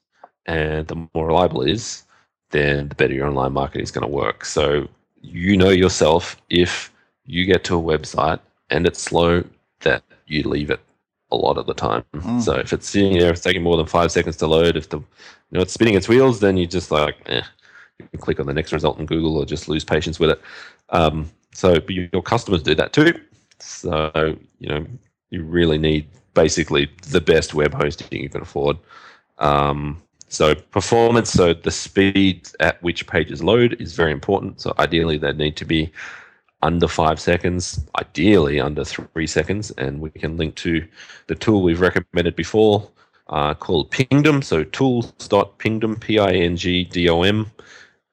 and 0.47 0.87
the 0.89 1.09
more 1.15 1.27
reliable 1.27 1.63
it 1.63 1.71
is, 1.71 2.05
then 2.51 2.89
the 2.89 2.95
better 2.95 3.15
your 3.15 3.27
online 3.29 3.53
marketing 3.53 3.83
is 3.83 3.91
going 3.91 4.03
to 4.03 4.09
work. 4.09 4.45
So 4.45 4.89
you 5.23 5.57
know 5.57 5.71
yourself 5.71 6.41
if 6.51 6.93
you 7.25 7.45
get 7.47 7.65
to 7.65 7.79
a 7.79 7.83
website 7.83 8.41
and 8.71 8.87
it's 8.87 9.01
slow, 9.01 9.45
that 9.81 10.03
you 10.27 10.43
leave 10.43 10.71
it 10.71 10.81
a 11.31 11.37
lot 11.37 11.59
of 11.59 11.67
the 11.67 11.75
time. 11.75 12.05
Mm. 12.15 12.41
So 12.41 12.55
if 12.55 12.73
it's 12.73 12.95
it's 12.95 13.41
taking 13.41 13.63
more 13.63 13.77
than 13.77 13.87
five 13.87 14.13
seconds 14.13 14.37
to 14.39 14.47
load, 14.47 14.77
if 14.77 14.89
the 14.89 14.99
you 14.99 15.05
know 15.53 15.61
it's 15.61 15.73
spinning 15.73 15.95
its 15.95 16.09
wheels, 16.09 16.41
then 16.41 16.57
you 16.57 16.67
just 16.67 16.91
like 16.91 17.17
eh, 17.27 17.43
you 17.99 18.07
can 18.09 18.21
click 18.21 18.41
on 18.41 18.47
the 18.47 18.55
next 18.55 18.73
result 18.73 18.99
in 18.99 19.07
Google 19.07 19.37
or 19.37 19.45
just 19.45 19.69
lose 19.69 19.85
patience 19.85 20.21
with 20.21 20.31
it. 20.31 20.41
Um, 20.91 21.31
so 21.53 21.81
your 21.89 22.23
customers 22.23 22.63
do 22.63 22.75
that 22.75 22.93
too. 22.93 23.21
So 23.59 24.37
you 24.61 24.69
know 24.69 24.87
you 25.31 25.43
really 25.43 25.79
need 25.79 26.07
basically 26.35 26.91
the 27.09 27.21
best 27.21 27.55
web 27.55 27.75
hosting 27.75 28.23
you 28.23 28.29
can 28.29 28.43
afford. 28.43 28.77
Um, 29.39 30.03
so 30.29 30.55
performance, 30.55 31.31
so 31.31 31.55
the 31.55 31.71
speed 31.71 32.49
at 32.61 32.83
which 32.83 33.07
pages 33.07 33.43
load 33.43 33.81
is 33.81 33.95
very 33.95 34.13
important. 34.13 34.61
So 34.61 34.75
ideally, 34.79 35.19
they 35.19 35.33
need 35.33 35.57
to 35.57 35.65
be 35.65 35.93
under 36.67 36.89
five 36.89 37.21
seconds, 37.21 37.81
ideally 37.99 38.61
under 38.61 38.85
three 38.85 39.27
seconds, 39.27 39.71
and 39.73 40.01
we 40.01 40.11
can 40.11 40.37
link 40.37 40.57
to 40.57 40.85
the 41.29 41.35
tool 41.35 41.63
we've 41.63 41.81
recommended 41.81 42.35
before 42.35 42.91
uh, 43.29 43.55
called 43.55 43.91
Pingdom. 43.91 44.43
So 44.43 44.65
tools.pingdom, 44.65 45.97
P-I-N-G-D-O-M 45.97 47.51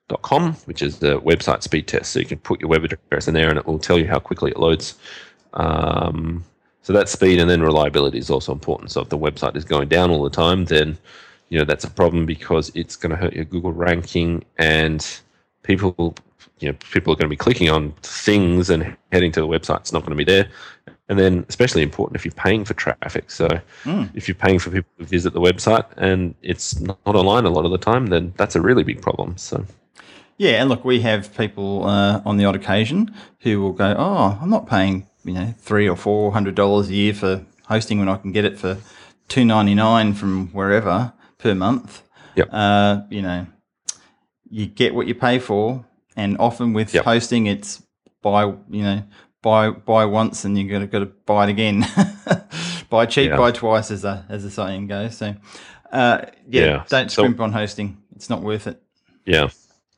dot 0.09 0.21
com, 0.21 0.53
which 0.65 0.81
is 0.81 0.99
the 0.99 1.19
website 1.21 1.63
speed 1.63 1.87
test. 1.87 2.11
So 2.11 2.19
you 2.19 2.25
can 2.25 2.39
put 2.39 2.61
your 2.61 2.69
web 2.69 2.83
address 2.83 3.27
in 3.27 3.33
there, 3.33 3.49
and 3.49 3.57
it 3.57 3.65
will 3.65 3.79
tell 3.79 3.97
you 3.97 4.07
how 4.07 4.19
quickly 4.19 4.51
it 4.51 4.59
loads. 4.59 4.95
Um, 5.53 6.43
so 6.83 6.93
that 6.93 7.09
speed 7.09 7.39
and 7.39 7.49
then 7.49 7.61
reliability 7.61 8.19
is 8.19 8.29
also 8.29 8.51
important. 8.51 8.91
So 8.91 9.01
if 9.01 9.09
the 9.09 9.17
website 9.17 9.55
is 9.55 9.65
going 9.65 9.87
down 9.87 10.11
all 10.11 10.23
the 10.23 10.29
time, 10.29 10.65
then 10.65 10.97
you 11.49 11.57
know 11.57 11.65
that's 11.65 11.85
a 11.85 11.89
problem 11.89 12.25
because 12.25 12.71
it's 12.75 12.95
going 12.95 13.11
to 13.11 13.15
hurt 13.15 13.33
your 13.33 13.45
Google 13.45 13.71
ranking, 13.71 14.43
and 14.57 15.05
people, 15.63 16.15
you 16.59 16.69
know, 16.69 16.77
people 16.91 17.11
are 17.13 17.15
going 17.15 17.25
to 17.25 17.29
be 17.29 17.35
clicking 17.35 17.69
on 17.69 17.93
things 18.01 18.69
and 18.69 18.95
heading 19.11 19.31
to 19.33 19.41
the 19.41 19.47
website. 19.47 19.79
It's 19.81 19.93
not 19.93 20.01
going 20.01 20.17
to 20.17 20.23
be 20.25 20.31
there, 20.31 20.47
and 21.09 21.19
then 21.19 21.45
especially 21.49 21.81
important 21.83 22.15
if 22.15 22.25
you're 22.25 22.33
paying 22.33 22.65
for 22.65 22.73
traffic. 22.73 23.29
So 23.31 23.47
Mm. 23.85 24.09
if 24.15 24.27
you're 24.27 24.35
paying 24.35 24.59
for 24.59 24.69
people 24.71 24.91
to 24.99 25.05
visit 25.05 25.33
the 25.33 25.41
website 25.41 25.85
and 25.97 26.35
it's 26.41 26.79
not 26.79 26.97
online 27.05 27.45
a 27.45 27.49
lot 27.49 27.65
of 27.65 27.71
the 27.71 27.77
time, 27.77 28.07
then 28.07 28.33
that's 28.37 28.55
a 28.55 28.61
really 28.61 28.83
big 28.83 29.01
problem. 29.01 29.37
So 29.37 29.65
Yeah, 30.37 30.61
and 30.61 30.69
look, 30.69 30.83
we 30.85 31.01
have 31.01 31.35
people 31.37 31.85
uh, 31.85 32.21
on 32.25 32.37
the 32.37 32.45
odd 32.45 32.55
occasion 32.55 33.13
who 33.41 33.61
will 33.61 33.73
go, 33.73 33.93
"Oh, 33.97 34.37
I'm 34.41 34.49
not 34.49 34.67
paying 34.67 35.07
you 35.25 35.33
know 35.33 35.53
three 35.59 35.87
or 35.87 35.95
four 35.95 36.31
hundred 36.33 36.55
dollars 36.55 36.89
a 36.89 36.93
year 36.93 37.13
for 37.13 37.45
hosting 37.67 37.99
when 37.99 38.09
I 38.09 38.17
can 38.17 38.31
get 38.31 38.43
it 38.45 38.57
for 38.57 38.77
two 39.27 39.45
ninety 39.45 39.75
nine 39.75 40.13
from 40.13 40.47
wherever 40.53 41.13
per 41.37 41.53
month." 41.53 42.01
Yep. 42.35 42.49
Uh, 42.51 43.01
you 43.11 43.21
know, 43.21 43.45
you 44.49 44.65
get 44.65 44.95
what 44.95 45.05
you 45.07 45.13
pay 45.15 45.37
for, 45.39 45.85
and 46.15 46.37
often 46.39 46.73
with 46.73 46.93
Yep. 46.93 47.05
hosting, 47.05 47.47
it's 47.47 47.81
buy 48.21 48.45
you 48.69 48.83
know 48.83 49.03
buy 49.41 49.69
buy 49.71 50.05
once 50.05 50.45
and 50.45 50.57
you 50.57 50.69
got 50.69 50.79
to 50.79 50.87
got 50.87 50.99
to 50.99 51.05
buy 51.25 51.45
it 51.45 51.49
again. 51.49 51.85
buy 52.89 53.05
cheap, 53.05 53.29
Yeah. 53.29 53.37
buy 53.37 53.51
twice, 53.51 53.91
as 53.91 54.01
the 54.03 54.23
as 54.29 54.43
the 54.43 54.51
saying 54.51 54.87
goes. 54.87 55.17
So, 55.17 55.35
uh, 55.91 56.25
yeah, 56.47 56.65
Yeah, 56.65 56.83
don't 56.89 57.11
so- 57.11 57.21
scrimp 57.23 57.39
on 57.39 57.51
hosting; 57.51 57.97
it's 58.15 58.29
not 58.29 58.41
worth 58.41 58.67
it. 58.67 58.81
yeah. 59.25 59.47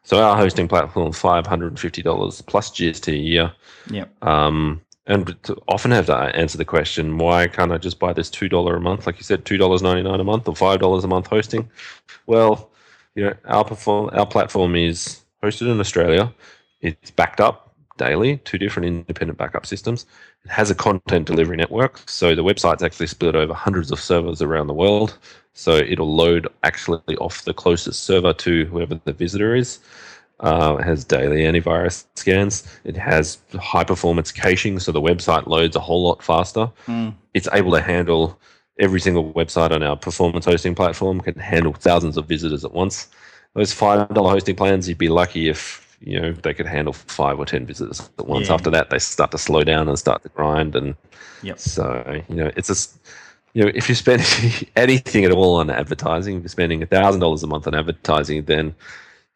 So 0.04 0.22
our 0.24 0.38
hosting 0.38 0.68
platform 0.68 1.12
five 1.14 1.48
hundred 1.48 1.70
and 1.70 1.80
fifty 1.80 2.04
dollars 2.04 2.42
plus 2.44 2.70
GST 2.70 3.12
a 3.12 3.18
year. 3.18 3.52
Yep. 3.90 4.24
Um, 4.24 4.82
and 5.08 5.36
to 5.44 5.56
often 5.68 5.90
have 5.92 6.06
to 6.08 6.16
answer 6.16 6.58
the 6.60 6.66
question, 6.66 7.18
why 7.18 7.48
can't 7.48 7.72
I 7.72 7.78
just 7.80 8.00
buy 8.00 8.14
this 8.14 8.30
two 8.30 8.48
dollar 8.48 8.76
a 8.76 8.80
month, 8.82 9.08
like 9.08 9.18
you 9.18 9.24
said, 9.24 9.46
two 9.46 9.58
dollars 9.58 9.82
ninety 9.82 10.04
nine 10.04 10.20
a 10.20 10.24
month 10.24 10.48
or 10.48 10.56
five 10.56 10.80
dollars 10.80 11.04
a 11.04 11.08
month 11.08 11.26
hosting? 11.28 11.70
Well, 12.28 12.70
you 13.16 13.24
know, 13.26 13.34
our 13.46 13.64
perform 13.64 14.12
our 14.14 14.28
platform 14.28 14.76
is 14.76 15.22
hosted 15.46 15.72
in 15.72 15.80
Australia. 15.80 16.34
It's 16.82 17.12
backed 17.12 17.40
up 17.40 17.74
daily, 17.98 18.38
two 18.38 18.58
different 18.58 18.88
independent 18.88 19.38
backup 19.38 19.66
systems. 19.66 20.06
It 20.44 20.52
has 20.52 20.70
a 20.70 20.76
content 20.76 21.28
delivery 21.28 21.58
network, 21.58 22.02
so 22.08 22.36
the 22.36 22.44
website's 22.44 22.84
actually 22.84 23.08
split 23.08 23.36
over 23.36 23.54
hundreds 23.54 23.92
of 23.92 24.00
servers 24.00 24.42
around 24.42 24.68
the 24.68 24.74
world. 24.74 25.18
So 25.54 25.78
it'll 25.78 26.14
load 26.14 26.48
actually 26.64 27.16
off 27.18 27.46
the 27.46 27.54
closest 27.54 28.04
server 28.04 28.34
to 28.34 28.66
whoever 28.66 29.00
the 29.06 29.14
visitor 29.14 29.56
is. 29.56 29.80
Uh, 30.42 30.76
it 30.80 30.84
has 30.84 31.06
daily 31.06 31.44
antivirus 31.44 32.06
scans. 32.16 32.68
It 32.84 32.98
has 32.98 33.38
high 33.54 33.86
performance 33.86 34.32
caching, 34.34 34.80
so 34.80 34.92
the 34.92 35.02
website 35.02 35.48
loads 35.48 35.78
a 35.78 35.80
whole 35.80 36.04
lot 36.04 36.22
faster. 36.22 36.70
Mm. 36.88 37.16
It's 37.34 37.48
able 37.54 37.72
to 37.72 37.82
handle 37.82 38.38
every 38.78 39.00
single 39.00 39.32
website 39.34 39.72
on 39.72 39.82
our 39.82 39.96
performance 39.96 40.46
hosting 40.46 40.76
platform, 40.76 41.22
can 41.22 41.36
handle 41.36 41.74
thousands 41.74 42.18
of 42.18 42.28
visitors 42.28 42.66
at 42.66 42.74
once. 42.74 43.08
Those 43.56 43.74
$5 43.74 44.14
hosting 44.16 44.56
plans, 44.56 44.88
you'd 44.88 44.98
be 44.98 45.10
lucky 45.10 45.50
if 45.50 45.82
you 46.02 46.20
know 46.20 46.34
they 46.34 46.54
could 46.54 46.68
handle 46.68 46.94
five 46.94 47.40
or 47.40 47.46
10 47.46 47.66
visitors 47.66 48.10
at 48.20 48.28
once. 48.28 48.48
Yeah. 48.48 48.54
After 48.54 48.70
that, 48.70 48.90
they 48.90 49.00
start 49.00 49.32
to 49.32 49.38
slow 49.38 49.64
down 49.64 49.88
and 49.90 49.98
start 49.98 50.22
to 50.24 50.30
grind. 50.30 50.76
And 50.76 50.96
Yep. 51.42 51.60
so, 51.60 52.22
you 52.30 52.36
know, 52.36 52.52
it's 52.56 52.68
just, 52.68 52.98
you 53.54 53.64
know, 53.64 53.72
if 53.74 53.88
you 53.90 53.96
spend 53.96 54.22
anything 54.76 55.26
at 55.26 55.32
all 55.32 55.56
on 55.56 55.70
advertising, 55.70 56.38
if 56.38 56.44
you're 56.44 56.50
spending 56.50 56.82
$1,000 56.82 57.44
a 57.44 57.48
month 57.48 57.68
on 57.68 57.76
advertising, 57.76 58.44
then 58.46 58.76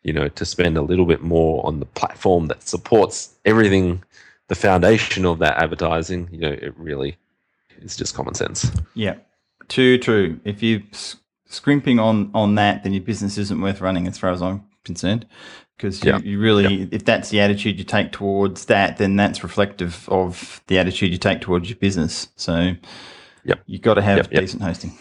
you 0.04 0.14
know, 0.14 0.28
to 0.30 0.46
spend 0.46 0.78
a 0.78 0.82
little 0.82 1.06
bit 1.06 1.22
more 1.22 1.66
on 1.66 1.80
the 1.80 1.86
platform 1.86 2.48
that 2.48 2.64
supports 2.68 3.36
everything, 3.46 4.02
the 4.48 4.56
foundation 4.56 5.26
of 5.26 5.40
that 5.40 5.58
advertising, 5.58 6.30
you 6.32 6.40
know, 6.40 6.52
it 6.52 6.74
really 6.78 7.18
is 7.82 7.98
just 7.98 8.16
common 8.16 8.34
sense. 8.34 8.72
Yeah, 8.96 9.16
too 9.68 9.98
true. 9.98 10.40
If 10.46 10.64
you 10.64 10.84
scrimping 11.50 12.00
on 12.00 12.32
on 12.34 12.56
that, 12.56 12.84
then 12.84 12.94
your 12.94 13.04
business 13.04 13.38
isn't 13.38 13.60
worth 13.60 13.82
running, 13.82 14.08
as 14.08 14.18
far 14.18 14.32
as 14.32 14.42
I'm 14.42 14.64
concerned. 14.86 15.28
Because 15.76 16.04
you, 16.04 16.12
Yeah. 16.12 16.20
you 16.20 16.40
really, 16.40 16.90
if 16.92 17.06
that's 17.06 17.30
the 17.30 17.40
attitude 17.40 17.78
you 17.78 17.86
take 17.86 18.12
towards 18.12 18.66
that, 18.66 18.98
then 18.98 19.16
that's 19.16 19.44
reflective 19.44 20.08
of 20.10 20.62
the 20.68 20.78
attitude 20.78 21.12
you 21.12 21.18
take 21.18 21.42
towards 21.42 21.70
your 21.70 21.78
business. 21.78 22.28
So, 22.36 22.76
Yep. 23.46 23.62
you 23.66 23.80
got 23.80 23.94
to 23.96 24.02
have 24.02 24.18
Yep, 24.18 24.34
yep. 24.34 24.42
decent 24.42 24.62
hosting. 24.62 24.98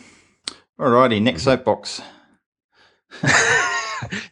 Alrighty, 0.79 1.21
next 1.21 1.43
mm-hmm. 1.43 1.51
soapbox. 1.51 2.01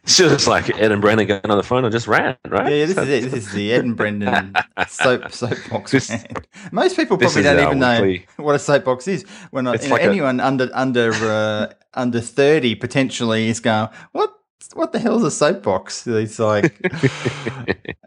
It's 0.03 0.17
just 0.17 0.47
like 0.47 0.69
Ed 0.79 0.91
and 0.91 1.01
Brendan 1.01 1.27
going 1.27 1.41
on 1.49 1.57
the 1.57 1.63
phone 1.63 1.83
and 1.85 1.91
just 1.91 2.07
ran, 2.07 2.37
right? 2.47 2.71
Yeah, 2.71 2.85
this 2.85 2.97
is 2.97 3.09
it. 3.09 3.23
This 3.31 3.33
is 3.47 3.51
the 3.51 3.73
Ed 3.73 3.83
and 3.85 3.95
Brendan 3.95 4.55
soap 4.87 5.31
soapbox. 5.31 5.91
This- 5.91 6.25
Most 6.71 6.95
people 6.95 7.17
probably 7.17 7.43
don't 7.43 7.59
even 7.65 7.79
know 7.79 8.15
what 8.37 8.55
a 8.55 8.59
soapbox 8.59 9.07
is. 9.07 9.23
When 9.51 9.65
you 9.65 9.71
know, 9.71 9.77
like 9.89 10.01
a- 10.01 10.05
anyone 10.05 10.39
under 10.39 10.69
under 10.73 11.11
uh, 11.13 11.73
under 11.93 12.19
thirty 12.21 12.75
potentially 12.75 13.47
is 13.49 13.59
going, 13.59 13.89
what 14.11 14.33
what 14.73 14.91
the 14.91 14.99
hell 14.99 15.17
is 15.17 15.23
a 15.23 15.31
soapbox? 15.31 16.05
It's 16.07 16.39
like, 16.39 16.77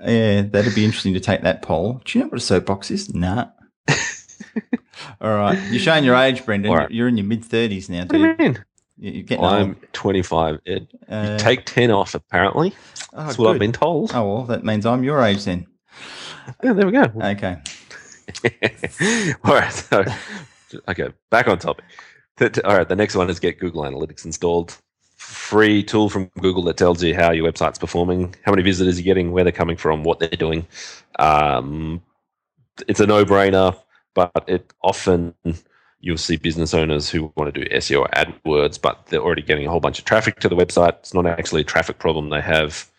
yeah, 0.04 0.42
that'd 0.42 0.74
be 0.74 0.84
interesting 0.84 1.14
to 1.14 1.20
take 1.20 1.42
that 1.42 1.62
poll. 1.62 2.00
Do 2.04 2.18
you 2.18 2.24
know 2.24 2.28
what 2.30 2.38
a 2.38 2.44
soapbox 2.44 2.90
is? 2.90 3.14
Nah. 3.14 3.48
All 5.20 5.30
right. 5.34 5.58
You're 5.70 5.80
showing 5.80 6.04
your 6.04 6.14
age, 6.16 6.44
Brendan. 6.44 6.72
Right. 6.72 6.90
You're 6.90 7.08
in 7.08 7.16
your 7.16 7.26
mid 7.26 7.42
30s 7.42 7.88
now, 7.88 8.00
What 8.00 8.08
do 8.10 8.18
you 8.18 8.36
mean? 8.38 8.64
You- 9.00 9.12
You're 9.12 9.22
getting 9.22 9.44
I'm 9.44 9.68
old. 9.68 9.92
25. 9.92 10.60
Ed. 10.66 10.88
Uh, 11.08 11.38
Take 11.38 11.64
10 11.64 11.90
off, 11.90 12.14
apparently. 12.14 12.74
oh, 13.14 13.24
That's 13.26 13.38
what 13.38 13.52
I've 13.52 13.58
been 13.58 13.72
told. 13.72 14.12
Oh, 14.14 14.34
well, 14.34 14.42
that 14.44 14.62
means 14.64 14.84
I'm 14.86 15.02
your 15.02 15.22
age 15.22 15.44
then. 15.44 15.66
Yeah, 16.62 16.74
there 16.74 16.86
we 16.86 16.92
go. 16.92 17.04
Okay. 17.22 17.56
all 19.44 19.54
right. 19.54 19.72
So, 19.72 20.04
okay, 20.88 21.08
back 21.30 21.48
on 21.48 21.58
topic. 21.58 21.84
All 22.64 22.76
right, 22.76 22.88
the 22.88 22.96
next 22.96 23.14
one 23.16 23.28
is 23.28 23.38
get 23.40 23.58
Google 23.58 23.82
Analytics 23.82 24.24
installed. 24.24 24.76
Free 25.16 25.82
tool 25.82 26.08
from 26.08 26.30
Google 26.40 26.62
that 26.64 26.76
tells 26.76 27.02
you 27.02 27.14
how 27.14 27.32
your 27.32 27.50
website's 27.50 27.78
performing, 27.78 28.34
how 28.44 28.52
many 28.52 28.62
visitors 28.62 28.98
you're 28.98 29.04
getting, 29.04 29.32
where 29.32 29.44
they're 29.44 29.52
coming 29.52 29.76
from, 29.76 30.02
what 30.04 30.18
they're 30.18 30.28
doing. 30.30 30.66
Um, 31.18 32.02
it's 32.88 33.00
a 33.00 33.06
no-brainer, 33.06 33.76
but 34.14 34.44
it 34.46 34.72
often 34.82 35.34
you'll 36.00 36.16
see 36.16 36.36
business 36.36 36.74
owners 36.74 37.08
who 37.10 37.32
want 37.36 37.52
to 37.52 37.64
do 37.64 37.68
SEO 37.70 38.00
or 38.00 38.08
AdWords, 38.08 38.80
but 38.80 39.06
they're 39.06 39.20
already 39.20 39.42
getting 39.42 39.66
a 39.66 39.70
whole 39.70 39.80
bunch 39.80 39.98
of 39.98 40.04
traffic 40.04 40.40
to 40.40 40.48
the 40.48 40.56
website. 40.56 40.98
It's 41.00 41.14
not 41.14 41.26
actually 41.26 41.60
a 41.60 41.64
traffic 41.64 41.98
problem 41.98 42.30
they 42.30 42.40
have; 42.40 42.90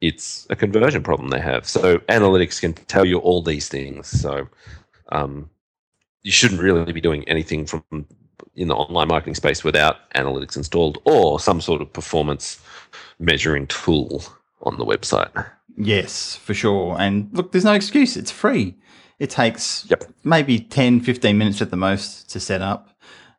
it's 0.00 0.46
a 0.50 0.56
conversion 0.56 1.02
problem 1.02 1.30
they 1.30 1.40
have. 1.40 1.66
So 1.66 1.98
analytics 2.08 2.60
can 2.60 2.74
tell 2.74 3.04
you 3.04 3.18
all 3.18 3.42
these 3.42 3.68
things. 3.68 4.08
So 4.08 4.48
um, 5.10 5.48
you 6.22 6.32
shouldn't 6.32 6.60
really 6.60 6.92
be 6.92 7.00
doing 7.00 7.26
anything 7.28 7.66
from 7.66 7.84
in 8.54 8.68
the 8.68 8.74
online 8.74 9.08
marketing 9.08 9.34
space 9.34 9.64
without 9.64 10.10
analytics 10.14 10.56
installed 10.56 10.98
or 11.04 11.40
some 11.40 11.60
sort 11.60 11.80
of 11.80 11.92
performance 11.92 12.60
measuring 13.18 13.66
tool 13.66 14.22
on 14.62 14.76
the 14.78 14.84
website. 14.84 15.30
Yes, 15.76 16.36
for 16.36 16.52
sure. 16.54 16.96
And 16.98 17.30
look, 17.32 17.52
there's 17.52 17.64
no 17.64 17.72
excuse. 17.72 18.16
It's 18.16 18.30
free. 18.30 18.74
It 19.22 19.30
takes 19.30 19.86
Yep. 19.88 20.04
maybe 20.24 20.58
10, 20.58 21.00
15 21.00 21.38
minutes 21.38 21.62
at 21.62 21.70
the 21.70 21.76
most 21.76 22.28
to 22.30 22.40
set 22.40 22.60
up. 22.60 22.88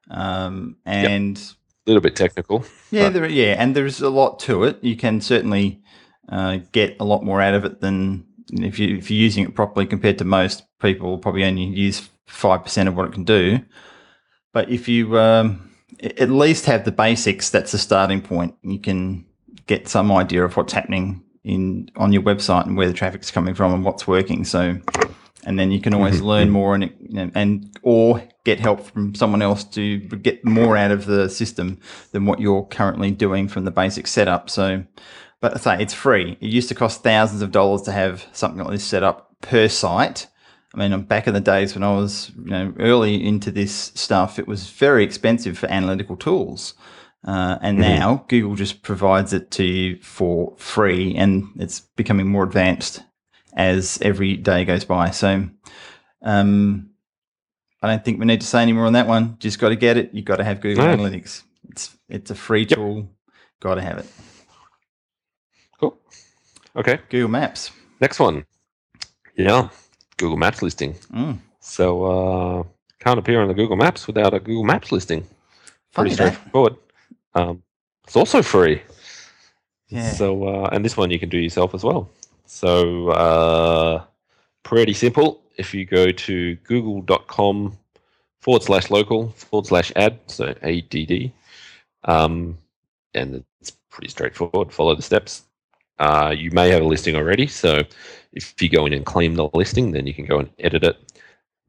Um, 0.10 0.78
and 0.86 1.38
A 1.86 1.90
little 1.90 2.02
bit 2.02 2.16
technical. 2.16 2.64
yeah, 2.92 3.10
there, 3.10 3.28
yeah, 3.28 3.56
and 3.60 3.76
there's 3.76 4.00
a 4.02 4.10
lot 4.10 4.40
to 4.42 4.64
it. 4.64 4.82
You 4.82 4.96
can 4.96 5.20
certainly 5.20 5.82
uh, 6.30 6.60
get 6.72 6.96
a 7.02 7.04
lot 7.04 7.24
more 7.26 7.42
out 7.42 7.54
of 7.54 7.66
it 7.66 7.82
than 7.82 8.26
if 8.52 8.80
you 8.80 8.96
if 8.98 9.12
you're 9.12 9.20
using 9.20 9.44
it 9.44 9.56
properly 9.56 9.86
compared 9.86 10.18
to 10.20 10.24
most 10.26 10.64
people. 10.80 11.18
Probably 11.18 11.44
only 11.44 11.64
use 11.66 12.10
five 12.28 12.64
percent 12.64 12.88
of 12.88 12.96
what 12.96 13.08
it 13.08 13.12
can 13.14 13.26
do. 13.26 13.60
But 14.54 14.70
if 14.70 14.88
you 14.88 15.18
um, 15.20 15.70
at 16.02 16.30
least 16.30 16.66
have 16.68 16.86
the 16.86 16.92
basics, 16.94 17.50
that's 17.50 17.74
the 17.74 17.78
starting 17.78 18.22
point. 18.22 18.56
You 18.62 18.80
can 18.80 19.26
get 19.68 19.90
some 19.90 20.12
idea 20.14 20.46
of 20.46 20.56
what's 20.56 20.72
happening 20.72 21.24
in 21.44 21.90
on 21.98 22.14
your 22.14 22.22
website 22.22 22.66
and 22.68 22.78
where 22.78 22.88
the 22.88 22.94
traffic's 22.94 23.32
coming 23.32 23.54
from 23.56 23.74
and 23.74 23.84
what's 23.84 24.08
working. 24.08 24.46
So, 24.46 24.78
and 25.46 25.60
then 25.60 25.72
you 25.72 25.82
can 25.82 25.94
always 25.94 26.18
mm-hmm. 26.18 26.26
learn 26.26 26.44
mm-hmm. 26.46 26.54
more 26.54 26.76
and 26.76 26.84
you 26.84 27.14
know, 27.14 27.32
and 27.36 27.78
or 27.82 28.24
get 28.44 28.60
help 28.60 28.82
from 28.82 29.16
someone 29.16 29.42
else 29.42 29.64
to 29.64 30.00
get 30.00 30.44
more 30.44 30.76
out 30.76 30.92
of 30.92 31.06
the 31.06 31.30
system 31.30 31.80
than 32.12 32.26
what 32.26 32.40
you're 32.40 32.66
currently 32.66 33.12
doing 33.12 33.48
from 33.48 33.66
the 33.66 33.72
basic 33.72 34.08
setup. 34.08 34.50
So, 34.50 34.84
but 35.40 35.56
I 35.56 35.58
say 35.60 35.82
it's 35.82 35.94
free. 35.94 36.38
It 36.42 36.48
used 36.48 36.70
to 36.70 36.76
cost 36.76 37.04
thousands 37.04 37.42
of 37.42 37.52
dollars 37.52 37.84
to 37.84 37.92
have 37.92 38.26
something 38.34 38.64
like 38.64 38.72
this 38.72 38.84
set 38.84 39.04
up 39.04 39.36
per 39.42 39.68
site. 39.68 40.28
I 40.74 40.80
mean, 40.80 40.92
I'm 40.92 41.04
back 41.04 41.28
in 41.28 41.34
the 41.34 41.40
days 41.40 41.76
when 41.76 41.84
I 41.84 41.94
was, 41.94 42.32
you 42.36 42.50
know, 42.50 42.74
early 42.80 43.24
into 43.24 43.52
this 43.52 43.92
stuff, 43.94 44.40
it 44.40 44.48
was 44.48 44.70
very 44.70 45.04
expensive 45.04 45.58
for 45.58 45.68
analytical 45.68 46.18
tools. 46.18 46.74
Uh, 47.26 47.58
and 47.62 47.78
mm-hmm. 47.78 48.00
now 48.00 48.26
Google 48.28 48.56
just 48.56 48.82
provides 48.82 49.34
it 49.34 49.52
to 49.52 49.64
you 49.64 50.02
for 50.02 50.54
free, 50.58 51.16
and 51.16 51.48
it's 51.58 51.80
becoming 51.80 52.28
more 52.28 52.44
advanced 52.44 53.02
as 53.56 54.00
every 54.02 54.36
day 54.38 54.66
goes 54.66 54.86
by. 54.86 55.12
So, 55.12 55.48
um, 56.22 56.90
I 57.82 57.88
don't 57.88 58.04
think 58.06 58.20
we 58.20 58.26
need 58.26 58.42
to 58.42 58.48
say 58.48 58.62
any 58.62 58.74
more 58.74 58.86
on 58.86 58.94
that 58.94 59.08
one. 59.08 59.38
Just 59.40 59.60
got 59.60 59.70
to 59.70 59.76
get 59.76 59.98
it. 59.98 60.12
You've 60.14 60.26
got 60.26 60.38
to 60.38 60.44
have 60.44 60.62
Google. 60.62 60.84
Analytics. 60.86 61.44
It's 61.70 61.96
it's 62.10 62.32
a 62.32 62.36
free 62.36 62.62
Yep. 62.62 62.70
tool. 62.78 63.10
Got 63.60 63.76
to 63.76 63.82
have 63.82 63.98
it. 63.98 64.06
Cool. 65.80 65.98
Okay. 66.76 67.00
Google 67.10 67.30
Maps. 67.30 67.72
Next 68.00 68.20
one. 68.20 68.46
Yeah. 69.36 69.70
Google 70.18 70.38
Maps 70.38 70.62
listing. 70.62 70.94
Mm, 71.14 71.40
So 71.60 72.04
uh, 72.06 72.64
can't 73.00 73.20
appear 73.20 73.42
on 73.42 73.48
the 73.48 73.54
Google 73.54 73.76
Maps 73.78 74.08
without 74.08 74.34
a 74.34 74.40
Google 74.40 74.64
Maps 74.64 74.92
listing. 74.92 75.26
funny 75.92 76.10
Pretty 76.16 76.16
straightforward. 76.16 76.76
Um, 77.34 77.64
it's 78.06 78.16
also 78.16 78.42
free. 78.42 78.82
Yeah. 79.88 80.12
So, 80.12 80.46
uh, 80.48 80.70
and 80.72 80.84
this 80.84 80.96
one 80.98 81.12
you 81.12 81.20
can 81.20 81.30
do 81.30 81.38
yourself 81.38 81.74
as 81.74 81.84
well. 81.84 82.10
So, 82.46 83.10
uh, 83.10 84.04
pretty 84.64 84.94
simple. 84.94 85.42
If 85.58 85.74
you 85.74 85.86
go 85.86 86.12
to 86.12 86.56
google.com 86.56 87.78
forward 88.42 88.64
slash 88.64 88.90
local 88.90 89.30
forward 89.30 89.68
slash 89.68 89.92
ad, 89.96 90.20
so 90.28 90.54
ADD, 90.62 91.32
um, 92.04 92.58
and 93.14 93.44
it's 93.62 93.72
pretty 93.90 94.10
straightforward. 94.10 94.72
Follow 94.72 94.96
the 94.96 95.02
steps. 95.02 95.44
Uh, 96.00 96.34
you 96.36 96.52
may 96.52 96.70
have 96.70 96.82
a 96.82 96.86
listing 96.86 97.16
already. 97.16 97.48
So, 97.48 97.82
if 98.34 98.62
you 98.62 98.70
go 98.70 98.86
in 98.86 98.94
and 98.94 99.06
claim 99.06 99.36
the 99.36 99.50
listing, 99.54 99.92
then 99.92 100.08
you 100.08 100.14
can 100.14 100.26
go 100.26 100.40
and 100.40 100.50
edit 100.60 100.84
it, 100.84 101.14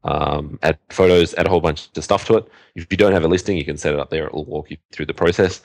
um, 0.03 0.59
add 0.63 0.77
photos, 0.89 1.33
add 1.35 1.45
a 1.45 1.49
whole 1.49 1.61
bunch 1.61 1.89
of 1.95 2.03
stuff 2.03 2.25
to 2.25 2.37
it. 2.37 2.47
If 2.75 2.87
you 2.89 2.97
don't 2.97 3.13
have 3.13 3.23
a 3.23 3.27
listing, 3.27 3.55
you 3.55 3.65
can 3.65 3.77
set 3.77 3.93
it 3.93 3.99
up 3.99 4.09
there. 4.09 4.27
It 4.27 4.33
will 4.33 4.45
walk 4.45 4.71
you 4.71 4.77
through 4.91 5.05
the 5.05 5.13
process 5.13 5.61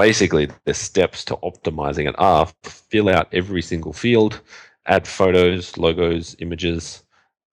basically 0.00 0.48
the 0.64 0.72
steps 0.72 1.26
to 1.26 1.36
optimizing 1.42 2.08
it 2.08 2.14
are 2.16 2.48
fill 2.62 3.10
out 3.10 3.28
every 3.34 3.60
single 3.60 3.92
field, 3.92 4.40
add 4.86 5.06
photos, 5.06 5.76
logos, 5.76 6.34
images, 6.38 7.04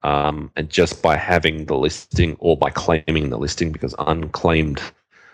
um, 0.04 0.50
and 0.56 0.70
just 0.70 1.02
by 1.02 1.18
having 1.18 1.66
the 1.66 1.76
listing 1.76 2.38
or 2.40 2.56
by 2.56 2.70
claiming 2.70 3.30
the 3.30 3.38
listing, 3.38 3.70
because 3.70 3.94
unclaimed 4.00 4.82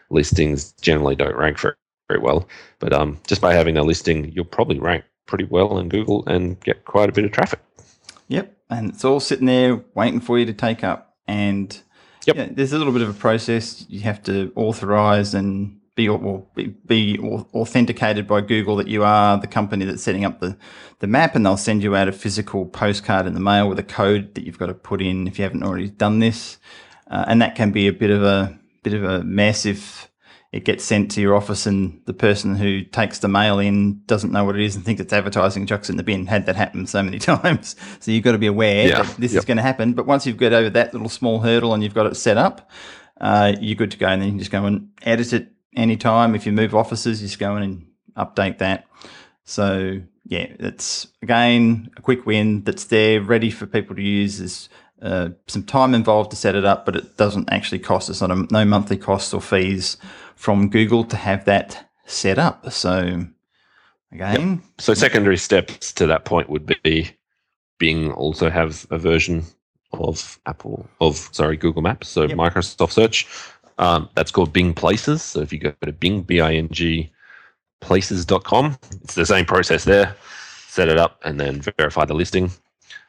listings 0.10 0.72
generally 0.82 1.16
don't 1.16 1.36
rank 1.36 1.60
very, 1.60 1.76
very 2.10 2.20
well. 2.20 2.48
But 2.80 2.94
um, 2.94 3.20
just 3.28 3.42
by 3.42 3.54
having 3.54 3.78
a 3.78 3.84
listing, 3.84 4.32
you'll 4.32 4.46
probably 4.46 4.80
rank 4.80 5.04
pretty 5.28 5.44
well 5.44 5.78
in 5.78 5.90
Google 5.90 6.26
and 6.26 6.60
get 6.62 6.86
quite 6.86 7.10
a 7.10 7.12
bit 7.12 7.26
of 7.26 7.32
traffic. 7.32 7.60
Yep, 8.30 8.58
and 8.72 8.90
it's 8.90 9.06
all 9.06 9.20
sitting 9.20 9.46
there 9.46 9.84
waiting 9.94 10.20
for 10.20 10.40
you 10.40 10.48
to 10.48 10.54
take 10.54 10.84
up. 10.84 11.16
And 11.28 11.80
Yep. 12.26 12.36
yeah, 12.36 12.48
there's 12.50 12.74
a 12.74 12.80
little 12.80 12.94
bit 12.94 13.04
of 13.04 13.10
a 13.10 13.14
process. 13.20 13.86
You 13.88 14.00
have 14.00 14.24
to 14.24 14.52
authorize 14.56 15.36
and 15.36 15.80
be 15.96 16.10
or 16.10 16.46
be, 16.56 16.68
be 16.86 17.20
authenticated 17.20 18.28
by 18.28 18.42
Google 18.42 18.76
that 18.78 18.88
you 18.88 19.04
are 19.04 19.38
the 19.40 19.48
company 19.48 19.86
that's 19.86 20.04
setting 20.04 20.26
up 20.26 20.40
the 20.40 20.58
the 21.00 21.08
map, 21.08 21.36
and 21.36 21.46
they'll 21.46 21.58
send 21.58 21.84
you 21.84 21.96
out 21.96 22.08
a 22.08 22.12
physical 22.12 22.66
postcard 22.66 23.26
in 23.26 23.34
the 23.34 23.40
mail 23.40 23.68
with 23.68 23.78
a 23.80 23.84
code 23.84 24.36
that 24.36 24.46
you've 24.46 24.58
got 24.60 24.68
to 24.68 24.74
put 24.74 25.02
in 25.02 25.28
if 25.28 25.38
you 25.38 25.44
haven't 25.44 25.64
already 25.64 25.90
done 25.90 26.20
this. 26.20 26.58
Uh, 27.10 27.26
and 27.28 27.42
that 27.42 27.56
can 27.56 27.72
be 27.72 27.88
a 27.88 27.94
bit 27.94 28.10
of 28.10 28.24
a 28.24 28.58
bit 28.84 28.94
of 28.94 29.04
a 29.04 29.24
mess 29.24 29.66
if 29.66 30.10
it 30.52 30.66
gets 30.66 30.84
sent 30.84 31.10
to 31.10 31.20
your 31.20 31.36
office 31.36 31.66
and 31.66 32.00
the 32.06 32.14
person 32.14 32.56
who 32.56 32.84
takes 32.84 33.18
the 33.20 33.28
mail 33.28 33.58
in 33.58 34.00
doesn't 34.06 34.32
know 34.32 34.44
what 34.46 34.56
it 34.56 34.62
is 34.64 34.76
and 34.76 34.86
thinks 34.86 35.02
it's 35.02 35.12
advertising 35.12 35.66
chucks 35.66 35.90
it 35.90 35.94
in 35.94 35.98
the 35.98 36.04
bin. 36.04 36.28
Had 36.28 36.46
that 36.46 36.56
happen 36.56 36.86
so 36.86 37.02
many 37.02 37.18
times. 37.32 37.76
So 38.00 38.12
you've 38.12 38.24
got 38.24 38.34
to 38.34 38.38
be 38.38 38.48
aware 38.48 38.88
Yeah. 38.88 39.02
that 39.02 39.16
this 39.18 39.34
is 39.34 39.46
going 39.46 39.58
to 39.58 39.64
happen. 39.64 39.94
But 39.94 40.06
once 40.06 40.26
you've 40.28 40.38
got 40.38 40.54
over 40.54 40.70
that 40.70 40.94
little 40.94 41.10
small 41.10 41.40
hurdle 41.40 41.74
and 41.74 41.82
you've 41.84 41.96
got 41.96 42.06
it 42.06 42.16
set 42.16 42.38
up, 42.38 42.70
uh, 43.20 43.54
you're 43.60 43.76
good 43.76 43.92
to 43.92 43.98
go. 43.98 44.06
And 44.08 44.22
then 44.22 44.28
you 44.28 44.32
can 44.34 44.40
just 44.40 44.52
go 44.52 44.66
and 44.66 44.90
edit 45.02 45.34
it 45.34 45.53
anytime. 45.76 46.36
If 46.36 46.46
you 46.46 46.52
move 46.52 46.76
offices, 46.76 47.22
you 47.22 47.28
just 47.28 47.40
go 47.40 47.56
in 47.58 47.64
and 47.64 47.88
update 48.18 48.60
that. 48.60 48.86
So 49.44 50.02
yeah, 50.26 50.48
it's 50.60 51.08
again 51.22 51.90
a 51.98 52.02
quick 52.02 52.26
win 52.26 52.64
that's 52.64 52.86
there, 52.86 53.22
ready 53.22 53.50
for 53.52 53.66
people 53.66 53.96
to 53.96 54.02
use. 54.02 54.38
There's 54.40 54.70
uh, 55.02 55.30
some 55.48 55.64
time 55.64 55.94
involved 55.94 56.32
to 56.32 56.38
set 56.38 56.56
it 56.56 56.64
up, 56.64 56.86
but 56.86 56.96
it 56.96 57.18
doesn't 57.18 57.52
actually 57.52 57.80
cost 57.80 58.10
us 58.10 58.22
on 58.22 58.48
no 58.52 58.64
monthly 58.64 58.98
costs 58.98 59.34
or 59.34 59.42
fees 59.42 59.98
from 60.36 60.70
Google 60.70 61.04
to 61.06 61.18
have 61.18 61.44
that 61.46 61.90
set 62.06 62.40
up. 62.40 62.72
So 62.72 63.26
again, 64.12 64.62
So 64.80 64.94
secondary 64.94 65.38
steps 65.38 65.92
to 65.94 66.08
that 66.08 66.26
point 66.26 66.50
would 66.50 66.66
be 66.84 67.12
Bing 67.80 68.12
also 68.14 68.50
have 68.50 68.86
a 68.92 68.98
version 68.98 69.44
of 69.92 70.40
Apple 70.46 70.88
of 71.02 71.30
sorry 71.34 71.58
Google 71.58 71.82
Maps, 71.82 72.08
so 72.08 72.24
Yep. 72.24 72.38
Microsoft 72.38 72.92
Search. 72.92 73.28
Um, 73.78 74.10
that's 74.16 74.32
called 74.32 74.54
Bing 74.54 74.74
Places. 74.74 75.22
So 75.22 75.42
if 75.42 75.52
you 75.52 75.60
go 75.60 75.74
to 75.84 75.92
Bing 75.92 76.22
B 76.22 76.42
I 76.42 76.54
N 76.54 76.70
G 76.72 77.12
places.com, 77.82 78.78
it's 79.04 79.16
the 79.16 79.26
same 79.26 79.46
process 79.46 79.84
there. 79.84 80.16
Set 80.68 80.90
it 80.90 80.98
up 80.98 81.20
and 81.26 81.40
then 81.40 81.62
verify 81.78 82.06
the 82.06 82.14
listing. 82.14 82.52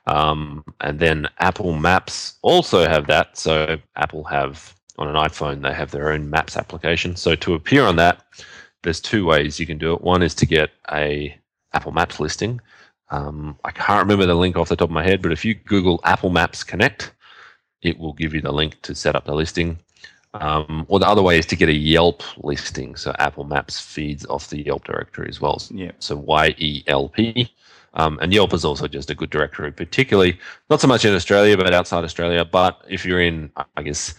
Um, 0.07 0.65
and 0.81 0.99
then 0.99 1.29
Apple 1.39 1.73
Maps 1.75 2.35
also 2.43 2.87
have 2.87 3.07
that. 3.07 3.37
So 3.39 3.79
Apple 3.97 4.25
have 4.25 4.75
on 4.99 5.09
an 5.09 5.15
iPhone 5.17 5.63
they 5.63 5.73
have 5.73 5.91
their 5.91 6.13
own 6.13 6.31
Maps 6.31 6.57
application. 6.57 7.17
So 7.17 7.35
to 7.37 7.55
appear 7.55 7.85
on 7.85 7.97
that, 7.97 8.25
there's 8.83 9.01
two 9.01 9.25
ways 9.25 9.59
you 9.59 9.67
can 9.67 9.79
do 9.79 9.95
it. 9.95 10.03
One 10.03 10.23
is 10.23 10.35
to 10.37 10.47
get 10.47 10.71
a 10.93 11.37
Apple 11.73 11.93
Maps 11.93 12.21
listing. 12.21 12.61
Um, 13.11 13.59
I 13.65 13.71
can't 13.71 14.03
remember 14.03 14.27
the 14.27 14.35
link 14.35 14.57
off 14.57 14.69
the 14.69 14.77
top 14.77 14.89
of 14.89 14.95
my 14.95 15.03
head, 15.03 15.23
but 15.23 15.33
if 15.33 15.45
you 15.45 15.55
Google 15.55 16.01
Apple 16.05 16.31
Maps 16.31 16.65
Connect, 16.65 17.13
it 17.83 17.99
will 17.99 18.13
give 18.13 18.35
you 18.35 18.41
the 18.41 18.53
link 18.53 18.81
to 18.83 18.95
set 18.95 19.17
up 19.17 19.25
the 19.25 19.35
listing. 19.35 19.79
Um, 20.35 20.85
or 20.89 20.99
the 20.99 21.09
other 21.09 21.23
way 21.23 21.39
is 21.39 21.47
to 21.47 21.57
get 21.57 21.69
a 21.69 21.73
Yelp 21.73 22.23
listing. 22.45 22.97
So 22.97 23.15
Apple 23.19 23.45
Maps 23.45 23.81
feeds 23.81 24.27
off 24.27 24.49
the 24.49 24.65
Yelp 24.65 24.85
directory 24.85 25.29
as 25.29 25.41
well. 25.41 25.63
yeah, 25.71 25.93
So 25.99 26.17
Y 26.17 26.55
E 26.59 26.83
L 26.87 27.09
P. 27.09 27.51
Um, 27.95 28.19
and 28.21 28.33
Yelp 28.33 28.53
is 28.53 28.65
also 28.65 28.89
just 28.89 29.11
a 29.11 29.15
good 29.15 29.31
directory, 29.31 29.71
particularly 29.71 30.39
not 30.69 30.81
so 30.81 30.89
much 30.89 31.05
in 31.05 31.15
Australia, 31.15 31.57
but 31.57 31.73
outside 31.73 32.03
Australia. 32.03 32.45
But 32.45 32.85
if 32.89 33.05
you're 33.05 33.21
in, 33.21 33.51
I 33.77 33.83
guess, 33.83 34.15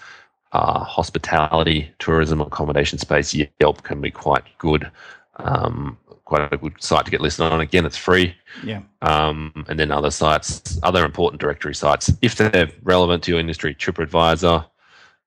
uh, 0.54 0.84
hospitality, 0.86 1.92
tourism, 2.00 2.40
accommodation 2.40 2.98
space, 2.98 3.36
Yelp 3.60 3.84
can 3.84 4.00
be 4.00 4.12
quite 4.12 4.44
good. 4.58 4.90
Um, 5.38 5.98
quite 6.24 6.52
a 6.52 6.58
good 6.58 6.74
site 6.82 7.06
to 7.06 7.12
get 7.12 7.22
listed 7.22 7.46
on. 7.46 7.62
Again, 7.62 7.86
it's 7.86 7.98
free. 7.98 8.36
Yeah. 8.64 8.82
Um, 9.02 9.66
and 9.68 9.80
then 9.80 9.92
other 9.92 10.10
sites, 10.10 10.80
other 10.82 11.06
important 11.06 11.40
directory 11.40 11.76
sites, 11.76 12.12
if 12.22 12.36
they're 12.36 12.72
relevant 12.82 13.24
to 13.24 13.32
your 13.32 13.40
industry, 13.40 13.76
TripAdvisor, 13.76 14.66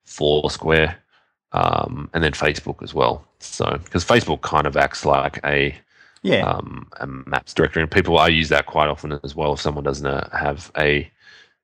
Foursquare, 0.09 0.97
um, 1.53 2.11
and 2.15 2.25
then 2.25 2.33
Facebook 2.33 2.83
as 2.83 2.95
well. 2.95 3.27
So, 3.41 3.79
because 3.85 4.05
Facebook 4.05 4.41
kind 4.43 4.67
of 4.67 4.77
acts 4.77 5.05
like 5.05 5.39
a 5.45 5.75
yeah 6.23 6.41
um, 6.41 6.89
a 6.99 7.07
maps 7.07 7.55
directory, 7.55 7.83
and 7.83 7.91
people 7.91 8.19
I 8.19 8.29
use 8.29 8.49
that 8.49 8.67
quite 8.67 8.89
often 8.89 9.19
as 9.23 9.37
well. 9.37 9.53
If 9.53 9.61
someone 9.61 9.85
doesn't 9.85 10.07
uh, 10.07 10.29
have 10.37 10.73
a 10.77 11.11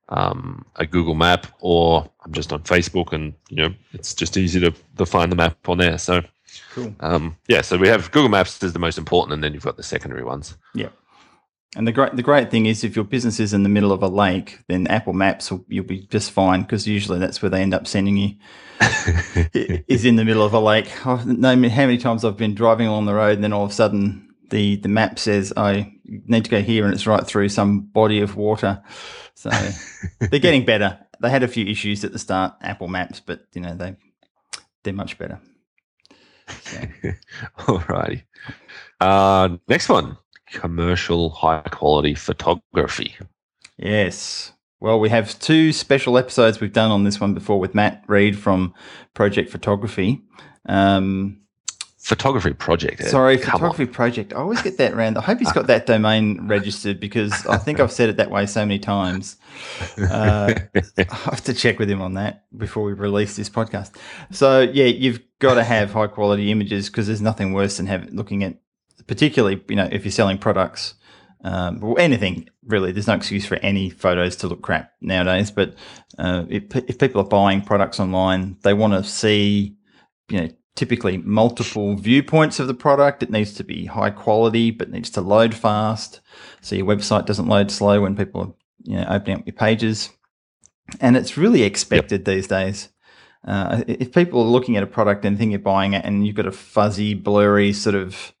um, 0.09 0.65
a 0.75 0.85
Google 0.85 1.15
Map, 1.15 1.47
or 1.59 2.09
I'm 2.23 2.33
just 2.33 2.53
on 2.53 2.61
Facebook, 2.61 3.13
and 3.13 3.33
you 3.49 3.57
know 3.57 3.73
it's 3.93 4.13
just 4.13 4.37
easy 4.37 4.59
to, 4.59 4.73
to 4.97 5.05
find 5.05 5.31
the 5.31 5.35
map 5.35 5.57
on 5.67 5.79
there. 5.79 5.97
So, 5.97 6.21
cool. 6.73 6.95
um, 6.99 7.35
yeah, 7.47 7.61
so 7.61 7.77
we 7.77 7.87
have 7.87 8.11
Google 8.11 8.29
Maps 8.29 8.61
is 8.63 8.73
the 8.73 8.79
most 8.79 8.97
important, 8.97 9.33
and 9.33 9.43
then 9.43 9.53
you've 9.53 9.63
got 9.63 9.77
the 9.77 9.83
secondary 9.83 10.23
ones. 10.23 10.55
Yeah. 10.73 10.89
And 11.75 11.85
the 11.85 11.91
great 11.91 12.15
the 12.15 12.23
great 12.23 12.51
thing 12.51 12.65
is, 12.67 12.83
if 12.83 12.95
your 12.95 13.03
business 13.05 13.39
is 13.39 13.53
in 13.53 13.63
the 13.63 13.69
middle 13.69 13.91
of 13.91 14.01
a 14.01 14.07
lake, 14.07 14.59
then 14.67 14.87
Apple 14.87 15.13
Maps 15.13 15.51
will 15.51 15.65
you'll 15.67 15.83
be 15.85 16.07
just 16.07 16.31
fine 16.31 16.61
because 16.61 16.87
usually 16.87 17.19
that's 17.19 17.41
where 17.41 17.49
they 17.49 17.61
end 17.61 17.73
up 17.73 17.85
sending 17.85 18.15
you. 18.15 18.35
is 19.53 20.05
in 20.05 20.15
the 20.15 20.25
middle 20.25 20.45
of 20.45 20.53
a 20.53 20.59
lake. 20.59 21.05
I 21.05 21.23
know 21.25 21.49
how 21.69 21.85
many 21.85 21.97
times 21.97 22.23
I've 22.23 22.37
been 22.37 22.55
driving 22.55 22.87
along 22.87 23.05
the 23.05 23.13
road, 23.13 23.35
and 23.35 23.43
then 23.43 23.51
all 23.51 23.65
of 23.65 23.71
a 23.71 23.73
sudden 23.73 24.33
the 24.49 24.77
the 24.77 24.89
map 24.89 25.19
says 25.19 25.51
I 25.57 25.93
need 26.05 26.45
to 26.45 26.51
go 26.51 26.61
here, 26.61 26.85
and 26.85 26.93
it's 26.93 27.07
right 27.07 27.25
through 27.25 27.49
some 27.49 27.81
body 27.81 28.21
of 28.21 28.37
water. 28.37 28.81
So 29.33 29.49
they're 30.19 30.39
getting 30.39 30.65
better. 30.65 30.97
They 31.19 31.29
had 31.29 31.43
a 31.43 31.47
few 31.47 31.65
issues 31.65 32.05
at 32.05 32.13
the 32.13 32.19
start, 32.19 32.53
Apple 32.61 32.87
Maps, 32.87 33.19
but 33.19 33.45
you 33.53 33.61
know 33.61 33.75
they 33.75 33.95
they're 34.83 34.93
much 34.93 35.17
better. 35.17 35.41
So, 36.61 36.77
Alrighty. 37.59 38.23
Uh, 39.01 39.57
next 39.67 39.89
one 39.89 40.17
commercial 40.55 41.29
high 41.29 41.61
quality 41.61 42.15
photography. 42.15 43.15
yes. 43.77 44.51
Well, 44.81 44.99
we 44.99 45.09
have 45.09 45.39
two 45.39 45.71
special 45.71 46.17
episodes 46.17 46.59
we've 46.59 46.73
done 46.73 46.91
on 46.91 47.05
this 47.05 47.19
one 47.19 47.33
before 47.33 47.59
with 47.59 47.73
Matt 47.73 48.03
Reed 48.07 48.37
from 48.37 48.73
Project 49.13 49.49
Photography. 49.49 50.21
Um, 50.67 51.41
Photography 52.05 52.53
project. 52.53 53.01
Ed. 53.01 53.07
Sorry, 53.07 53.35
Come 53.39 53.53
photography 53.59 53.87
project. 53.87 54.31
I 54.31 54.35
always 54.35 54.61
get 54.61 54.77
that 54.77 54.93
around. 54.93 55.17
I 55.17 55.21
hope 55.21 55.39
he's 55.39 55.51
got 55.51 55.65
that 55.65 55.87
domain 55.87 56.45
registered 56.47 56.99
because 56.99 57.33
I 57.47 57.57
think 57.57 57.79
I've 57.79 57.91
said 57.91 58.09
it 58.09 58.17
that 58.17 58.29
way 58.29 58.45
so 58.45 58.63
many 58.63 58.77
times. 58.77 59.37
Uh, 59.97 60.53
I 60.75 61.03
have 61.09 61.43
to 61.45 61.53
check 61.55 61.79
with 61.79 61.89
him 61.89 62.03
on 62.03 62.13
that 62.13 62.45
before 62.55 62.83
we 62.83 62.93
release 62.93 63.35
this 63.35 63.49
podcast. 63.49 63.95
So 64.29 64.61
yeah, 64.61 64.85
you've 64.85 65.19
got 65.39 65.55
to 65.55 65.63
have 65.63 65.93
high 65.93 66.05
quality 66.05 66.51
images 66.51 66.91
because 66.91 67.07
there's 67.07 67.21
nothing 67.21 67.53
worse 67.53 67.77
than 67.77 67.87
have, 67.87 68.07
looking 68.13 68.43
at, 68.43 68.57
particularly 69.07 69.63
you 69.69 69.75
know 69.75 69.89
if 69.91 70.03
you're 70.05 70.11
selling 70.11 70.37
products 70.37 70.95
um, 71.45 71.83
or 71.83 71.99
anything 71.99 72.49
really. 72.65 72.91
There's 72.91 73.07
no 73.07 73.13
excuse 73.13 73.45
for 73.45 73.55
any 73.57 73.89
photos 73.89 74.35
to 74.37 74.47
look 74.47 74.61
crap 74.61 74.91
nowadays. 74.99 75.51
But 75.51 75.75
uh, 76.17 76.45
if, 76.49 76.75
if 76.75 76.97
people 76.97 77.21
are 77.21 77.27
buying 77.27 77.61
products 77.61 77.99
online, 77.99 78.57
they 78.63 78.73
want 78.73 78.93
to 78.93 79.03
see 79.03 79.77
you 80.29 80.41
know 80.41 80.49
typically 80.75 81.17
multiple 81.17 81.95
viewpoints 81.95 82.59
of 82.59 82.67
the 82.67 82.73
product. 82.73 83.23
It 83.23 83.29
needs 83.29 83.53
to 83.53 83.63
be 83.63 83.85
high 83.85 84.09
quality, 84.09 84.71
but 84.71 84.89
needs 84.89 85.11
to 85.11 85.21
load 85.21 85.53
fast. 85.53 86.19
So 86.61 86.75
your 86.75 86.87
website 86.87 87.27
doesn't 87.27 87.47
load 87.47 87.71
slow 87.71 88.01
when 88.01 88.15
people 88.15 88.41
are 88.41 88.53
you 88.83 88.97
know 88.97 89.05
opening 89.09 89.37
up 89.37 89.47
your 89.47 89.53
pages. 89.53 90.09
And 90.99 91.17
it's 91.17 91.37
really 91.37 91.63
expected 91.63 92.25
these 92.25 92.47
days. 92.47 92.89
Uh, 93.43 93.83
if 93.87 94.11
people 94.11 94.41
are 94.41 94.45
looking 94.45 94.77
at 94.77 94.83
a 94.83 94.87
product 94.87 95.23
and 95.23 95.37
think 95.37 95.51
you're 95.51 95.59
buying 95.59 95.93
it, 95.93 96.03
and 96.03 96.25
you've 96.25 96.35
got 96.35 96.47
a 96.47 96.51
fuzzy, 96.51 97.13
blurry 97.13 97.71
sort 97.73 97.95
of 97.95 98.33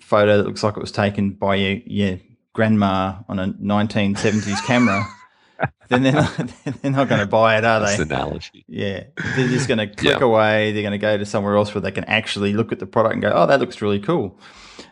photo 0.00 0.38
that 0.38 0.46
looks 0.46 0.62
like 0.62 0.76
it 0.76 0.80
was 0.80 0.92
taken 0.92 1.30
by 1.32 1.54
your, 1.56 1.78
your 1.86 2.18
grandma 2.52 3.18
on 3.28 3.38
a 3.38 3.48
1970s 3.48 4.64
camera, 4.66 5.04
then 5.88 6.02
they're 6.02 6.12
not, 6.12 6.36
they're 6.82 6.90
not 6.90 7.08
going 7.08 7.20
to 7.20 7.26
buy 7.26 7.56
it, 7.58 7.64
are 7.64 7.80
That's 7.80 7.98
they? 7.98 8.04
the 8.04 8.14
analogy. 8.14 8.64
Yeah, 8.68 9.04
they're 9.36 9.48
just 9.48 9.68
going 9.68 9.78
to 9.86 9.86
click 9.86 10.18
Yeah. 10.20 10.24
away. 10.24 10.72
They're 10.72 10.82
going 10.82 10.92
to 10.92 10.98
go 10.98 11.16
to 11.18 11.26
somewhere 11.26 11.56
else 11.56 11.74
where 11.74 11.82
they 11.82 11.90
can 11.92 12.04
actually 12.04 12.52
look 12.52 12.72
at 12.72 12.78
the 12.78 12.86
product 12.86 13.14
and 13.14 13.22
go, 13.22 13.30
"Oh, 13.34 13.46
that 13.46 13.60
looks 13.60 13.80
really 13.82 14.00
cool," 14.00 14.38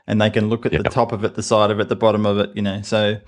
and 0.06 0.20
they 0.20 0.30
can 0.30 0.48
look 0.48 0.66
at 0.66 0.72
the 0.72 0.82
top 0.84 1.12
of 1.12 1.24
it, 1.24 1.34
the 1.34 1.42
side 1.42 1.70
of 1.70 1.80
it, 1.80 1.88
the 1.88 1.96
bottom 1.96 2.26
of 2.26 2.38
it. 2.38 2.50
You 2.54 2.62
know, 2.62 2.82
so 2.82 3.18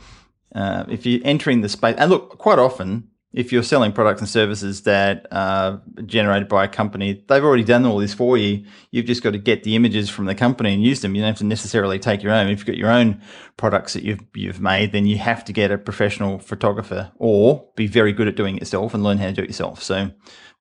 uh, 0.55 0.85
if 0.89 1.05
you're 1.07 1.21
entering 1.25 1.61
the 1.61 1.69
space, 1.69 1.95
and 1.99 2.11
look, 2.11 2.39
quite 2.39 2.59
often, 2.59 3.09
if 3.33 3.53
you're 3.53 3.63
selling 3.63 3.93
products 3.93 4.21
and 4.23 4.29
services 4.29 4.83
that 4.83 5.27
are 5.31 5.83
generated 6.07 6.49
by 6.49 6.65
a 6.65 6.69
company, 6.69 7.23
they've 7.29 7.45
already 7.45 7.63
done 7.63 7.85
all 7.85 7.99
this 7.99 8.15
for 8.15 8.39
you. 8.39 8.65
You've 8.91 9.05
just 9.05 9.23
got 9.23 9.33
to 9.33 9.39
get 9.39 9.65
the 9.65 9.77
images 9.77 10.09
from 10.09 10.25
the 10.25 10.35
company 10.35 10.73
and 10.73 10.83
use 10.83 11.03
them. 11.03 11.15
You 11.15 11.21
don't 11.21 11.29
have 11.29 11.39
to 11.39 11.45
necessarily 11.45 11.99
take 11.99 12.23
your 12.23 12.33
own. 12.33 12.49
If 12.49 12.61
you've 12.61 12.67
got 12.67 12.79
your 12.79 12.91
own 12.91 13.21
products 13.59 13.93
that 13.93 14.03
you've 14.03 14.25
you've 14.35 14.61
made, 14.61 14.93
then 14.93 15.07
you 15.07 15.19
have 15.19 15.45
to 15.45 15.53
get 15.53 15.71
a 15.71 15.77
professional 15.77 16.39
photographer 16.39 17.13
or 17.17 17.69
be 17.77 17.87
very 17.87 18.13
good 18.13 18.29
at 18.29 18.37
doing 18.37 18.57
it 18.57 18.63
yourself 18.63 18.95
and 18.95 19.05
learn 19.05 19.19
how 19.19 19.27
to 19.27 19.33
do 19.33 19.43
it 19.43 19.49
yourself. 19.49 19.83
So, 19.83 20.11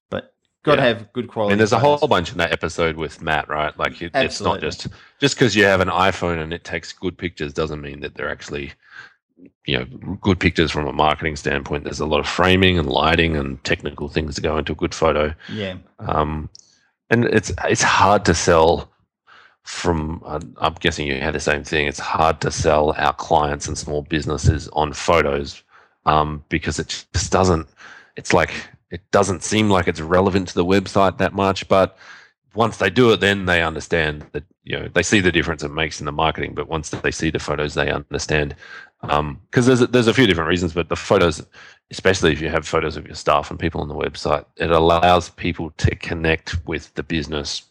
but 0.10 0.34
got 0.64 0.76
to 0.76 0.82
have 0.82 1.14
good 1.14 1.30
quality. 1.30 1.54
And 1.54 1.60
there's 1.62 1.72
a 1.72 1.80
whole 1.80 2.06
bunch 2.08 2.34
in 2.34 2.38
that 2.40 2.52
episode 2.52 2.98
with 2.98 3.22
Matt, 3.22 3.48
right? 3.48 3.78
Like 3.80 4.02
it, 4.02 4.12
it's 4.14 4.42
not 4.42 4.60
just 4.60 4.88
just 5.22 5.36
because 5.36 5.56
you 5.56 5.64
have 5.64 5.80
an 5.80 5.88
iPhone 5.88 6.44
and 6.44 6.52
it 6.52 6.66
takes 6.66 6.92
good 6.92 7.18
pictures 7.18 7.54
doesn't 7.54 7.82
mean 7.82 8.02
that 8.02 8.16
they're 8.16 8.30
actually, 8.30 8.74
you 9.66 9.78
know, 9.78 9.86
good 10.22 10.40
pictures 10.40 10.72
from 10.72 10.88
a 10.88 10.94
marketing 10.94 11.36
standpoint. 11.36 11.84
There's 11.84 12.00
a 12.00 12.06
lot 12.06 12.20
of 12.20 12.28
framing 12.28 12.80
and 12.80 12.90
lighting 12.90 13.36
and 13.36 13.64
technical 13.64 14.08
things 14.08 14.36
to 14.36 14.42
go 14.42 14.58
into 14.58 14.72
a 14.72 14.76
good 14.76 14.96
photo. 14.96 15.34
Yeah, 15.52 15.78
Um, 16.00 16.50
and 17.10 17.26
it's 17.26 17.52
it's 17.66 17.84
hard 17.84 18.26
to 18.26 18.34
sell 18.34 18.90
from. 19.64 20.22
Uh, 20.26 20.40
I'm 20.60 20.74
guessing 20.76 21.08
you 21.08 21.20
had 21.20 21.36
the 21.36 21.40
same 21.40 21.64
thing. 21.64 21.88
It's 21.88 22.00
hard 22.00 22.42
to 22.42 22.52
sell 22.52 22.94
our 22.98 23.14
clients 23.14 23.68
and 23.68 23.78
small 23.78 24.02
businesses 24.04 24.68
on 24.74 24.94
photos 24.94 25.64
um, 26.06 26.44
because 26.50 26.80
it 26.80 27.06
just 27.14 27.32
doesn't. 27.32 27.68
It's 28.16 28.34
like 28.34 28.52
it 28.90 29.02
doesn't 29.12 29.44
seem 29.44 29.70
like 29.70 29.88
it's 29.88 30.02
relevant 30.02 30.48
to 30.50 30.56
the 30.56 30.66
website 30.66 31.18
that 31.18 31.34
much, 31.34 31.68
but 31.68 31.98
once 32.56 32.78
they 32.78 32.90
do 32.90 33.12
it, 33.12 33.20
then 33.20 33.46
they 33.46 33.62
understand 33.62 34.26
that 34.32 34.44
you 34.64 34.78
know 34.78 34.88
they 34.94 35.04
see 35.04 35.20
the 35.20 35.32
difference 35.32 35.64
it 35.64 35.70
makes 35.70 36.00
in 36.00 36.06
the 36.06 36.12
marketing. 36.12 36.56
But 36.56 36.68
once 36.68 36.90
they 36.90 37.12
see 37.12 37.30
the 37.30 37.40
photos, 37.40 37.74
they 37.74 37.92
understand 37.92 38.56
Um, 39.02 39.40
because 39.50 39.66
there's 39.66 39.82
a, 39.82 39.88
there's 39.88 40.08
a 40.08 40.14
few 40.14 40.28
different 40.28 40.50
reasons. 40.50 40.74
But 40.74 40.90
the 40.90 40.96
photos, 40.96 41.46
especially 41.92 42.34
if 42.34 42.42
you 42.42 42.50
have 42.50 42.68
photos 42.68 42.98
of 42.98 43.06
your 43.06 43.16
staff 43.16 43.50
and 43.52 43.60
people 43.60 43.82
on 43.82 43.88
the 43.88 43.96
website, 43.96 44.46
it 44.58 44.72
allows 44.72 45.30
people 45.30 45.72
to 45.78 45.96
connect 45.96 46.66
with 46.66 46.94
the 46.96 47.04
business 47.04 47.64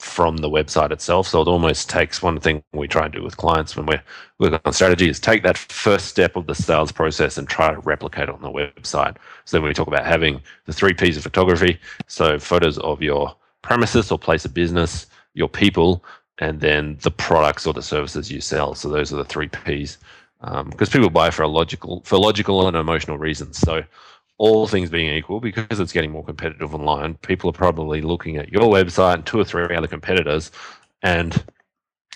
from 0.00 0.38
the 0.38 0.48
website 0.48 0.90
itself. 0.90 1.28
So 1.28 1.42
it 1.42 1.48
almost 1.48 1.90
takes 1.90 2.22
one 2.22 2.40
thing 2.40 2.62
we 2.72 2.88
try 2.88 3.04
and 3.04 3.12
do 3.12 3.22
with 3.22 3.36
clients 3.36 3.76
when 3.76 3.84
we're 3.84 4.02
working 4.38 4.58
on 4.64 4.72
strategy 4.72 5.10
is 5.10 5.20
take 5.20 5.42
that 5.42 5.58
first 5.58 6.06
step 6.06 6.36
of 6.36 6.46
the 6.46 6.54
sales 6.54 6.90
process 6.90 7.36
and 7.36 7.46
try 7.46 7.72
to 7.72 7.80
replicate 7.80 8.30
it 8.30 8.34
on 8.34 8.40
the 8.40 8.50
website. 8.50 9.16
So 9.44 9.58
then 9.58 9.62
we 9.62 9.74
talk 9.74 9.88
about 9.88 10.06
having 10.06 10.40
the 10.64 10.72
three 10.72 10.94
P's 10.94 11.18
of 11.18 11.22
photography. 11.22 11.78
So 12.06 12.38
photos 12.38 12.78
of 12.78 13.02
your 13.02 13.36
premises 13.60 14.10
or 14.10 14.18
place 14.18 14.46
of 14.46 14.54
business, 14.54 15.06
your 15.34 15.48
people, 15.50 16.02
and 16.38 16.60
then 16.60 16.96
the 17.02 17.10
products 17.10 17.66
or 17.66 17.74
the 17.74 17.82
services 17.82 18.32
you 18.32 18.40
sell. 18.40 18.74
So 18.74 18.88
those 18.88 19.12
are 19.12 19.16
the 19.16 19.24
three 19.26 19.48
P's. 19.48 19.98
Because 20.40 20.88
people 20.88 21.10
buy 21.10 21.30
for 21.30 21.42
a 21.42 21.48
logical, 21.48 22.02
for 22.04 22.18
logical 22.18 22.66
and 22.66 22.76
emotional 22.76 23.18
reasons. 23.18 23.58
So 23.58 23.82
all 24.38 24.66
things 24.66 24.88
being 24.88 25.14
equal, 25.14 25.38
because 25.38 25.80
it's 25.80 25.92
getting 25.92 26.10
more 26.10 26.24
competitive 26.24 26.74
online, 26.74 27.14
people 27.16 27.50
are 27.50 27.54
probably 27.54 28.00
looking 28.00 28.38
at 28.38 28.50
your 28.50 28.62
website 28.62 29.14
and 29.14 29.26
two 29.26 29.38
or 29.38 29.44
three 29.44 29.76
other 29.76 29.86
competitors, 29.86 30.50
and 31.02 31.44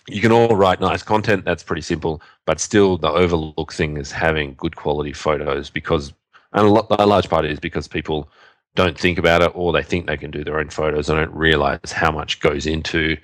you 0.09 0.23
can 0.23 0.33
all 0.33 0.57
write 0.57 0.81
nice 0.81 1.03
content. 1.03 1.45
That's 1.45 1.63
pretty 1.63 1.83
simple, 1.83 2.23
but 2.47 2.61
still, 2.61 2.97
the 2.97 3.11
overlook 3.11 3.73
thing 3.73 3.99
is 3.99 4.11
having 4.11 4.55
good 4.55 4.77
quality 4.77 5.13
photos 5.13 5.69
because, 5.69 6.15
and 6.55 6.67
a, 6.67 6.71
lo- 6.71 6.87
a 6.91 7.07
large 7.07 7.29
part 7.29 7.45
is 7.45 7.61
because 7.61 7.89
people 7.89 8.31
don't 8.75 8.99
think 8.99 9.19
about 9.19 9.43
it 9.43 9.53
or 9.55 9.73
they 9.73 9.83
think 9.83 10.07
they 10.07 10.17
can 10.17 10.31
do 10.31 10.45
their 10.45 10.59
own 10.59 10.69
photos 10.69 11.09
and 11.09 11.19
don't 11.19 11.35
realize 11.35 11.93
how 11.93 12.11
much 12.11 12.41
goes 12.41 12.67
into 12.67 13.17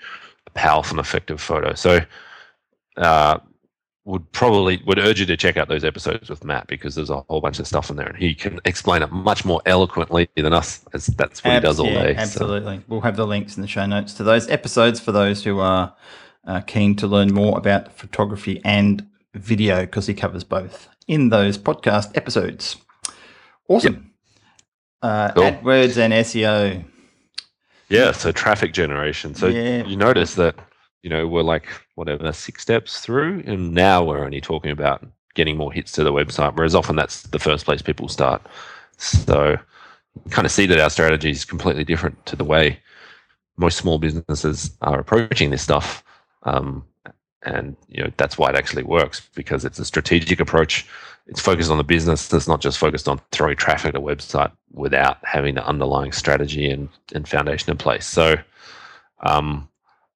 a 0.46 0.50
powerful 0.50 0.98
and 0.98 1.04
effective 1.04 1.40
photo. 1.40 1.74
So, 1.74 2.00
uh, 2.98 3.38
would 4.10 4.30
probably 4.32 4.82
would 4.86 4.98
urge 4.98 5.20
you 5.20 5.26
to 5.26 5.36
check 5.36 5.56
out 5.56 5.68
those 5.68 5.84
episodes 5.84 6.28
with 6.28 6.44
Matt 6.44 6.66
because 6.66 6.94
there's 6.94 7.10
a 7.10 7.20
whole 7.28 7.40
bunch 7.40 7.58
of 7.58 7.66
stuff 7.66 7.90
in 7.90 7.96
there 7.96 8.06
and 8.06 8.16
he 8.16 8.34
can 8.34 8.60
explain 8.64 9.02
it 9.02 9.10
much 9.12 9.44
more 9.44 9.62
eloquently 9.66 10.28
than 10.36 10.52
us. 10.52 10.84
As 10.92 11.06
that's 11.06 11.42
what 11.44 11.54
he 11.54 11.60
does 11.60 11.78
all 11.80 11.86
yeah, 11.86 12.02
day. 12.04 12.14
so. 12.14 12.20
Absolutely. 12.20 12.82
We'll 12.88 13.00
have 13.02 13.16
the 13.16 13.26
links 13.26 13.56
in 13.56 13.62
the 13.62 13.68
show 13.68 13.86
notes 13.86 14.12
to 14.14 14.24
those 14.24 14.48
episodes 14.48 15.00
for 15.00 15.12
those 15.12 15.44
who 15.44 15.60
are 15.60 15.94
uh, 16.46 16.60
keen 16.62 16.96
to 16.96 17.06
learn 17.06 17.32
more 17.32 17.56
about 17.56 17.92
photography 17.96 18.60
and 18.64 19.06
video 19.34 19.82
because 19.82 20.06
he 20.06 20.14
covers 20.14 20.42
both 20.44 20.88
in 21.06 21.28
those 21.28 21.56
podcast 21.56 22.16
episodes. 22.16 22.76
Awesome. 23.68 24.10
Uh, 25.02 25.32
Cool. 25.32 25.44
AdWords 25.44 25.96
and 25.96 26.12
SEO. 26.12 26.84
Yeah, 27.88 28.12
so 28.12 28.32
traffic 28.32 28.72
generation. 28.72 29.34
So 29.34 29.48
Yeah. 29.48 29.84
you 29.84 29.96
notice 29.96 30.34
that, 30.34 30.56
you 31.02 31.10
know, 31.10 31.26
we're 31.28 31.42
like 31.42 31.66
whatever 32.00 32.32
six 32.32 32.62
steps 32.62 33.00
through, 33.00 33.42
and 33.46 33.74
now 33.74 34.02
we're 34.02 34.24
only 34.24 34.40
talking 34.40 34.70
about 34.70 35.06
getting 35.34 35.56
more 35.56 35.70
hits 35.70 35.92
to 35.92 36.02
the 36.02 36.12
website, 36.12 36.56
whereas 36.56 36.74
often 36.74 36.96
that's 36.96 37.22
the 37.24 37.38
first 37.38 37.66
place 37.66 37.82
people 37.82 38.08
start. 38.08 38.40
So 38.96 39.58
kind 40.30 40.46
of 40.46 40.50
see 40.50 40.66
that 40.66 40.80
our 40.80 40.90
strategy 40.90 41.30
is 41.30 41.44
completely 41.44 41.84
different 41.84 42.24
to 42.26 42.36
the 42.36 42.44
way 42.44 42.80
most 43.58 43.76
small 43.76 43.98
businesses 43.98 44.70
are 44.80 44.98
approaching 44.98 45.50
this 45.50 45.62
stuff. 45.62 46.02
Um, 46.44 46.84
and 47.42 47.76
you 47.88 48.02
know 48.02 48.10
that's 48.16 48.36
why 48.36 48.48
it 48.50 48.56
actually 48.56 48.82
works 48.82 49.28
because 49.34 49.64
it's 49.64 49.78
a 49.78 49.84
strategic 49.84 50.40
approach. 50.40 50.86
It's 51.26 51.40
focused 51.40 51.70
on 51.70 51.78
the 51.78 51.84
business. 51.84 52.32
It's 52.32 52.48
not 52.48 52.62
just 52.62 52.78
focused 52.78 53.08
on 53.08 53.20
throwing 53.30 53.56
traffic 53.56 53.90
at 53.90 54.00
a 54.00 54.00
website 54.00 54.52
without 54.72 55.18
having 55.22 55.54
the 55.54 55.66
underlying 55.66 56.12
strategy 56.12 56.70
and, 56.70 56.88
and 57.14 57.28
foundation 57.28 57.70
in 57.70 57.76
place. 57.76 58.06
So 58.06 58.36
um, 59.20 59.69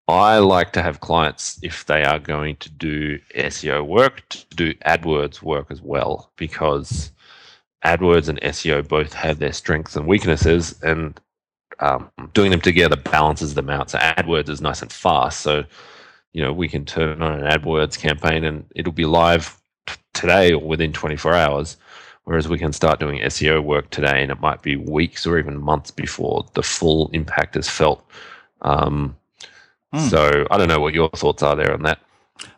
I 0.06 0.38
like 0.38 0.72
to 0.74 0.82
have 0.82 1.00
clients 1.00 1.58
if 1.62 1.86
they 1.86 2.04
are 2.04 2.18
going 2.18 2.56
to 2.56 2.68
do 2.68 3.18
SEO 3.36 3.86
work 3.86 4.22
to 4.28 4.44
do 4.54 4.74
AdWords 4.86 5.40
work 5.40 5.70
as 5.70 5.80
well 5.80 6.30
because 6.36 7.10
AdWords 7.84 8.28
and 8.28 8.40
SEO 8.42 8.86
both 8.86 9.14
have 9.14 9.38
their 9.38 9.52
strengths 9.52 9.96
and 9.96 10.06
weaknesses, 10.06 10.78
and 10.82 11.18
um, 11.80 12.10
doing 12.34 12.50
them 12.50 12.60
together 12.60 12.96
balances 12.96 13.54
them 13.54 13.70
out. 13.70 13.90
So 13.90 13.98
AdWords 13.98 14.48
is 14.48 14.60
nice 14.60 14.82
and 14.82 14.92
fast. 14.92 15.40
So 15.40 15.64
you 16.32 16.42
know 16.42 16.52
we 16.52 16.68
can 16.68 16.84
turn 16.84 17.22
on 17.22 17.40
an 17.40 17.50
AdWords 17.50 17.98
campaign 17.98 18.44
and 18.44 18.64
it'll 18.74 18.92
be 18.92 19.06
live 19.06 19.58
t- 19.86 19.94
today 20.12 20.52
or 20.52 20.60
within 20.60 20.92
24 20.92 21.34
hours. 21.34 21.76
Whereas 22.24 22.48
we 22.48 22.58
can 22.58 22.72
start 22.72 23.00
doing 23.00 23.20
SEO 23.20 23.62
work 23.62 23.90
today, 23.90 24.22
and 24.22 24.30
it 24.32 24.40
might 24.40 24.62
be 24.62 24.76
weeks 24.76 25.26
or 25.26 25.38
even 25.38 25.60
months 25.60 25.90
before 25.90 26.46
the 26.54 26.62
full 26.62 27.10
impact 27.12 27.56
is 27.56 27.68
felt. 27.68 28.02
Um, 28.62 29.16
mm. 29.94 30.10
So 30.10 30.46
I 30.50 30.58
don't 30.58 30.68
know 30.68 30.80
what 30.80 30.94
your 30.94 31.08
thoughts 31.10 31.42
are 31.42 31.56
there 31.56 31.72
on 31.72 31.82
that. 31.82 31.98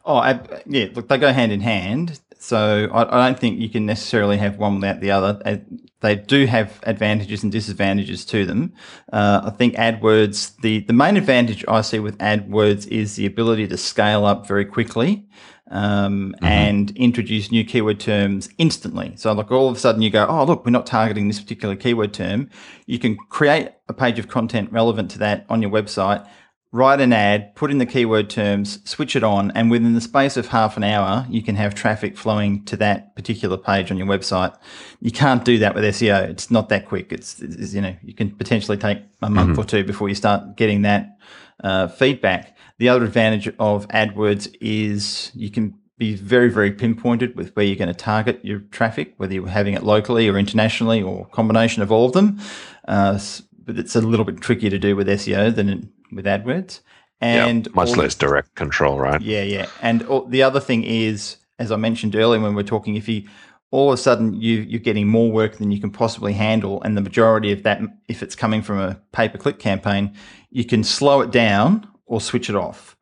Oh, 0.04 0.16
I, 0.16 0.40
yeah. 0.66 0.86
Look, 0.94 1.08
they 1.08 1.18
go 1.18 1.32
hand 1.32 1.52
in 1.52 1.60
hand. 1.60 2.20
So 2.38 2.88
I, 2.92 3.02
I, 3.02 3.26
don't 3.26 3.38
think 3.38 3.58
you 3.58 3.68
can 3.68 3.86
necessarily 3.86 4.36
have 4.36 4.58
one 4.58 4.76
without 4.76 5.00
the 5.00 5.10
other. 5.10 5.62
They 6.00 6.14
do 6.14 6.46
have 6.46 6.78
advantages 6.84 7.42
and 7.42 7.50
disadvantages 7.50 8.24
to 8.26 8.44
them. 8.44 8.72
Uh, 9.12 9.42
I 9.44 9.50
think 9.50 9.74
AdWords, 9.74 10.56
the, 10.60 10.80
the 10.80 10.92
main 10.92 11.16
advantage 11.16 11.64
I 11.66 11.80
see 11.80 11.98
with 11.98 12.18
AdWords 12.18 12.86
is 12.88 13.16
the 13.16 13.26
ability 13.26 13.66
to 13.68 13.76
scale 13.76 14.24
up 14.24 14.46
very 14.46 14.64
quickly 14.64 15.26
um, 15.70 16.34
mm-hmm. 16.36 16.44
and 16.44 16.96
introduce 16.96 17.50
new 17.50 17.64
keyword 17.64 17.98
terms 17.98 18.48
instantly. 18.58 19.14
So, 19.16 19.32
like 19.32 19.50
all 19.50 19.68
of 19.68 19.76
a 19.76 19.78
sudden, 19.78 20.02
you 20.02 20.10
go, 20.10 20.26
oh, 20.28 20.44
look, 20.44 20.64
we're 20.64 20.70
not 20.70 20.86
targeting 20.86 21.28
this 21.28 21.40
particular 21.40 21.74
keyword 21.74 22.12
term. 22.12 22.50
You 22.86 22.98
can 22.98 23.16
create 23.16 23.70
a 23.88 23.94
page 23.94 24.18
of 24.18 24.28
content 24.28 24.70
relevant 24.70 25.10
to 25.12 25.18
that 25.18 25.46
on 25.48 25.62
your 25.62 25.70
website 25.70 26.28
write 26.76 27.00
an 27.00 27.10
ad, 27.10 27.54
put 27.54 27.70
in 27.70 27.78
the 27.78 27.86
keyword 27.86 28.28
terms, 28.28 28.78
switch 28.88 29.16
it 29.16 29.24
on, 29.24 29.50
and 29.52 29.70
within 29.70 29.94
the 29.94 30.00
space 30.00 30.36
of 30.36 30.48
half 30.48 30.76
an 30.76 30.84
hour, 30.84 31.26
you 31.30 31.42
can 31.42 31.56
have 31.56 31.74
traffic 31.74 32.18
flowing 32.18 32.62
to 32.66 32.76
that 32.76 33.16
particular 33.16 33.56
page 33.56 33.90
on 33.90 33.96
your 33.96 34.06
website. 34.06 34.54
You 35.00 35.10
can't 35.10 35.42
do 35.42 35.58
that 35.58 35.74
with 35.74 35.84
SEO. 35.84 36.28
It's 36.28 36.50
not 36.50 36.68
that 36.68 36.86
quick. 36.86 37.12
It's, 37.12 37.40
it's 37.40 37.72
you 37.72 37.80
know, 37.80 37.96
you 38.02 38.12
can 38.12 38.30
potentially 38.30 38.76
take 38.76 38.98
a 39.22 39.30
month 39.30 39.52
mm-hmm. 39.52 39.60
or 39.60 39.64
two 39.64 39.84
before 39.84 40.10
you 40.10 40.14
start 40.14 40.56
getting 40.56 40.82
that 40.82 41.16
uh, 41.64 41.88
feedback. 41.88 42.54
The 42.76 42.90
other 42.90 43.06
advantage 43.06 43.48
of 43.58 43.88
AdWords 43.88 44.54
is 44.60 45.32
you 45.34 45.50
can 45.50 45.78
be 45.96 46.14
very, 46.14 46.50
very 46.50 46.72
pinpointed 46.72 47.34
with 47.36 47.56
where 47.56 47.64
you're 47.64 47.74
going 47.74 47.88
to 47.88 47.94
target 47.94 48.44
your 48.44 48.58
traffic, 48.70 49.14
whether 49.16 49.32
you're 49.32 49.48
having 49.48 49.72
it 49.72 49.82
locally 49.82 50.28
or 50.28 50.36
internationally 50.38 51.02
or 51.02 51.24
combination 51.28 51.82
of 51.82 51.90
all 51.90 52.04
of 52.04 52.12
them. 52.12 52.38
Uh, 52.86 53.18
but 53.66 53.76
it's 53.76 53.96
a 53.96 54.00
little 54.00 54.24
bit 54.24 54.40
trickier 54.40 54.70
to 54.70 54.78
do 54.78 54.96
with 54.96 55.08
SEO 55.08 55.54
than 55.54 55.92
with 56.12 56.24
AdWords. 56.24 56.80
And 57.20 57.66
yep, 57.66 57.74
much 57.74 57.96
less 57.96 58.14
direct 58.14 58.54
control, 58.54 58.98
right? 58.98 59.20
Yeah, 59.20 59.42
yeah. 59.42 59.66
And 59.82 60.02
all, 60.04 60.26
the 60.26 60.42
other 60.42 60.60
thing 60.60 60.84
is, 60.84 61.36
as 61.58 61.72
I 61.72 61.76
mentioned 61.76 62.14
earlier 62.14 62.40
when 62.40 62.54
we 62.54 62.62
are 62.62 62.66
talking, 62.66 62.94
if 62.94 63.08
you 63.08 63.24
all 63.70 63.88
of 63.88 63.94
a 63.94 63.96
sudden 63.96 64.34
you 64.34 64.60
you're 64.60 64.80
getting 64.80 65.08
more 65.08 65.30
work 65.32 65.56
than 65.56 65.70
you 65.70 65.80
can 65.80 65.90
possibly 65.90 66.34
handle, 66.34 66.82
and 66.82 66.96
the 66.96 67.00
majority 67.00 67.52
of 67.52 67.62
that, 67.62 67.80
if 68.08 68.22
it's 68.22 68.36
coming 68.36 68.62
from 68.62 68.78
a 68.78 69.00
pay 69.12 69.28
per 69.28 69.38
click 69.38 69.58
campaign, 69.58 70.14
you 70.50 70.64
can 70.64 70.84
slow 70.84 71.22
it 71.22 71.30
down 71.30 71.88
or 72.04 72.20
switch 72.20 72.50
it 72.50 72.56
off 72.56 72.96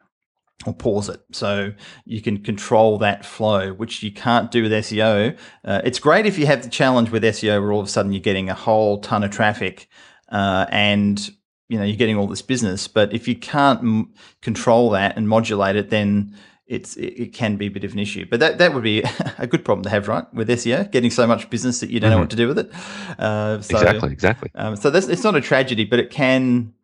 or 0.65 0.73
pause 0.73 1.09
it. 1.09 1.21
So 1.33 1.73
you 2.05 2.23
can 2.23 2.43
control 2.43 2.99
that 2.99 3.25
flow, 3.25 3.73
which 3.73 4.03
you 4.05 4.13
can't 4.13 4.51
do 4.53 4.63
with 4.63 4.73
SEO. 4.73 5.37
Uh, 5.65 5.81
it's 5.85 5.99
great 5.99 6.25
if 6.25 6.39
you 6.39 6.47
have 6.47 6.63
the 6.63 6.71
challenge 6.71 7.11
with 7.11 7.25
SEO 7.25 7.61
where 7.61 7.73
all 7.73 7.81
of 7.81 7.87
a 7.87 7.91
sudden 7.91 8.13
you're 8.13 8.21
getting 8.21 8.49
a 8.49 8.55
whole 8.55 9.01
ton 9.01 9.25
of 9.25 9.31
traffic 9.33 9.89
uh, 10.35 10.67
and 10.71 11.31
you 11.69 11.79
know 11.79 11.85
you're 11.85 11.97
getting 11.97 12.19
all 12.19 12.27
this 12.27 12.43
business. 12.43 12.89
But 12.89 13.15
if 13.15 13.27
you 13.29 13.37
can't 13.37 13.81
m- 13.81 14.13
control 14.43 14.91
that 14.91 15.17
and 15.17 15.29
modulate 15.29 15.77
it, 15.77 15.91
then 15.91 16.37
it's 16.67 16.97
it, 16.97 17.15
it, 17.23 17.33
can 17.33 17.57
be 17.57 17.67
a 17.67 17.71
bit 17.71 17.85
of 17.85 17.93
an 17.93 18.01
issue. 18.01 18.27
But 18.29 18.41
that 18.41 18.59
that 18.59 18.75
would 18.75 18.83
be 18.83 19.05
a 19.39 19.47
good 19.47 19.65
problem 19.65 19.85
to 19.85 19.91
have, 19.91 20.09
right? 20.09 20.33
With 20.35 20.49
SEO, 20.49 20.91
getting 20.91 21.11
so 21.11 21.27
much 21.27 21.49
business 21.51 21.81
that 21.81 21.91
you 21.91 22.01
don't 22.01 22.11
mm-hmm. 22.11 22.17
know 22.17 22.21
what 22.23 22.31
to 22.31 22.37
do 22.37 22.49
with 22.49 22.59
it. 22.59 22.73
Uh, 23.19 23.61
so, 23.61 23.79
exactly, 23.79 24.13
exactly. 24.13 24.51
Um, 24.57 24.77
so 24.77 24.91
that's 24.91 25.07
it's 25.07 25.25
not 25.25 25.37
a 25.37 25.41
tragedy, 25.41 25.85
but 25.85 25.99
it 25.99 26.11
can. 26.11 26.75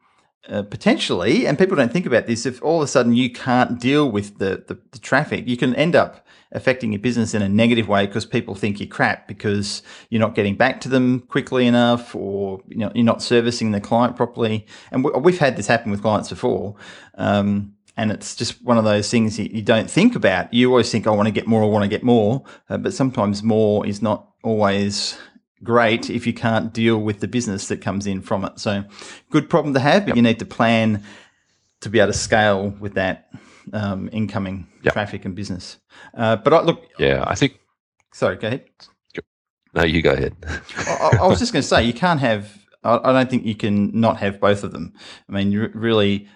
Uh, 0.48 0.62
potentially, 0.62 1.46
and 1.46 1.58
people 1.58 1.76
don't 1.76 1.92
think 1.92 2.06
about 2.06 2.26
this. 2.26 2.46
If 2.46 2.62
all 2.62 2.78
of 2.80 2.84
a 2.84 2.86
sudden 2.86 3.12
you 3.12 3.30
can't 3.30 3.78
deal 3.78 4.10
with 4.10 4.38
the, 4.38 4.64
the, 4.66 4.78
the 4.90 4.98
traffic, 4.98 5.46
you 5.46 5.58
can 5.58 5.76
end 5.76 5.94
up 5.94 6.26
affecting 6.52 6.92
your 6.92 7.00
business 7.00 7.34
in 7.34 7.42
a 7.42 7.48
negative 7.48 7.88
way 7.88 8.06
because 8.06 8.26
people 8.26 8.54
think 8.54 8.80
you're 8.80 8.88
crap 8.88 9.28
because 9.28 9.82
you're 10.08 10.20
not 10.20 10.34
getting 10.34 10.56
back 10.56 10.80
to 10.80 10.88
them 10.88 11.20
quickly 11.20 11.66
enough 11.66 12.14
or 12.14 12.60
you 12.66 12.76
know, 12.76 12.90
you're 12.94 13.04
not 13.04 13.22
servicing 13.22 13.70
the 13.70 13.80
client 13.80 14.16
properly. 14.16 14.66
And 14.90 15.04
we've 15.04 15.38
had 15.38 15.56
this 15.56 15.66
happen 15.66 15.90
with 15.90 16.02
clients 16.02 16.28
before. 16.28 16.74
Um, 17.14 17.74
and 17.96 18.10
it's 18.10 18.34
just 18.34 18.62
one 18.62 18.78
of 18.78 18.84
those 18.84 19.10
things 19.10 19.38
you, 19.38 19.48
you, 19.52 19.62
don't 19.62 19.90
think 19.90 20.16
about. 20.16 20.52
You 20.54 20.70
always 20.70 20.90
think, 20.90 21.06
I 21.06 21.10
want 21.10 21.26
to 21.26 21.32
get 21.32 21.46
more, 21.46 21.62
I 21.62 21.66
want 21.66 21.84
to 21.84 21.88
get 21.88 22.02
more. 22.02 22.44
Uh, 22.68 22.78
but 22.78 22.94
sometimes 22.94 23.42
more 23.42 23.86
is 23.86 24.00
not 24.00 24.26
always 24.42 25.18
great 25.62 26.08
if 26.08 26.26
you 26.26 26.32
can't 26.32 26.72
deal 26.72 26.98
with 26.98 27.20
the 27.20 27.28
business 27.28 27.68
that 27.68 27.82
comes 27.82 28.06
in 28.06 28.22
from 28.22 28.44
it. 28.44 28.58
So, 28.58 28.84
good 29.30 29.50
problem 29.50 29.74
to 29.74 29.80
have, 29.80 30.06
but 30.06 30.16
you 30.16 30.22
need 30.22 30.38
to 30.38 30.46
plan 30.46 31.04
to 31.80 31.90
be 31.90 31.98
able 32.00 32.12
to 32.12 32.18
scale 32.18 32.70
with 32.80 32.94
that 32.94 33.28
um, 33.72 34.08
incoming 34.12 34.66
yep. 34.82 34.92
traffic 34.92 35.24
and 35.24 35.34
business. 35.34 35.78
Uh, 36.14 36.36
but 36.36 36.52
I, 36.52 36.62
look, 36.62 36.86
yeah, 36.98 37.24
I 37.26 37.34
think. 37.34 37.58
Sorry, 38.12 38.36
go 38.36 38.48
ahead. 38.48 38.64
No, 39.74 39.84
you 39.84 40.02
go 40.02 40.12
ahead. 40.12 40.34
I, 40.76 41.18
I, 41.20 41.26
was 41.26 41.38
just 41.38 41.52
going 41.52 41.62
to 41.62 41.68
say 41.68 41.84
you 41.84 41.92
can't 41.92 42.20
have. 42.20 42.58
I, 42.82 43.12
don't 43.12 43.30
think 43.30 43.44
you 43.44 43.54
can 43.54 43.98
not 43.98 44.16
have 44.16 44.40
both 44.40 44.64
of 44.64 44.72
them. 44.72 44.94
I 45.28 45.32
mean, 45.32 45.52
you 45.52 45.70
really 45.74 46.28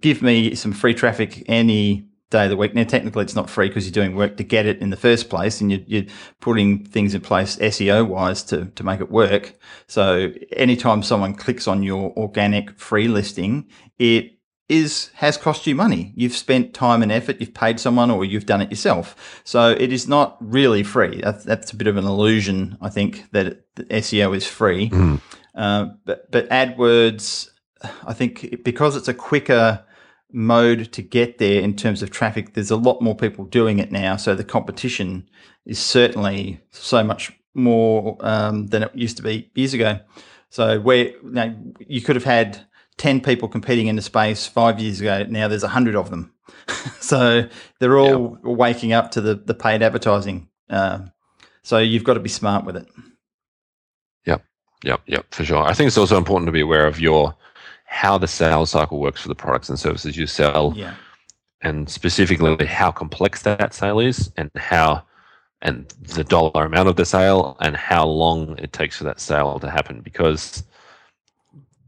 give 0.00 0.22
me 0.22 0.54
some 0.54 0.72
free 0.72 0.94
traffic 0.94 1.44
any 1.48 2.06
day 2.30 2.44
of 2.44 2.50
the 2.50 2.56
week. 2.56 2.74
Now, 2.74 2.84
technically, 2.84 3.24
it's 3.24 3.34
not 3.34 3.48
free 3.48 3.68
because 3.68 3.86
you're 3.86 3.92
doing 3.92 4.16
work 4.16 4.36
to 4.36 4.44
get 4.44 4.66
it 4.66 4.78
in 4.78 4.90
the 4.90 4.96
first 4.96 5.30
place, 5.30 5.60
and 5.60 5.70
you're, 5.70 5.80
you're 5.86 6.04
putting 6.40 6.84
things 6.84 7.14
in 7.14 7.20
place 7.20 7.56
SEO 7.56 8.06
wise 8.06 8.42
to 8.44 8.66
to 8.66 8.84
make 8.84 9.00
it 9.00 9.10
work. 9.10 9.54
So, 9.86 10.32
anytime 10.52 11.02
someone 11.02 11.34
clicks 11.34 11.66
on 11.66 11.82
your 11.82 12.12
organic 12.16 12.78
free 12.78 13.08
listing, 13.08 13.66
it 13.98 14.35
is 14.68 15.10
has 15.14 15.36
cost 15.36 15.66
you 15.66 15.74
money. 15.74 16.12
You've 16.16 16.34
spent 16.34 16.74
time 16.74 17.02
and 17.02 17.12
effort, 17.12 17.40
you've 17.40 17.54
paid 17.54 17.78
someone 17.78 18.10
or 18.10 18.24
you've 18.24 18.46
done 18.46 18.60
it 18.60 18.70
yourself. 18.70 19.40
So 19.44 19.70
it 19.70 19.92
is 19.92 20.08
not 20.08 20.36
really 20.40 20.82
free. 20.82 21.20
That's, 21.22 21.44
that's 21.44 21.72
a 21.72 21.76
bit 21.76 21.86
of 21.86 21.96
an 21.96 22.04
illusion, 22.04 22.76
I 22.80 22.88
think, 22.88 23.30
that, 23.30 23.46
it, 23.46 23.74
that 23.76 23.88
SEO 23.88 24.36
is 24.36 24.46
free. 24.46 24.90
Mm. 24.90 25.20
Uh, 25.54 25.86
but, 26.04 26.30
but 26.30 26.48
AdWords, 26.50 27.50
I 28.04 28.12
think 28.12 28.64
because 28.64 28.96
it's 28.96 29.08
a 29.08 29.14
quicker 29.14 29.84
mode 30.32 30.92
to 30.92 31.02
get 31.02 31.38
there 31.38 31.60
in 31.60 31.76
terms 31.76 32.02
of 32.02 32.10
traffic, 32.10 32.54
there's 32.54 32.70
a 32.70 32.76
lot 32.76 33.00
more 33.00 33.14
people 33.14 33.44
doing 33.44 33.78
it 33.78 33.92
now. 33.92 34.16
So 34.16 34.34
the 34.34 34.44
competition 34.44 35.28
is 35.64 35.78
certainly 35.78 36.60
so 36.70 37.04
much 37.04 37.32
more 37.54 38.16
um, 38.20 38.66
than 38.66 38.82
it 38.82 38.94
used 38.94 39.16
to 39.18 39.22
be 39.22 39.50
years 39.54 39.74
ago. 39.74 40.00
So 40.50 40.80
where 40.80 41.06
you, 41.08 41.20
know, 41.22 41.56
you 41.86 42.00
could 42.00 42.16
have 42.16 42.24
had 42.24 42.66
10 42.98 43.20
people 43.20 43.48
competing 43.48 43.86
in 43.88 43.96
the 43.96 44.02
space 44.02 44.46
five 44.46 44.80
years 44.80 45.00
ago. 45.00 45.24
Now 45.28 45.48
there's 45.48 45.62
100 45.62 45.94
of 45.94 46.10
them. 46.10 46.32
so 47.00 47.48
they're 47.78 47.98
all 47.98 48.38
waking 48.42 48.92
up 48.92 49.10
to 49.12 49.20
the, 49.20 49.34
the 49.34 49.54
paid 49.54 49.82
advertising. 49.82 50.48
Uh, 50.70 51.00
so 51.62 51.78
you've 51.78 52.04
got 52.04 52.14
to 52.14 52.20
be 52.20 52.28
smart 52.28 52.64
with 52.64 52.76
it. 52.76 52.88
Yep. 54.24 54.44
Yep. 54.84 55.00
Yep. 55.06 55.34
For 55.34 55.44
sure. 55.44 55.64
I 55.64 55.74
think 55.74 55.88
it's 55.88 55.98
also 55.98 56.16
important 56.16 56.46
to 56.46 56.52
be 56.52 56.60
aware 56.60 56.86
of 56.86 57.00
your 57.00 57.34
how 57.84 58.18
the 58.18 58.28
sales 58.28 58.70
cycle 58.70 58.98
works 58.98 59.20
for 59.20 59.28
the 59.28 59.34
products 59.34 59.68
and 59.68 59.78
services 59.78 60.16
you 60.16 60.26
sell. 60.26 60.72
Yeah. 60.76 60.94
And 61.62 61.88
specifically 61.88 62.66
how 62.66 62.90
complex 62.92 63.42
that 63.42 63.74
sale 63.74 63.98
is 63.98 64.30
and 64.36 64.50
how 64.56 65.02
and 65.62 65.88
the 66.14 66.24
dollar 66.24 66.66
amount 66.66 66.88
of 66.88 66.96
the 66.96 67.04
sale 67.04 67.56
and 67.60 67.76
how 67.76 68.06
long 68.06 68.58
it 68.58 68.72
takes 68.72 68.98
for 68.98 69.04
that 69.04 69.20
sale 69.20 69.58
to 69.58 69.70
happen 69.70 70.00
because 70.00 70.62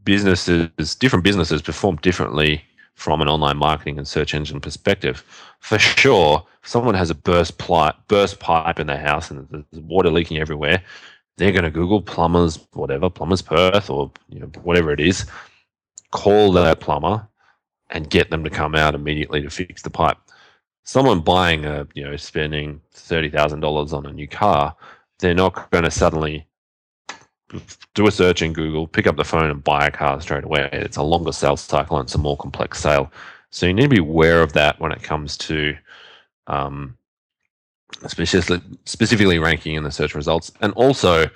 businesses, 0.05 0.95
different 0.95 1.23
businesses 1.25 1.61
perform 1.61 1.97
differently 1.97 2.63
from 2.95 3.21
an 3.21 3.29
online 3.29 3.57
marketing 3.57 3.97
and 3.97 4.07
search 4.07 4.33
engine 4.35 4.61
perspective. 4.61 5.23
For 5.59 5.79
sure, 5.79 6.45
someone 6.63 6.95
has 6.95 7.09
a 7.09 7.15
burst 7.15 7.57
pipe, 7.57 7.95
burst 8.07 8.39
pipe 8.39 8.79
in 8.79 8.87
their 8.87 8.99
house 8.99 9.31
and 9.31 9.47
there's 9.49 9.83
water 9.83 10.11
leaking 10.11 10.37
everywhere, 10.39 10.83
they're 11.37 11.51
going 11.53 11.63
to 11.63 11.71
Google 11.71 12.01
plumbers, 12.01 12.59
whatever, 12.73 13.09
plumbers 13.09 13.41
Perth 13.41 13.89
or 13.89 14.11
you 14.29 14.39
know, 14.39 14.47
whatever 14.63 14.91
it 14.91 14.99
is, 14.99 15.25
call 16.11 16.51
that 16.53 16.81
plumber 16.81 17.27
and 17.91 18.09
get 18.09 18.29
them 18.29 18.43
to 18.43 18.49
come 18.51 18.75
out 18.75 18.95
immediately 18.95 19.41
to 19.41 19.49
fix 19.49 19.81
the 19.83 19.89
pipe. 19.89 20.17
someone 20.83 21.21
buying 21.21 21.65
a 21.65 21.87
you 21.95 22.03
know 22.03 22.17
spending 22.17 22.81
thirty 22.93 23.29
thousand 23.29 23.61
dollars 23.61 23.93
on 23.93 24.05
a 24.07 24.13
new 24.13 24.27
car, 24.27 24.75
they're 25.19 25.35
not 25.35 25.71
going 25.71 25.85
to 25.85 25.91
suddenly 25.91 26.47
do 27.93 28.07
a 28.07 28.11
search 28.11 28.41
in 28.41 28.53
Google, 28.53 28.87
pick 28.87 29.07
up 29.07 29.15
the 29.15 29.23
phone, 29.23 29.49
and 29.49 29.63
buy 29.63 29.87
a 29.87 29.91
car 29.91 30.19
straight 30.21 30.43
away. 30.43 30.69
It's 30.71 30.97
a 30.97 31.03
longer 31.03 31.31
sales 31.31 31.61
cycle 31.61 31.97
and 31.97 32.05
it's 32.05 32.15
a 32.15 32.19
more 32.19 32.37
complex 32.37 32.79
sale. 32.79 33.11
So 33.51 33.65
you 33.65 33.73
need 33.73 33.83
to 33.83 33.89
be 33.89 33.99
aware 33.99 34.41
of 34.41 34.53
that 34.53 34.79
when 34.79 34.91
it 34.91 35.01
comes 35.01 35.37
to 35.39 35.75
um, 36.47 36.97
specifically, 38.07 38.61
specifically 38.85 39.39
ranking 39.39 39.75
in 39.75 39.83
the 39.83 39.91
search 39.91 40.13
results. 40.15 40.51
And 40.61 40.73
also, 40.73 41.29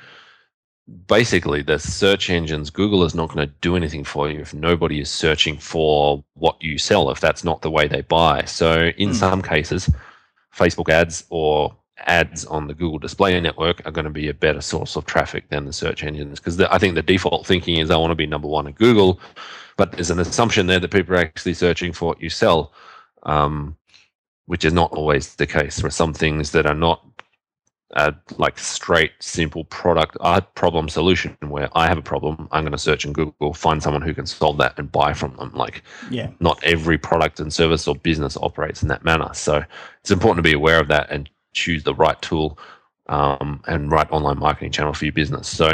basically, 1.07 1.61
the 1.61 1.79
search 1.79 2.29
engines, 2.29 2.69
Google 2.69 3.03
is 3.03 3.15
not 3.15 3.29
going 3.33 3.47
to 3.47 3.53
do 3.61 3.75
anything 3.75 4.03
for 4.03 4.29
you 4.29 4.39
if 4.39 4.53
nobody 4.53 5.01
is 5.01 5.09
searching 5.09 5.57
for 5.57 6.23
what 6.35 6.61
you 6.61 6.77
sell, 6.77 7.09
if 7.09 7.19
that's 7.19 7.43
not 7.43 7.61
the 7.61 7.71
way 7.71 7.87
they 7.87 8.01
buy. 8.01 8.43
So 8.45 8.91
in 8.97 9.09
mm. 9.09 9.15
some 9.15 9.41
cases, 9.41 9.89
Facebook 10.55 10.89
ads 10.89 11.25
or 11.29 11.75
ads 12.07 12.45
on 12.45 12.67
the 12.67 12.73
Google 12.73 12.99
Display 12.99 13.39
Network 13.39 13.81
are 13.85 13.91
going 13.91 14.05
to 14.05 14.11
be 14.11 14.29
a 14.29 14.33
better 14.33 14.61
source 14.61 14.95
of 14.95 15.05
traffic 15.05 15.49
than 15.49 15.65
the 15.65 15.73
search 15.73 16.03
engines 16.03 16.39
because 16.39 16.59
I 16.59 16.77
think 16.77 16.95
the 16.95 17.01
default 17.01 17.45
thinking 17.45 17.77
is 17.77 17.89
I 17.89 17.97
want 17.97 18.11
to 18.11 18.15
be 18.15 18.27
number 18.27 18.47
one 18.47 18.67
at 18.67 18.75
Google, 18.75 19.19
but 19.77 19.91
there's 19.91 20.11
an 20.11 20.19
assumption 20.19 20.67
there 20.67 20.79
that 20.79 20.91
people 20.91 21.15
are 21.15 21.19
actually 21.19 21.53
searching 21.53 21.93
for 21.93 22.07
what 22.07 22.21
you 22.21 22.29
sell, 22.29 22.73
um, 23.23 23.77
which 24.45 24.65
is 24.65 24.73
not 24.73 24.91
always 24.91 25.35
the 25.35 25.47
case. 25.47 25.77
There 25.77 25.87
are 25.87 25.91
some 25.91 26.13
things 26.13 26.51
that 26.51 26.65
are 26.65 26.75
not 26.75 27.05
uh, 27.95 28.11
like 28.37 28.57
straight, 28.57 29.11
simple 29.19 29.65
product 29.65 30.17
uh, 30.19 30.41
problem 30.55 30.89
solution 30.89 31.37
where 31.41 31.69
I 31.77 31.87
have 31.87 31.97
a 31.97 32.01
problem, 32.01 32.47
I'm 32.51 32.63
going 32.63 32.71
to 32.71 32.77
search 32.77 33.05
in 33.05 33.13
Google, 33.13 33.53
find 33.53 33.83
someone 33.83 34.01
who 34.01 34.13
can 34.13 34.25
solve 34.25 34.57
that 34.57 34.77
and 34.79 34.91
buy 34.91 35.13
from 35.13 35.35
them. 35.35 35.51
Like, 35.53 35.83
yeah, 36.09 36.29
not 36.39 36.63
every 36.63 36.97
product 36.97 37.39
and 37.39 37.53
service 37.53 37.87
or 37.87 37.95
business 37.95 38.35
operates 38.37 38.81
in 38.81 38.87
that 38.89 39.05
manner. 39.05 39.29
So 39.33 39.63
it's 40.01 40.11
important 40.11 40.43
to 40.43 40.49
be 40.49 40.55
aware 40.55 40.79
of 40.79 40.87
that 40.87 41.11
and 41.11 41.29
choose 41.53 41.83
the 41.83 41.93
right 41.93 42.21
tool 42.21 42.57
um, 43.07 43.61
and 43.67 43.91
right 43.91 44.09
online 44.11 44.39
marketing 44.39 44.71
channel 44.71 44.93
for 44.93 45.05
your 45.05 45.13
business. 45.13 45.47
So, 45.47 45.71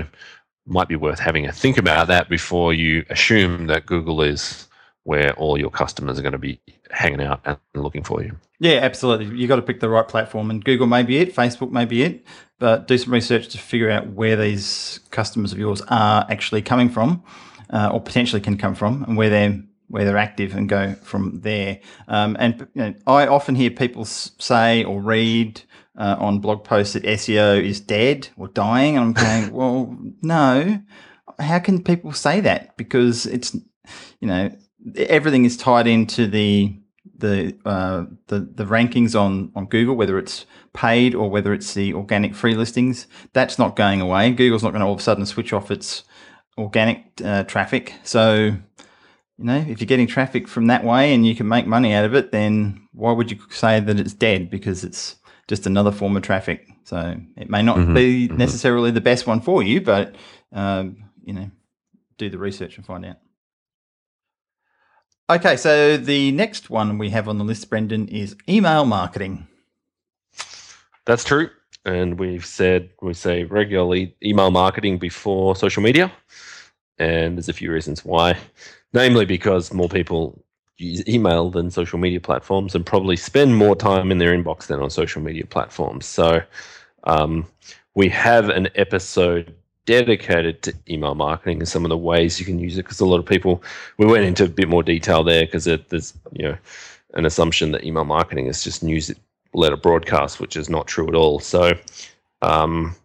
might 0.65 0.88
be 0.88 0.95
worth 0.95 1.19
having 1.19 1.47
a 1.47 1.51
think 1.51 1.77
about 1.77 2.07
that 2.07 2.30
before 2.30 2.73
you 2.73 3.03
assume 3.09 3.67
that 3.67 3.88
Google 3.88 4.21
is 4.21 4.67
where 5.03 5.34
all 5.34 5.57
your 5.57 5.71
customers 5.71 6.19
are 6.19 6.21
going 6.21 6.34
to 6.34 6.38
be 6.38 6.59
hanging 6.91 7.21
out 7.21 7.41
and 7.45 7.57
looking 7.73 8.03
for 8.03 8.21
you. 8.21 8.36
Yeah, 8.59 8.80
absolutely. 8.82 9.25
You've 9.38 9.47
got 9.47 9.55
to 9.55 9.61
pick 9.61 9.80
the 9.80 9.89
right 9.89 10.07
platform, 10.07 10.51
and 10.51 10.63
Google 10.63 10.86
may 10.86 11.03
be 11.03 11.17
it, 11.17 11.34
Facebook 11.34 11.71
may 11.71 11.86
be 11.86 12.03
it, 12.03 12.25
but 12.59 12.88
do 12.88 12.97
some 12.97 13.13
research 13.13 13.47
to 13.49 13.57
figure 13.57 13.89
out 13.89 14.07
where 14.07 14.36
these 14.36 14.99
customers 15.11 15.51
of 15.51 15.57
yours 15.57 15.82
are 15.88 16.25
actually 16.30 16.61
coming 16.61 16.89
from, 16.89 17.23
uh, 17.71 17.89
or 17.91 18.01
potentially 18.01 18.41
can 18.41 18.57
come 18.57 18.75
from, 18.75 19.03
and 19.03 19.17
where 19.17 19.30
they're 19.30 19.63
where 19.88 20.05
they're 20.05 20.17
active 20.17 20.53
and 20.53 20.69
go 20.69 20.93
from 21.01 21.41
there. 21.41 21.80
Um, 22.07 22.38
and 22.39 22.67
you 22.75 22.82
know, 22.84 22.93
I 23.07 23.25
often 23.25 23.55
hear 23.55 23.71
people 23.71 24.05
say 24.05 24.84
or 24.84 25.01
read 25.01 25.63
uh, 25.99 26.15
on 26.17 26.39
blog 26.39 26.63
posts 26.63 26.93
that 26.93 27.03
SEO 27.03 27.61
is 27.61 27.79
dead 27.79 28.29
or 28.37 28.47
dying. 28.47 28.97
And 28.97 29.05
I'm 29.05 29.13
going, 29.13 29.53
well, 29.53 29.97
no. 30.21 30.81
How 31.37 31.59
can 31.59 31.83
people 31.83 32.11
say 32.13 32.41
that? 32.41 32.75
Because 32.77 33.25
it's, 33.25 33.53
you 34.19 34.27
know, 34.27 34.55
everything 34.95 35.45
is 35.45 35.57
tied 35.57 35.87
into 35.87 36.25
the 36.25 36.75
the 37.17 37.55
uh, 37.65 38.05
the 38.27 38.39
the 38.39 38.65
rankings 38.65 39.19
on 39.19 39.51
on 39.55 39.65
Google, 39.65 39.95
whether 39.95 40.17
it's 40.17 40.45
paid 40.73 41.13
or 41.13 41.29
whether 41.29 41.53
it's 41.53 41.73
the 41.73 41.93
organic 41.93 42.33
free 42.33 42.55
listings. 42.55 43.07
That's 43.33 43.59
not 43.59 43.75
going 43.75 44.01
away. 44.01 44.31
Google's 44.31 44.63
not 44.63 44.71
going 44.71 44.81
to 44.81 44.87
all 44.87 44.93
of 44.93 44.99
a 44.99 45.03
sudden 45.03 45.25
switch 45.25 45.53
off 45.53 45.71
its 45.71 46.03
organic 46.57 47.05
uh, 47.23 47.43
traffic. 47.43 47.93
So, 48.03 48.55
you 49.37 49.45
know, 49.45 49.57
if 49.57 49.79
you're 49.79 49.87
getting 49.87 50.07
traffic 50.07 50.47
from 50.47 50.67
that 50.67 50.83
way 50.83 51.13
and 51.13 51.25
you 51.25 51.35
can 51.35 51.47
make 51.47 51.67
money 51.67 51.93
out 51.93 52.05
of 52.05 52.15
it, 52.15 52.31
then 52.31 52.87
why 52.93 53.11
would 53.11 53.31
you 53.31 53.39
say 53.49 53.79
that 53.79 53.99
it's 53.99 54.13
dead? 54.13 54.49
Because 54.49 54.83
it's 54.83 55.15
just 55.49 55.65
another 55.65 55.91
form 55.91 56.15
of 56.15 56.21
traffic. 56.21 56.67
So 56.83 57.19
it 57.35 57.49
may 57.49 57.63
not 57.63 57.77
mm-hmm, 57.77 57.93
be 57.95 58.27
mm-hmm. 58.27 58.37
necessarily 58.37 58.91
the 58.91 59.01
best 59.01 59.25
one 59.25 59.41
for 59.41 59.63
you, 59.63 59.81
but 59.81 60.15
um, 60.53 61.09
you 61.23 61.33
know, 61.33 61.49
do 62.17 62.29
the 62.29 62.37
research 62.37 62.77
and 62.77 62.85
find 62.85 63.03
out. 63.03 63.17
Okay, 65.29 65.57
so 65.57 65.97
the 65.97 66.31
next 66.31 66.69
one 66.69 66.97
we 66.97 67.09
have 67.09 67.27
on 67.27 67.37
the 67.37 67.43
list, 67.43 67.69
Brendan, 67.69 68.07
is 68.07 68.35
email 68.47 68.85
marketing. 68.85 69.47
That's 71.05 71.23
true, 71.23 71.49
and 71.83 72.19
we've 72.19 72.45
said 72.45 72.91
we 73.01 73.13
say 73.15 73.43
regularly 73.43 74.15
email 74.23 74.51
marketing 74.51 74.99
before 74.99 75.55
social 75.55 75.81
media, 75.81 76.11
and 76.99 77.37
there's 77.37 77.49
a 77.49 77.53
few 77.53 77.71
reasons 77.71 78.05
why. 78.05 78.37
Namely, 78.93 79.25
because 79.25 79.73
more 79.73 79.89
people 79.89 80.43
use 80.80 81.03
email 81.07 81.49
than 81.49 81.69
social 81.69 81.99
media 81.99 82.19
platforms 82.19 82.73
and 82.73 82.86
probably 82.86 83.15
spend 83.15 83.55
more 83.55 83.75
time 83.75 84.11
in 84.11 84.17
their 84.17 84.36
inbox 84.36 84.67
than 84.67 84.80
on 84.80 84.89
social 84.89 85.21
media 85.21 85.45
platforms. 85.45 86.05
So 86.05 86.41
um, 87.03 87.45
we 87.95 88.09
have 88.09 88.49
an 88.49 88.69
episode 88.75 89.53
dedicated 89.86 90.61
to 90.61 90.73
email 90.88 91.15
marketing 91.15 91.59
and 91.59 91.67
some 91.67 91.84
of 91.84 91.89
the 91.89 91.97
ways 91.97 92.39
you 92.39 92.45
can 92.45 92.59
use 92.59 92.77
it 92.77 92.84
because 92.84 92.99
a 92.99 93.05
lot 93.05 93.19
of 93.19 93.25
people 93.25 93.63
we 93.97 94.05
went 94.05 94.23
into 94.23 94.43
a 94.43 94.47
bit 94.47 94.69
more 94.69 94.84
detail 94.84 95.23
there 95.23 95.45
because 95.45 95.65
there's 95.65 96.13
you 96.32 96.43
know 96.43 96.55
an 97.15 97.25
assumption 97.25 97.71
that 97.71 97.84
email 97.84 98.03
marketing 98.03 98.45
is 98.45 98.63
just 98.63 98.84
newsletter 98.84 99.75
broadcast 99.82 100.39
which 100.39 100.55
is 100.55 100.69
not 100.69 100.86
true 100.86 101.07
at 101.07 101.15
all 101.15 101.39
so 101.39 101.71
um, 102.43 102.95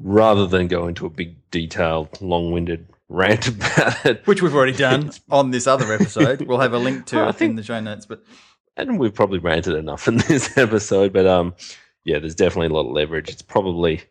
rather 0.00 0.46
than 0.46 0.68
go 0.68 0.86
into 0.86 1.06
a 1.06 1.10
big 1.10 1.34
detailed 1.50 2.20
long-winded 2.20 2.86
rant 3.12 3.48
about 3.48 4.04
it, 4.06 4.26
which 4.26 4.42
we've 4.42 4.54
already 4.54 4.76
done 4.76 5.12
on 5.30 5.50
this 5.50 5.66
other 5.66 5.92
episode. 5.92 6.42
We'll 6.42 6.60
have 6.60 6.72
a 6.72 6.78
link 6.78 7.06
to 7.06 7.28
it 7.28 7.36
think, 7.36 7.50
in 7.50 7.56
the 7.56 7.62
show 7.62 7.80
notes. 7.80 8.06
But 8.06 8.24
and 8.76 8.98
we've 8.98 9.14
probably 9.14 9.38
ranted 9.38 9.74
enough 9.74 10.08
in 10.08 10.16
this 10.28 10.56
episode. 10.56 11.12
But 11.12 11.26
um, 11.26 11.54
yeah, 12.04 12.18
there's 12.18 12.34
definitely 12.34 12.68
a 12.68 12.78
lot 12.78 12.86
of 12.88 12.92
leverage. 12.92 13.28
It's 13.28 13.42
probably 13.42 14.02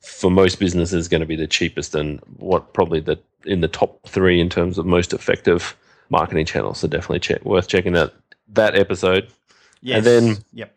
for 0.00 0.30
most 0.30 0.58
businesses 0.58 1.08
going 1.08 1.20
to 1.20 1.26
be 1.26 1.36
the 1.36 1.46
cheapest 1.46 1.94
and 1.94 2.20
what 2.36 2.72
probably 2.72 3.00
the 3.00 3.18
in 3.44 3.60
the 3.60 3.68
top 3.68 4.06
three 4.06 4.40
in 4.40 4.48
terms 4.48 4.78
of 4.78 4.86
most 4.86 5.12
effective 5.12 5.76
marketing 6.10 6.46
channels. 6.46 6.78
So 6.78 6.88
definitely 6.88 7.20
check 7.20 7.44
worth 7.44 7.68
checking 7.68 7.96
out 7.96 8.12
that 8.48 8.76
episode. 8.76 9.28
Yes. 9.82 9.98
And 9.98 10.06
then 10.06 10.44
yep. 10.52 10.74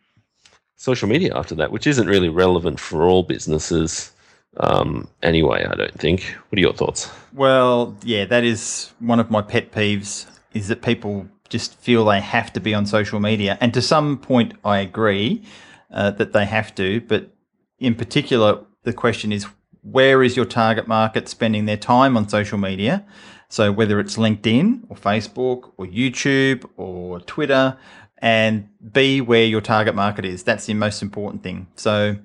social 0.77 1.09
media 1.09 1.35
after 1.35 1.55
that, 1.55 1.71
which 1.71 1.87
isn't 1.87 2.07
really 2.07 2.29
relevant 2.29 2.79
for 2.79 3.03
all 3.03 3.23
businesses 3.23 4.11
um, 4.57 5.07
anyway, 5.21 5.65
I 5.69 5.75
don't 5.75 5.99
think. 5.99 6.35
What 6.49 6.57
are 6.57 6.61
your 6.61 6.73
thoughts? 6.73 7.11
Well, 7.33 7.95
yeah, 8.03 8.25
that 8.25 8.43
is 8.43 8.93
one 8.99 9.19
of 9.19 9.31
my 9.31 9.41
pet 9.41 9.71
peeves 9.71 10.27
is 10.53 10.67
that 10.67 10.81
people 10.81 11.27
just 11.49 11.75
feel 11.79 12.05
they 12.05 12.19
have 12.19 12.53
to 12.53 12.59
be 12.59 12.73
on 12.73 12.85
social 12.85 13.19
media. 13.19 13.57
And 13.61 13.73
to 13.73 13.81
some 13.81 14.17
point, 14.17 14.53
I 14.63 14.79
agree 14.79 15.43
uh, 15.91 16.11
that 16.11 16.33
they 16.33 16.45
have 16.45 16.73
to. 16.75 17.01
But 17.01 17.31
in 17.79 17.95
particular, 17.95 18.63
the 18.83 18.93
question 18.93 19.31
is 19.31 19.47
where 19.81 20.23
is 20.23 20.37
your 20.37 20.45
target 20.45 20.87
market 20.87 21.27
spending 21.27 21.65
their 21.65 21.77
time 21.77 22.15
on 22.15 22.29
social 22.29 22.57
media? 22.57 23.05
So 23.49 23.71
whether 23.71 23.99
it's 23.99 24.17
LinkedIn 24.17 24.83
or 24.89 24.95
Facebook 24.95 25.71
or 25.77 25.85
YouTube 25.85 26.67
or 26.77 27.19
Twitter, 27.21 27.77
and 28.23 28.69
be 28.93 29.19
where 29.19 29.43
your 29.45 29.59
target 29.59 29.93
market 29.93 30.23
is. 30.23 30.43
That's 30.43 30.65
the 30.65 30.73
most 30.73 31.01
important 31.01 31.43
thing. 31.43 31.67
So 31.75 32.15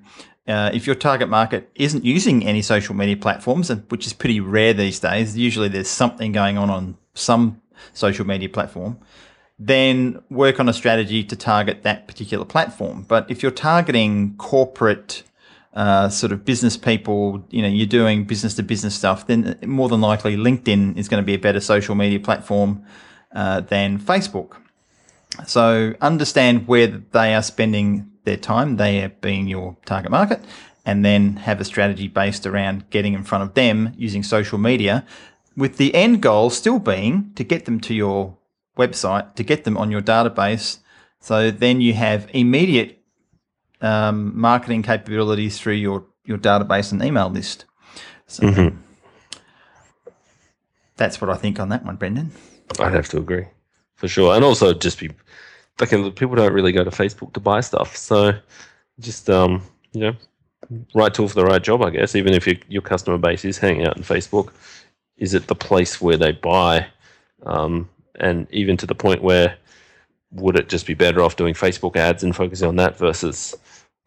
uh, 0.49 0.71
if 0.73 0.87
your 0.87 0.95
target 0.95 1.29
market 1.29 1.69
isn't 1.75 2.03
using 2.03 2.45
any 2.45 2.61
social 2.61 2.95
media 2.95 3.15
platforms, 3.15 3.69
which 3.89 4.07
is 4.07 4.13
pretty 4.13 4.39
rare 4.39 4.73
these 4.73 4.99
days, 4.99 5.37
usually 5.37 5.67
there's 5.67 5.89
something 5.89 6.31
going 6.31 6.57
on 6.57 6.69
on 6.69 6.97
some 7.13 7.61
social 7.93 8.25
media 8.25 8.49
platform, 8.49 8.97
then 9.59 10.19
work 10.29 10.59
on 10.59 10.67
a 10.67 10.73
strategy 10.73 11.23
to 11.23 11.35
target 11.35 11.83
that 11.83 12.07
particular 12.07 12.45
platform. 12.45 13.05
But 13.07 13.29
if 13.29 13.43
you're 13.43 13.51
targeting 13.51 14.35
corporate 14.37 15.23
uh, 15.73 16.09
sort 16.09 16.31
of 16.31 16.45
business 16.45 16.77
people, 16.77 17.45
you 17.51 17.61
know, 17.61 17.67
you're 17.67 17.85
doing 17.85 18.23
business 18.23 18.55
to 18.55 18.63
business 18.63 18.95
stuff, 18.95 19.27
then 19.27 19.57
more 19.65 19.87
than 19.87 20.01
likely 20.01 20.35
LinkedIn 20.35 20.97
is 20.97 21.07
going 21.07 21.21
to 21.21 21.25
be 21.25 21.35
a 21.35 21.39
better 21.39 21.59
social 21.59 21.93
media 21.93 22.19
platform 22.19 22.83
uh, 23.35 23.61
than 23.61 23.99
Facebook. 23.99 24.55
So 25.45 25.93
understand 26.01 26.67
where 26.67 26.87
they 26.87 27.35
are 27.35 27.43
spending 27.43 28.08
their 28.23 28.37
time, 28.37 28.77
they 28.77 29.03
are 29.03 29.09
being 29.09 29.47
your 29.47 29.77
target 29.85 30.11
market, 30.11 30.41
and 30.85 31.03
then 31.05 31.37
have 31.37 31.59
a 31.59 31.65
strategy 31.65 32.07
based 32.07 32.45
around 32.45 32.89
getting 32.89 33.13
in 33.13 33.23
front 33.23 33.43
of 33.43 33.53
them 33.53 33.93
using 33.97 34.23
social 34.23 34.57
media, 34.57 35.05
with 35.55 35.77
the 35.77 35.93
end 35.93 36.21
goal 36.21 36.49
still 36.49 36.79
being 36.79 37.31
to 37.35 37.43
get 37.43 37.65
them 37.65 37.79
to 37.81 37.93
your 37.93 38.37
website, 38.77 39.35
to 39.35 39.43
get 39.43 39.63
them 39.65 39.77
on 39.77 39.91
your 39.91 40.01
database. 40.01 40.79
So 41.19 41.51
then 41.51 41.81
you 41.81 41.93
have 41.93 42.29
immediate 42.33 43.03
um, 43.81 44.31
marketing 44.39 44.83
capabilities 44.83 45.59
through 45.59 45.73
your, 45.73 46.05
your 46.23 46.37
database 46.37 46.91
and 46.91 47.03
email 47.03 47.29
list. 47.29 47.65
So 48.27 48.43
mm-hmm. 48.43 48.77
that's 50.95 51.19
what 51.19 51.29
I 51.29 51.35
think 51.35 51.59
on 51.59 51.69
that 51.69 51.83
one, 51.83 51.97
Brendan. 51.97 52.31
I'd 52.79 52.93
have 52.93 53.09
to 53.09 53.17
agree 53.17 53.47
for 53.95 54.07
sure, 54.07 54.33
and 54.35 54.45
also 54.45 54.73
just 54.73 54.99
be 54.99 55.09
like 55.79 56.15
people 56.15 56.35
don't 56.35 56.53
really 56.53 56.71
go 56.71 56.83
to 56.83 56.89
Facebook 56.89 57.33
to 57.33 57.39
buy 57.39 57.61
stuff, 57.61 57.95
so 57.95 58.33
just 58.99 59.29
um, 59.29 59.61
you 59.93 60.01
know, 60.01 60.15
right 60.93 61.13
tool 61.13 61.27
for 61.27 61.35
the 61.35 61.45
right 61.45 61.61
job, 61.61 61.81
I 61.81 61.89
guess. 61.89 62.15
Even 62.15 62.33
if 62.33 62.45
your 62.45 62.57
your 62.67 62.81
customer 62.81 63.17
base 63.17 63.45
is 63.45 63.57
hanging 63.57 63.87
out 63.87 63.97
in 63.97 64.03
Facebook, 64.03 64.51
is 65.17 65.33
it 65.33 65.47
the 65.47 65.55
place 65.55 66.01
where 66.01 66.17
they 66.17 66.31
buy? 66.31 66.87
Um, 67.45 67.89
and 68.19 68.47
even 68.51 68.77
to 68.77 68.85
the 68.85 68.95
point 68.95 69.23
where 69.23 69.55
would 70.31 70.57
it 70.57 70.69
just 70.69 70.85
be 70.85 70.93
better 70.93 71.21
off 71.21 71.37
doing 71.37 71.53
Facebook 71.53 71.95
ads 71.95 72.23
and 72.23 72.35
focusing 72.35 72.67
on 72.67 72.75
that 72.75 72.97
versus 72.97 73.55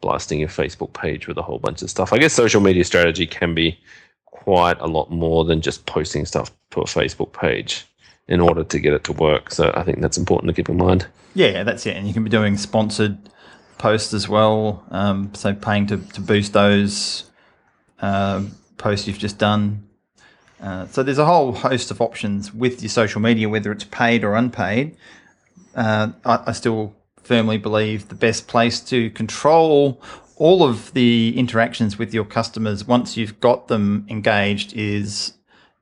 blasting 0.01 0.39
your 0.39 0.49
Facebook 0.49 0.93
page 0.93 1.27
with 1.27 1.37
a 1.37 1.41
whole 1.41 1.59
bunch 1.59 1.81
of 1.81 1.89
stuff? 1.89 2.13
I 2.13 2.19
guess 2.19 2.33
social 2.33 2.61
media 2.61 2.83
strategy 2.83 3.25
can 3.25 3.53
be 3.53 3.77
quite 4.25 4.79
a 4.79 4.87
lot 4.87 5.09
more 5.09 5.45
than 5.45 5.61
just 5.61 5.85
posting 5.85 6.25
stuff 6.25 6.51
to 6.71 6.81
a 6.81 6.85
Facebook 6.85 7.33
page 7.33 7.85
in 8.27 8.39
order 8.39 8.63
to 8.63 8.79
get 8.79 8.93
it 8.93 9.03
to 9.05 9.13
work. 9.13 9.51
So 9.51 9.71
I 9.75 9.83
think 9.83 10.01
that's 10.01 10.17
important 10.17 10.49
to 10.49 10.53
keep 10.53 10.69
in 10.69 10.77
mind. 10.77 11.07
Yeah, 11.35 11.63
that's 11.63 11.85
it. 11.85 11.95
And 11.95 12.07
you 12.07 12.13
can 12.13 12.23
be 12.23 12.29
doing 12.29 12.57
sponsored 12.57 13.17
posts 13.77 14.13
as 14.13 14.29
well. 14.29 14.83
Um, 14.91 15.33
so 15.33 15.53
paying 15.53 15.87
to, 15.87 15.97
to 15.97 16.21
boost 16.21 16.53
those 16.53 17.29
uh, 17.99 18.43
posts 18.77 19.07
you've 19.07 19.17
just 19.17 19.37
done. 19.37 19.87
Uh, 20.61 20.87
so 20.87 21.03
there's 21.03 21.17
a 21.17 21.25
whole 21.25 21.51
host 21.51 21.91
of 21.91 21.99
options 21.99 22.53
with 22.53 22.81
your 22.81 22.89
social 22.89 23.19
media, 23.19 23.49
whether 23.49 23.71
it's 23.71 23.83
paid 23.83 24.23
or 24.23 24.35
unpaid. 24.35 24.95
Uh, 25.75 26.11
I, 26.23 26.43
I 26.47 26.51
still 26.53 26.95
firmly 27.21 27.57
believe 27.57 28.07
the 28.07 28.15
best 28.15 28.47
place 28.47 28.79
to 28.81 29.09
control 29.11 30.01
all 30.35 30.63
of 30.63 30.93
the 30.93 31.37
interactions 31.37 31.97
with 31.97 32.13
your 32.13 32.25
customers 32.25 32.85
once 32.85 33.17
you've 33.17 33.39
got 33.39 33.67
them 33.67 34.05
engaged 34.09 34.73
is 34.73 35.33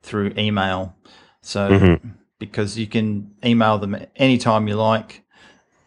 through 0.01 0.33
email. 0.37 0.95
So 1.41 1.69
mm-hmm. 1.69 2.09
Because 2.41 2.77
you 2.77 2.87
can 2.87 3.33
email 3.45 3.77
them 3.77 3.95
anytime 4.17 4.67
you 4.67 4.75
like. 4.75 5.23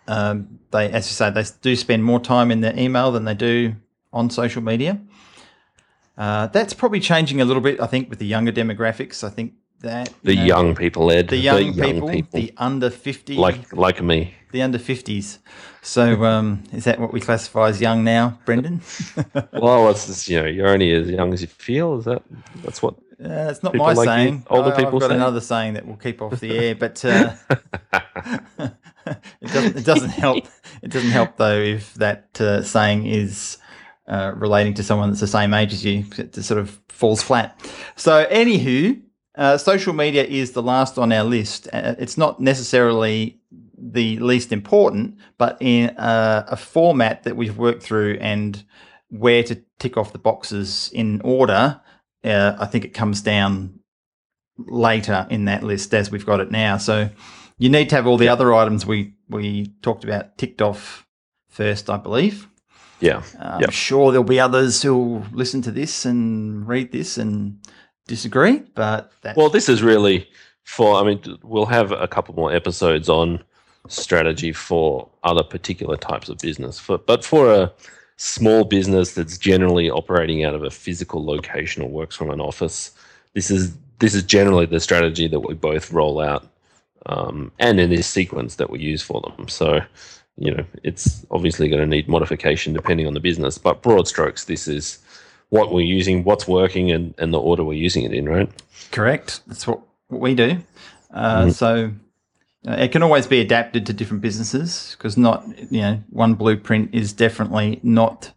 Um, 0.06 0.60
they, 0.70 0.90
as 0.90 1.06
you 1.08 1.14
say, 1.14 1.30
they 1.30 1.44
do 1.60 1.74
spend 1.74 2.04
more 2.04 2.20
time 2.20 2.50
in 2.50 2.60
their 2.60 2.78
email 2.78 3.10
than 3.10 3.24
they 3.24 3.34
do 3.34 3.74
on 4.12 4.30
social 4.30 4.62
media. 4.62 5.00
Uh, 6.16 6.46
that's 6.46 6.72
probably 6.72 7.00
changing 7.00 7.40
a 7.40 7.44
little 7.44 7.60
bit, 7.60 7.80
I 7.80 7.86
think, 7.86 8.08
with 8.08 8.20
the 8.20 8.26
younger 8.26 8.52
demographics. 8.52 9.24
I 9.24 9.30
think 9.30 9.54
that 9.80 10.12
the 10.22 10.36
know, 10.36 10.44
young 10.44 10.74
people, 10.76 11.10
Ed, 11.10 11.28
the 11.28 11.36
young, 11.36 11.56
the 11.56 11.64
young 11.64 11.94
people, 11.94 12.08
people, 12.08 12.40
the 12.40 12.54
under 12.56 12.88
fifty, 12.88 13.34
like 13.34 13.72
like 13.72 14.00
me, 14.00 14.34
the 14.52 14.62
under 14.62 14.78
fifties. 14.78 15.40
So, 15.82 16.24
um, 16.24 16.62
is 16.72 16.84
that 16.84 17.00
what 17.00 17.12
we 17.12 17.20
classify 17.20 17.68
as 17.68 17.80
young 17.80 18.04
now, 18.04 18.38
Brendan? 18.44 18.80
well, 19.52 19.90
it's 19.90 20.06
just, 20.06 20.28
you 20.28 20.40
know 20.40 20.46
you're 20.46 20.68
only 20.68 20.92
as 20.92 21.08
young 21.10 21.32
as 21.34 21.42
you 21.42 21.48
feel. 21.48 21.98
Is 21.98 22.04
that 22.04 22.22
that's 22.62 22.80
what? 22.80 22.94
Uh, 23.22 23.48
it's 23.50 23.62
not 23.62 23.74
my 23.74 23.92
like 23.92 24.06
saying. 24.06 24.34
You, 24.34 24.42
older 24.50 24.72
I, 24.72 24.76
people. 24.76 24.96
I've 24.96 25.00
got 25.00 25.10
say? 25.10 25.16
another 25.16 25.40
saying 25.40 25.74
that 25.74 25.86
we'll 25.86 25.96
keep 25.96 26.20
off 26.20 26.40
the 26.40 26.58
air, 26.58 26.74
but 26.74 27.04
uh, 27.04 27.34
it 29.40 29.52
doesn't. 29.52 29.76
It 29.76 29.84
doesn't 29.84 30.10
help. 30.10 30.46
It 30.82 30.90
doesn't 30.90 31.10
help 31.10 31.36
though 31.36 31.58
if 31.58 31.94
that 31.94 32.40
uh, 32.40 32.62
saying 32.62 33.06
is 33.06 33.58
uh, 34.06 34.32
relating 34.36 34.74
to 34.74 34.82
someone 34.82 35.10
that's 35.10 35.20
the 35.20 35.26
same 35.26 35.54
age 35.54 35.72
as 35.72 35.84
you. 35.84 36.04
It 36.18 36.34
sort 36.34 36.60
of 36.60 36.80
falls 36.88 37.22
flat. 37.22 37.58
So, 37.96 38.26
anywho, 38.26 39.00
uh, 39.36 39.58
social 39.58 39.92
media 39.92 40.24
is 40.24 40.52
the 40.52 40.62
last 40.62 40.98
on 40.98 41.12
our 41.12 41.24
list. 41.24 41.68
Uh, 41.72 41.94
it's 41.98 42.18
not 42.18 42.40
necessarily 42.40 43.40
the 43.76 44.18
least 44.18 44.52
important, 44.52 45.16
but 45.38 45.56
in 45.60 45.94
a, 45.96 46.56
format 46.56 47.22
that 47.24 47.36
we've 47.36 47.58
worked 47.58 47.82
through 47.82 48.18
and 48.20 48.64
where 49.10 49.42
to 49.42 49.62
tick 49.78 49.96
off 49.96 50.12
the 50.12 50.18
boxes 50.18 50.90
in 50.92 51.20
order, 51.22 51.80
uh, 52.24 52.56
I 52.58 52.66
think 52.66 52.84
it 52.84 52.94
comes 52.94 53.22
down 53.22 53.80
later 54.58 55.26
in 55.30 55.46
that 55.46 55.62
list 55.62 55.92
as 55.94 56.10
we've 56.10 56.26
got 56.26 56.40
it 56.40 56.50
now. 56.50 56.76
So 56.76 57.10
you 57.58 57.68
need 57.68 57.88
to 57.90 57.96
have 57.96 58.06
all 58.06 58.16
the 58.16 58.28
other 58.28 58.54
items 58.54 58.86
we, 58.86 59.14
we 59.28 59.72
talked 59.82 60.04
about 60.04 60.38
ticked 60.38 60.62
off 60.62 61.06
first, 61.48 61.90
I 61.90 61.96
believe. 61.96 62.48
Yeah. 63.00 63.22
I'm 63.40 63.60
yep. 63.60 63.72
sure 63.72 64.12
there'll 64.12 64.24
be 64.24 64.40
others 64.40 64.82
who'll 64.82 65.24
listen 65.32 65.62
to 65.62 65.70
this 65.70 66.04
and 66.04 66.66
read 66.66 66.92
this 66.92 67.18
and 67.18 67.58
disagree, 68.06 68.62
but 68.74 69.12
well, 69.36 69.50
this 69.50 69.68
is 69.68 69.82
really 69.82 70.28
for. 70.64 70.96
I 70.96 71.04
mean, 71.04 71.20
we'll 71.42 71.66
have 71.66 71.92
a 71.92 72.08
couple 72.08 72.34
more 72.34 72.52
episodes 72.52 73.08
on 73.08 73.42
strategy 73.88 74.52
for 74.52 75.08
other 75.22 75.42
particular 75.42 75.96
types 75.96 76.28
of 76.28 76.38
business. 76.38 76.78
For, 76.78 76.98
but 76.98 77.24
for 77.24 77.52
a 77.52 77.72
small 78.16 78.64
business 78.64 79.14
that's 79.14 79.38
generally 79.38 79.90
operating 79.90 80.44
out 80.44 80.54
of 80.54 80.62
a 80.62 80.70
physical 80.70 81.24
location 81.24 81.82
or 81.82 81.88
works 81.88 82.16
from 82.16 82.30
an 82.30 82.40
office, 82.40 82.92
this 83.34 83.50
is 83.50 83.74
this 83.98 84.14
is 84.14 84.22
generally 84.22 84.66
the 84.66 84.80
strategy 84.80 85.28
that 85.28 85.40
we 85.40 85.54
both 85.54 85.92
roll 85.92 86.20
out, 86.20 86.46
um, 87.06 87.50
and 87.58 87.80
in 87.80 87.90
this 87.90 88.06
sequence 88.06 88.56
that 88.56 88.70
we 88.70 88.78
use 88.80 89.02
for 89.02 89.20
them. 89.20 89.48
So 89.48 89.80
you 90.36 90.52
know, 90.52 90.64
it's 90.82 91.24
obviously 91.30 91.68
going 91.68 91.80
to 91.80 91.86
need 91.86 92.08
modification 92.08 92.72
depending 92.72 93.06
on 93.06 93.14
the 93.14 93.20
business, 93.20 93.58
but 93.58 93.82
broad 93.82 94.08
strokes, 94.08 94.44
this 94.44 94.66
is 94.66 94.98
what 95.50 95.72
we're 95.72 95.82
using, 95.82 96.24
what's 96.24 96.48
working, 96.48 96.90
and, 96.90 97.14
and 97.18 97.32
the 97.32 97.38
order 97.38 97.62
we're 97.62 97.74
using 97.74 98.04
it 98.04 98.12
in, 98.12 98.28
right? 98.28 98.50
Correct. 98.90 99.40
That's 99.46 99.66
what, 99.66 99.80
what 100.08 100.20
we 100.20 100.34
do. 100.34 100.58
Uh, 101.12 101.42
mm-hmm. 101.42 101.50
So 101.50 101.92
it 102.66 102.92
can 102.92 103.02
always 103.02 103.26
be 103.26 103.40
adapted 103.40 103.86
to 103.86 103.92
different 103.92 104.22
businesses 104.22 104.94
because 104.96 105.16
not, 105.16 105.46
you 105.70 105.82
know, 105.82 106.02
one 106.10 106.34
blueprint 106.34 106.94
is 106.94 107.12
definitely 107.12 107.80
not 107.82 108.32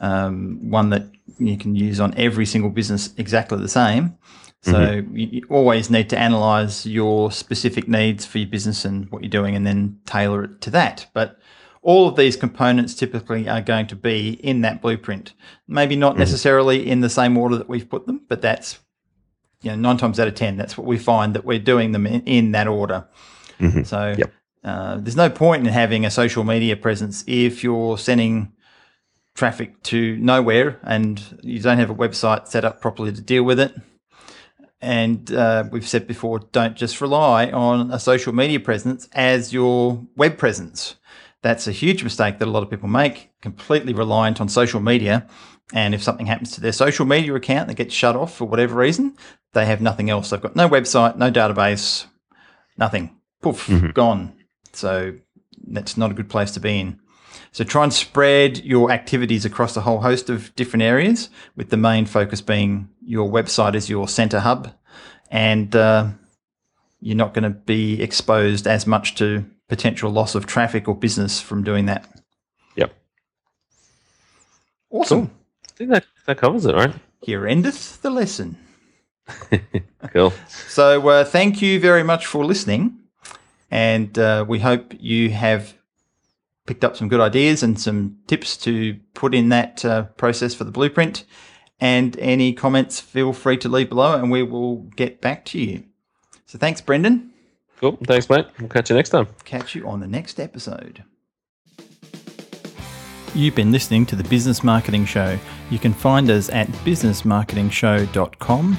um, 0.00 0.70
one 0.70 0.90
that 0.90 1.06
you 1.38 1.56
can 1.56 1.76
use 1.76 2.00
on 2.00 2.14
every 2.16 2.46
single 2.46 2.70
business 2.70 3.14
exactly 3.16 3.58
the 3.58 3.68
same. 3.68 4.16
So 4.62 4.74
mm-hmm. 4.74 5.16
you, 5.16 5.26
you, 5.26 5.46
always 5.48 5.88
need 5.88 6.10
to 6.10 6.18
analyze 6.18 6.84
your 6.84 7.32
specific 7.32 7.88
needs 7.88 8.26
for 8.26 8.38
your 8.38 8.48
business 8.48 8.84
and 8.84 9.10
what 9.10 9.22
you're 9.22 9.30
doing 9.30 9.56
and 9.56 9.66
then 9.66 9.98
tailor 10.04 10.44
it 10.44 10.60
to 10.62 10.70
that. 10.70 11.06
But 11.14 11.38
all 11.80 12.08
of 12.08 12.16
these 12.16 12.36
components 12.36 12.94
typically 12.94 13.48
are 13.48 13.62
going 13.62 13.86
to 13.86 13.96
be 13.96 14.32
in 14.32 14.60
that 14.62 14.82
blueprint. 14.82 15.32
Maybe 15.66 15.96
not 15.96 16.12
mm-hmm. 16.12 16.20
necessarily 16.20 16.86
in 16.86 17.00
the 17.00 17.08
same 17.08 17.38
order 17.38 17.56
that 17.56 17.70
we've 17.70 17.88
put 17.88 18.06
them, 18.06 18.22
but 18.28 18.42
that's 18.42 18.80
you 19.62 19.70
know 19.70 19.76
nine 19.76 19.96
times 19.96 20.18
out 20.18 20.28
of 20.28 20.34
ten 20.34 20.56
that's 20.56 20.78
what 20.78 20.86
we 20.86 20.96
find 20.96 21.34
that 21.34 21.44
we're 21.44 21.58
doing 21.58 21.92
them 21.92 22.06
in, 22.06 22.22
in 22.22 22.52
that 22.52 22.66
order. 22.66 23.06
Mm-hmm. 23.60 23.82
So 23.84 24.14
yep. 24.16 24.32
uh, 24.64 24.96
there's 24.98 25.16
no 25.16 25.30
point 25.30 25.66
in 25.66 25.72
having 25.72 26.04
a 26.04 26.10
social 26.10 26.44
media 26.44 26.76
presence 26.76 27.22
if 27.26 27.62
you're 27.62 27.98
sending 27.98 28.52
traffic 29.34 29.82
to 29.84 30.16
nowhere 30.16 30.80
and 30.82 31.38
you 31.42 31.60
don't 31.60 31.78
have 31.78 31.90
a 31.90 31.94
website 31.94 32.48
set 32.48 32.64
up 32.64 32.80
properly 32.80 33.12
to 33.12 33.20
deal 33.20 33.44
with 33.44 33.60
it 33.60 33.74
and 34.80 35.32
uh, 35.32 35.64
we've 35.70 35.86
said 35.86 36.06
before, 36.06 36.38
don't 36.52 36.76
just 36.76 37.00
rely 37.00 37.50
on 37.50 37.90
a 37.90 37.98
social 37.98 38.32
media 38.32 38.60
presence 38.60 39.08
as 39.12 39.52
your 39.52 40.06
web 40.16 40.38
presence. 40.38 40.96
That's 41.42 41.66
a 41.66 41.72
huge 41.72 42.02
mistake 42.02 42.38
that 42.38 42.48
a 42.48 42.50
lot 42.50 42.62
of 42.62 42.70
people 42.70 42.88
make, 42.88 43.30
completely 43.42 43.92
reliant 43.92 44.40
on 44.40 44.48
social 44.48 44.80
media. 44.80 45.26
And 45.72 45.94
if 45.94 46.02
something 46.02 46.26
happens 46.26 46.52
to 46.52 46.60
their 46.60 46.72
social 46.72 47.06
media 47.06 47.34
account, 47.34 47.68
they 47.68 47.74
get 47.74 47.92
shut 47.92 48.16
off 48.16 48.34
for 48.34 48.46
whatever 48.46 48.74
reason, 48.74 49.16
they 49.52 49.66
have 49.66 49.80
nothing 49.80 50.10
else. 50.10 50.30
They've 50.30 50.40
got 50.40 50.56
no 50.56 50.68
website, 50.68 51.16
no 51.16 51.30
database, 51.30 52.06
nothing. 52.76 53.16
Poof, 53.42 53.66
mm-hmm. 53.66 53.90
gone. 53.90 54.34
So 54.72 55.14
that's 55.66 55.96
not 55.96 56.10
a 56.10 56.14
good 56.14 56.28
place 56.28 56.50
to 56.52 56.60
be 56.60 56.80
in. 56.80 57.00
So 57.52 57.64
try 57.64 57.82
and 57.82 57.92
spread 57.92 58.58
your 58.64 58.90
activities 58.90 59.44
across 59.44 59.76
a 59.76 59.80
whole 59.80 60.00
host 60.00 60.30
of 60.30 60.54
different 60.54 60.82
areas, 60.82 61.30
with 61.56 61.70
the 61.70 61.76
main 61.76 62.06
focus 62.06 62.40
being 62.40 62.88
your 63.04 63.28
website 63.28 63.74
as 63.74 63.90
your 63.90 64.08
center 64.08 64.40
hub, 64.40 64.72
and 65.30 65.74
uh, 65.74 66.08
you're 67.00 67.16
not 67.16 67.34
going 67.34 67.44
to 67.44 67.50
be 67.50 68.00
exposed 68.00 68.66
as 68.66 68.86
much 68.86 69.16
to 69.16 69.44
potential 69.68 70.10
loss 70.10 70.34
of 70.34 70.46
traffic 70.46 70.86
or 70.86 70.94
business 70.94 71.40
from 71.40 71.64
doing 71.64 71.86
that. 71.86 72.08
Yep. 72.76 72.94
Awesome. 74.90 75.26
Cool. 75.26 75.36
I 75.66 75.72
think 75.72 75.90
that, 75.90 76.04
that 76.26 76.38
covers 76.38 76.66
it, 76.66 76.74
right? 76.74 76.94
Here 77.22 77.46
endeth 77.46 78.00
the 78.02 78.10
lesson. 78.10 78.56
cool. 80.12 80.32
So, 80.48 81.08
uh, 81.08 81.24
thank 81.24 81.62
you 81.62 81.80
very 81.80 82.02
much 82.02 82.26
for 82.26 82.44
listening. 82.44 82.99
And 83.70 84.18
uh, 84.18 84.44
we 84.48 84.58
hope 84.58 84.94
you 84.98 85.30
have 85.30 85.74
picked 86.66 86.84
up 86.84 86.96
some 86.96 87.08
good 87.08 87.20
ideas 87.20 87.62
and 87.62 87.80
some 87.80 88.18
tips 88.26 88.56
to 88.58 88.98
put 89.14 89.34
in 89.34 89.48
that 89.50 89.84
uh, 89.84 90.04
process 90.16 90.54
for 90.54 90.64
the 90.64 90.70
blueprint. 90.70 91.24
And 91.80 92.18
any 92.18 92.52
comments, 92.52 93.00
feel 93.00 93.32
free 93.32 93.56
to 93.58 93.68
leave 93.68 93.88
below 93.88 94.14
and 94.14 94.30
we 94.30 94.42
will 94.42 94.76
get 94.96 95.20
back 95.20 95.44
to 95.46 95.58
you. 95.58 95.84
So 96.46 96.58
thanks, 96.58 96.80
Brendan. 96.80 97.32
Cool. 97.78 97.98
Thanks, 98.04 98.28
mate. 98.28 98.46
We'll 98.58 98.68
catch 98.68 98.90
you 98.90 98.96
next 98.96 99.10
time. 99.10 99.28
Catch 99.44 99.74
you 99.74 99.88
on 99.88 100.00
the 100.00 100.06
next 100.06 100.38
episode. 100.38 101.04
You've 103.34 103.54
been 103.54 103.72
listening 103.72 104.06
to 104.06 104.16
the 104.16 104.24
Business 104.24 104.64
Marketing 104.64 105.04
Show. 105.04 105.38
You 105.70 105.78
can 105.78 105.94
find 105.94 106.28
us 106.30 106.50
at 106.50 106.66
businessmarketingshow.com 106.68 108.76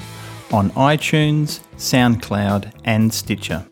on 0.52 0.70
iTunes, 0.72 1.62
SoundCloud, 1.78 2.74
and 2.84 3.14
Stitcher. 3.14 3.66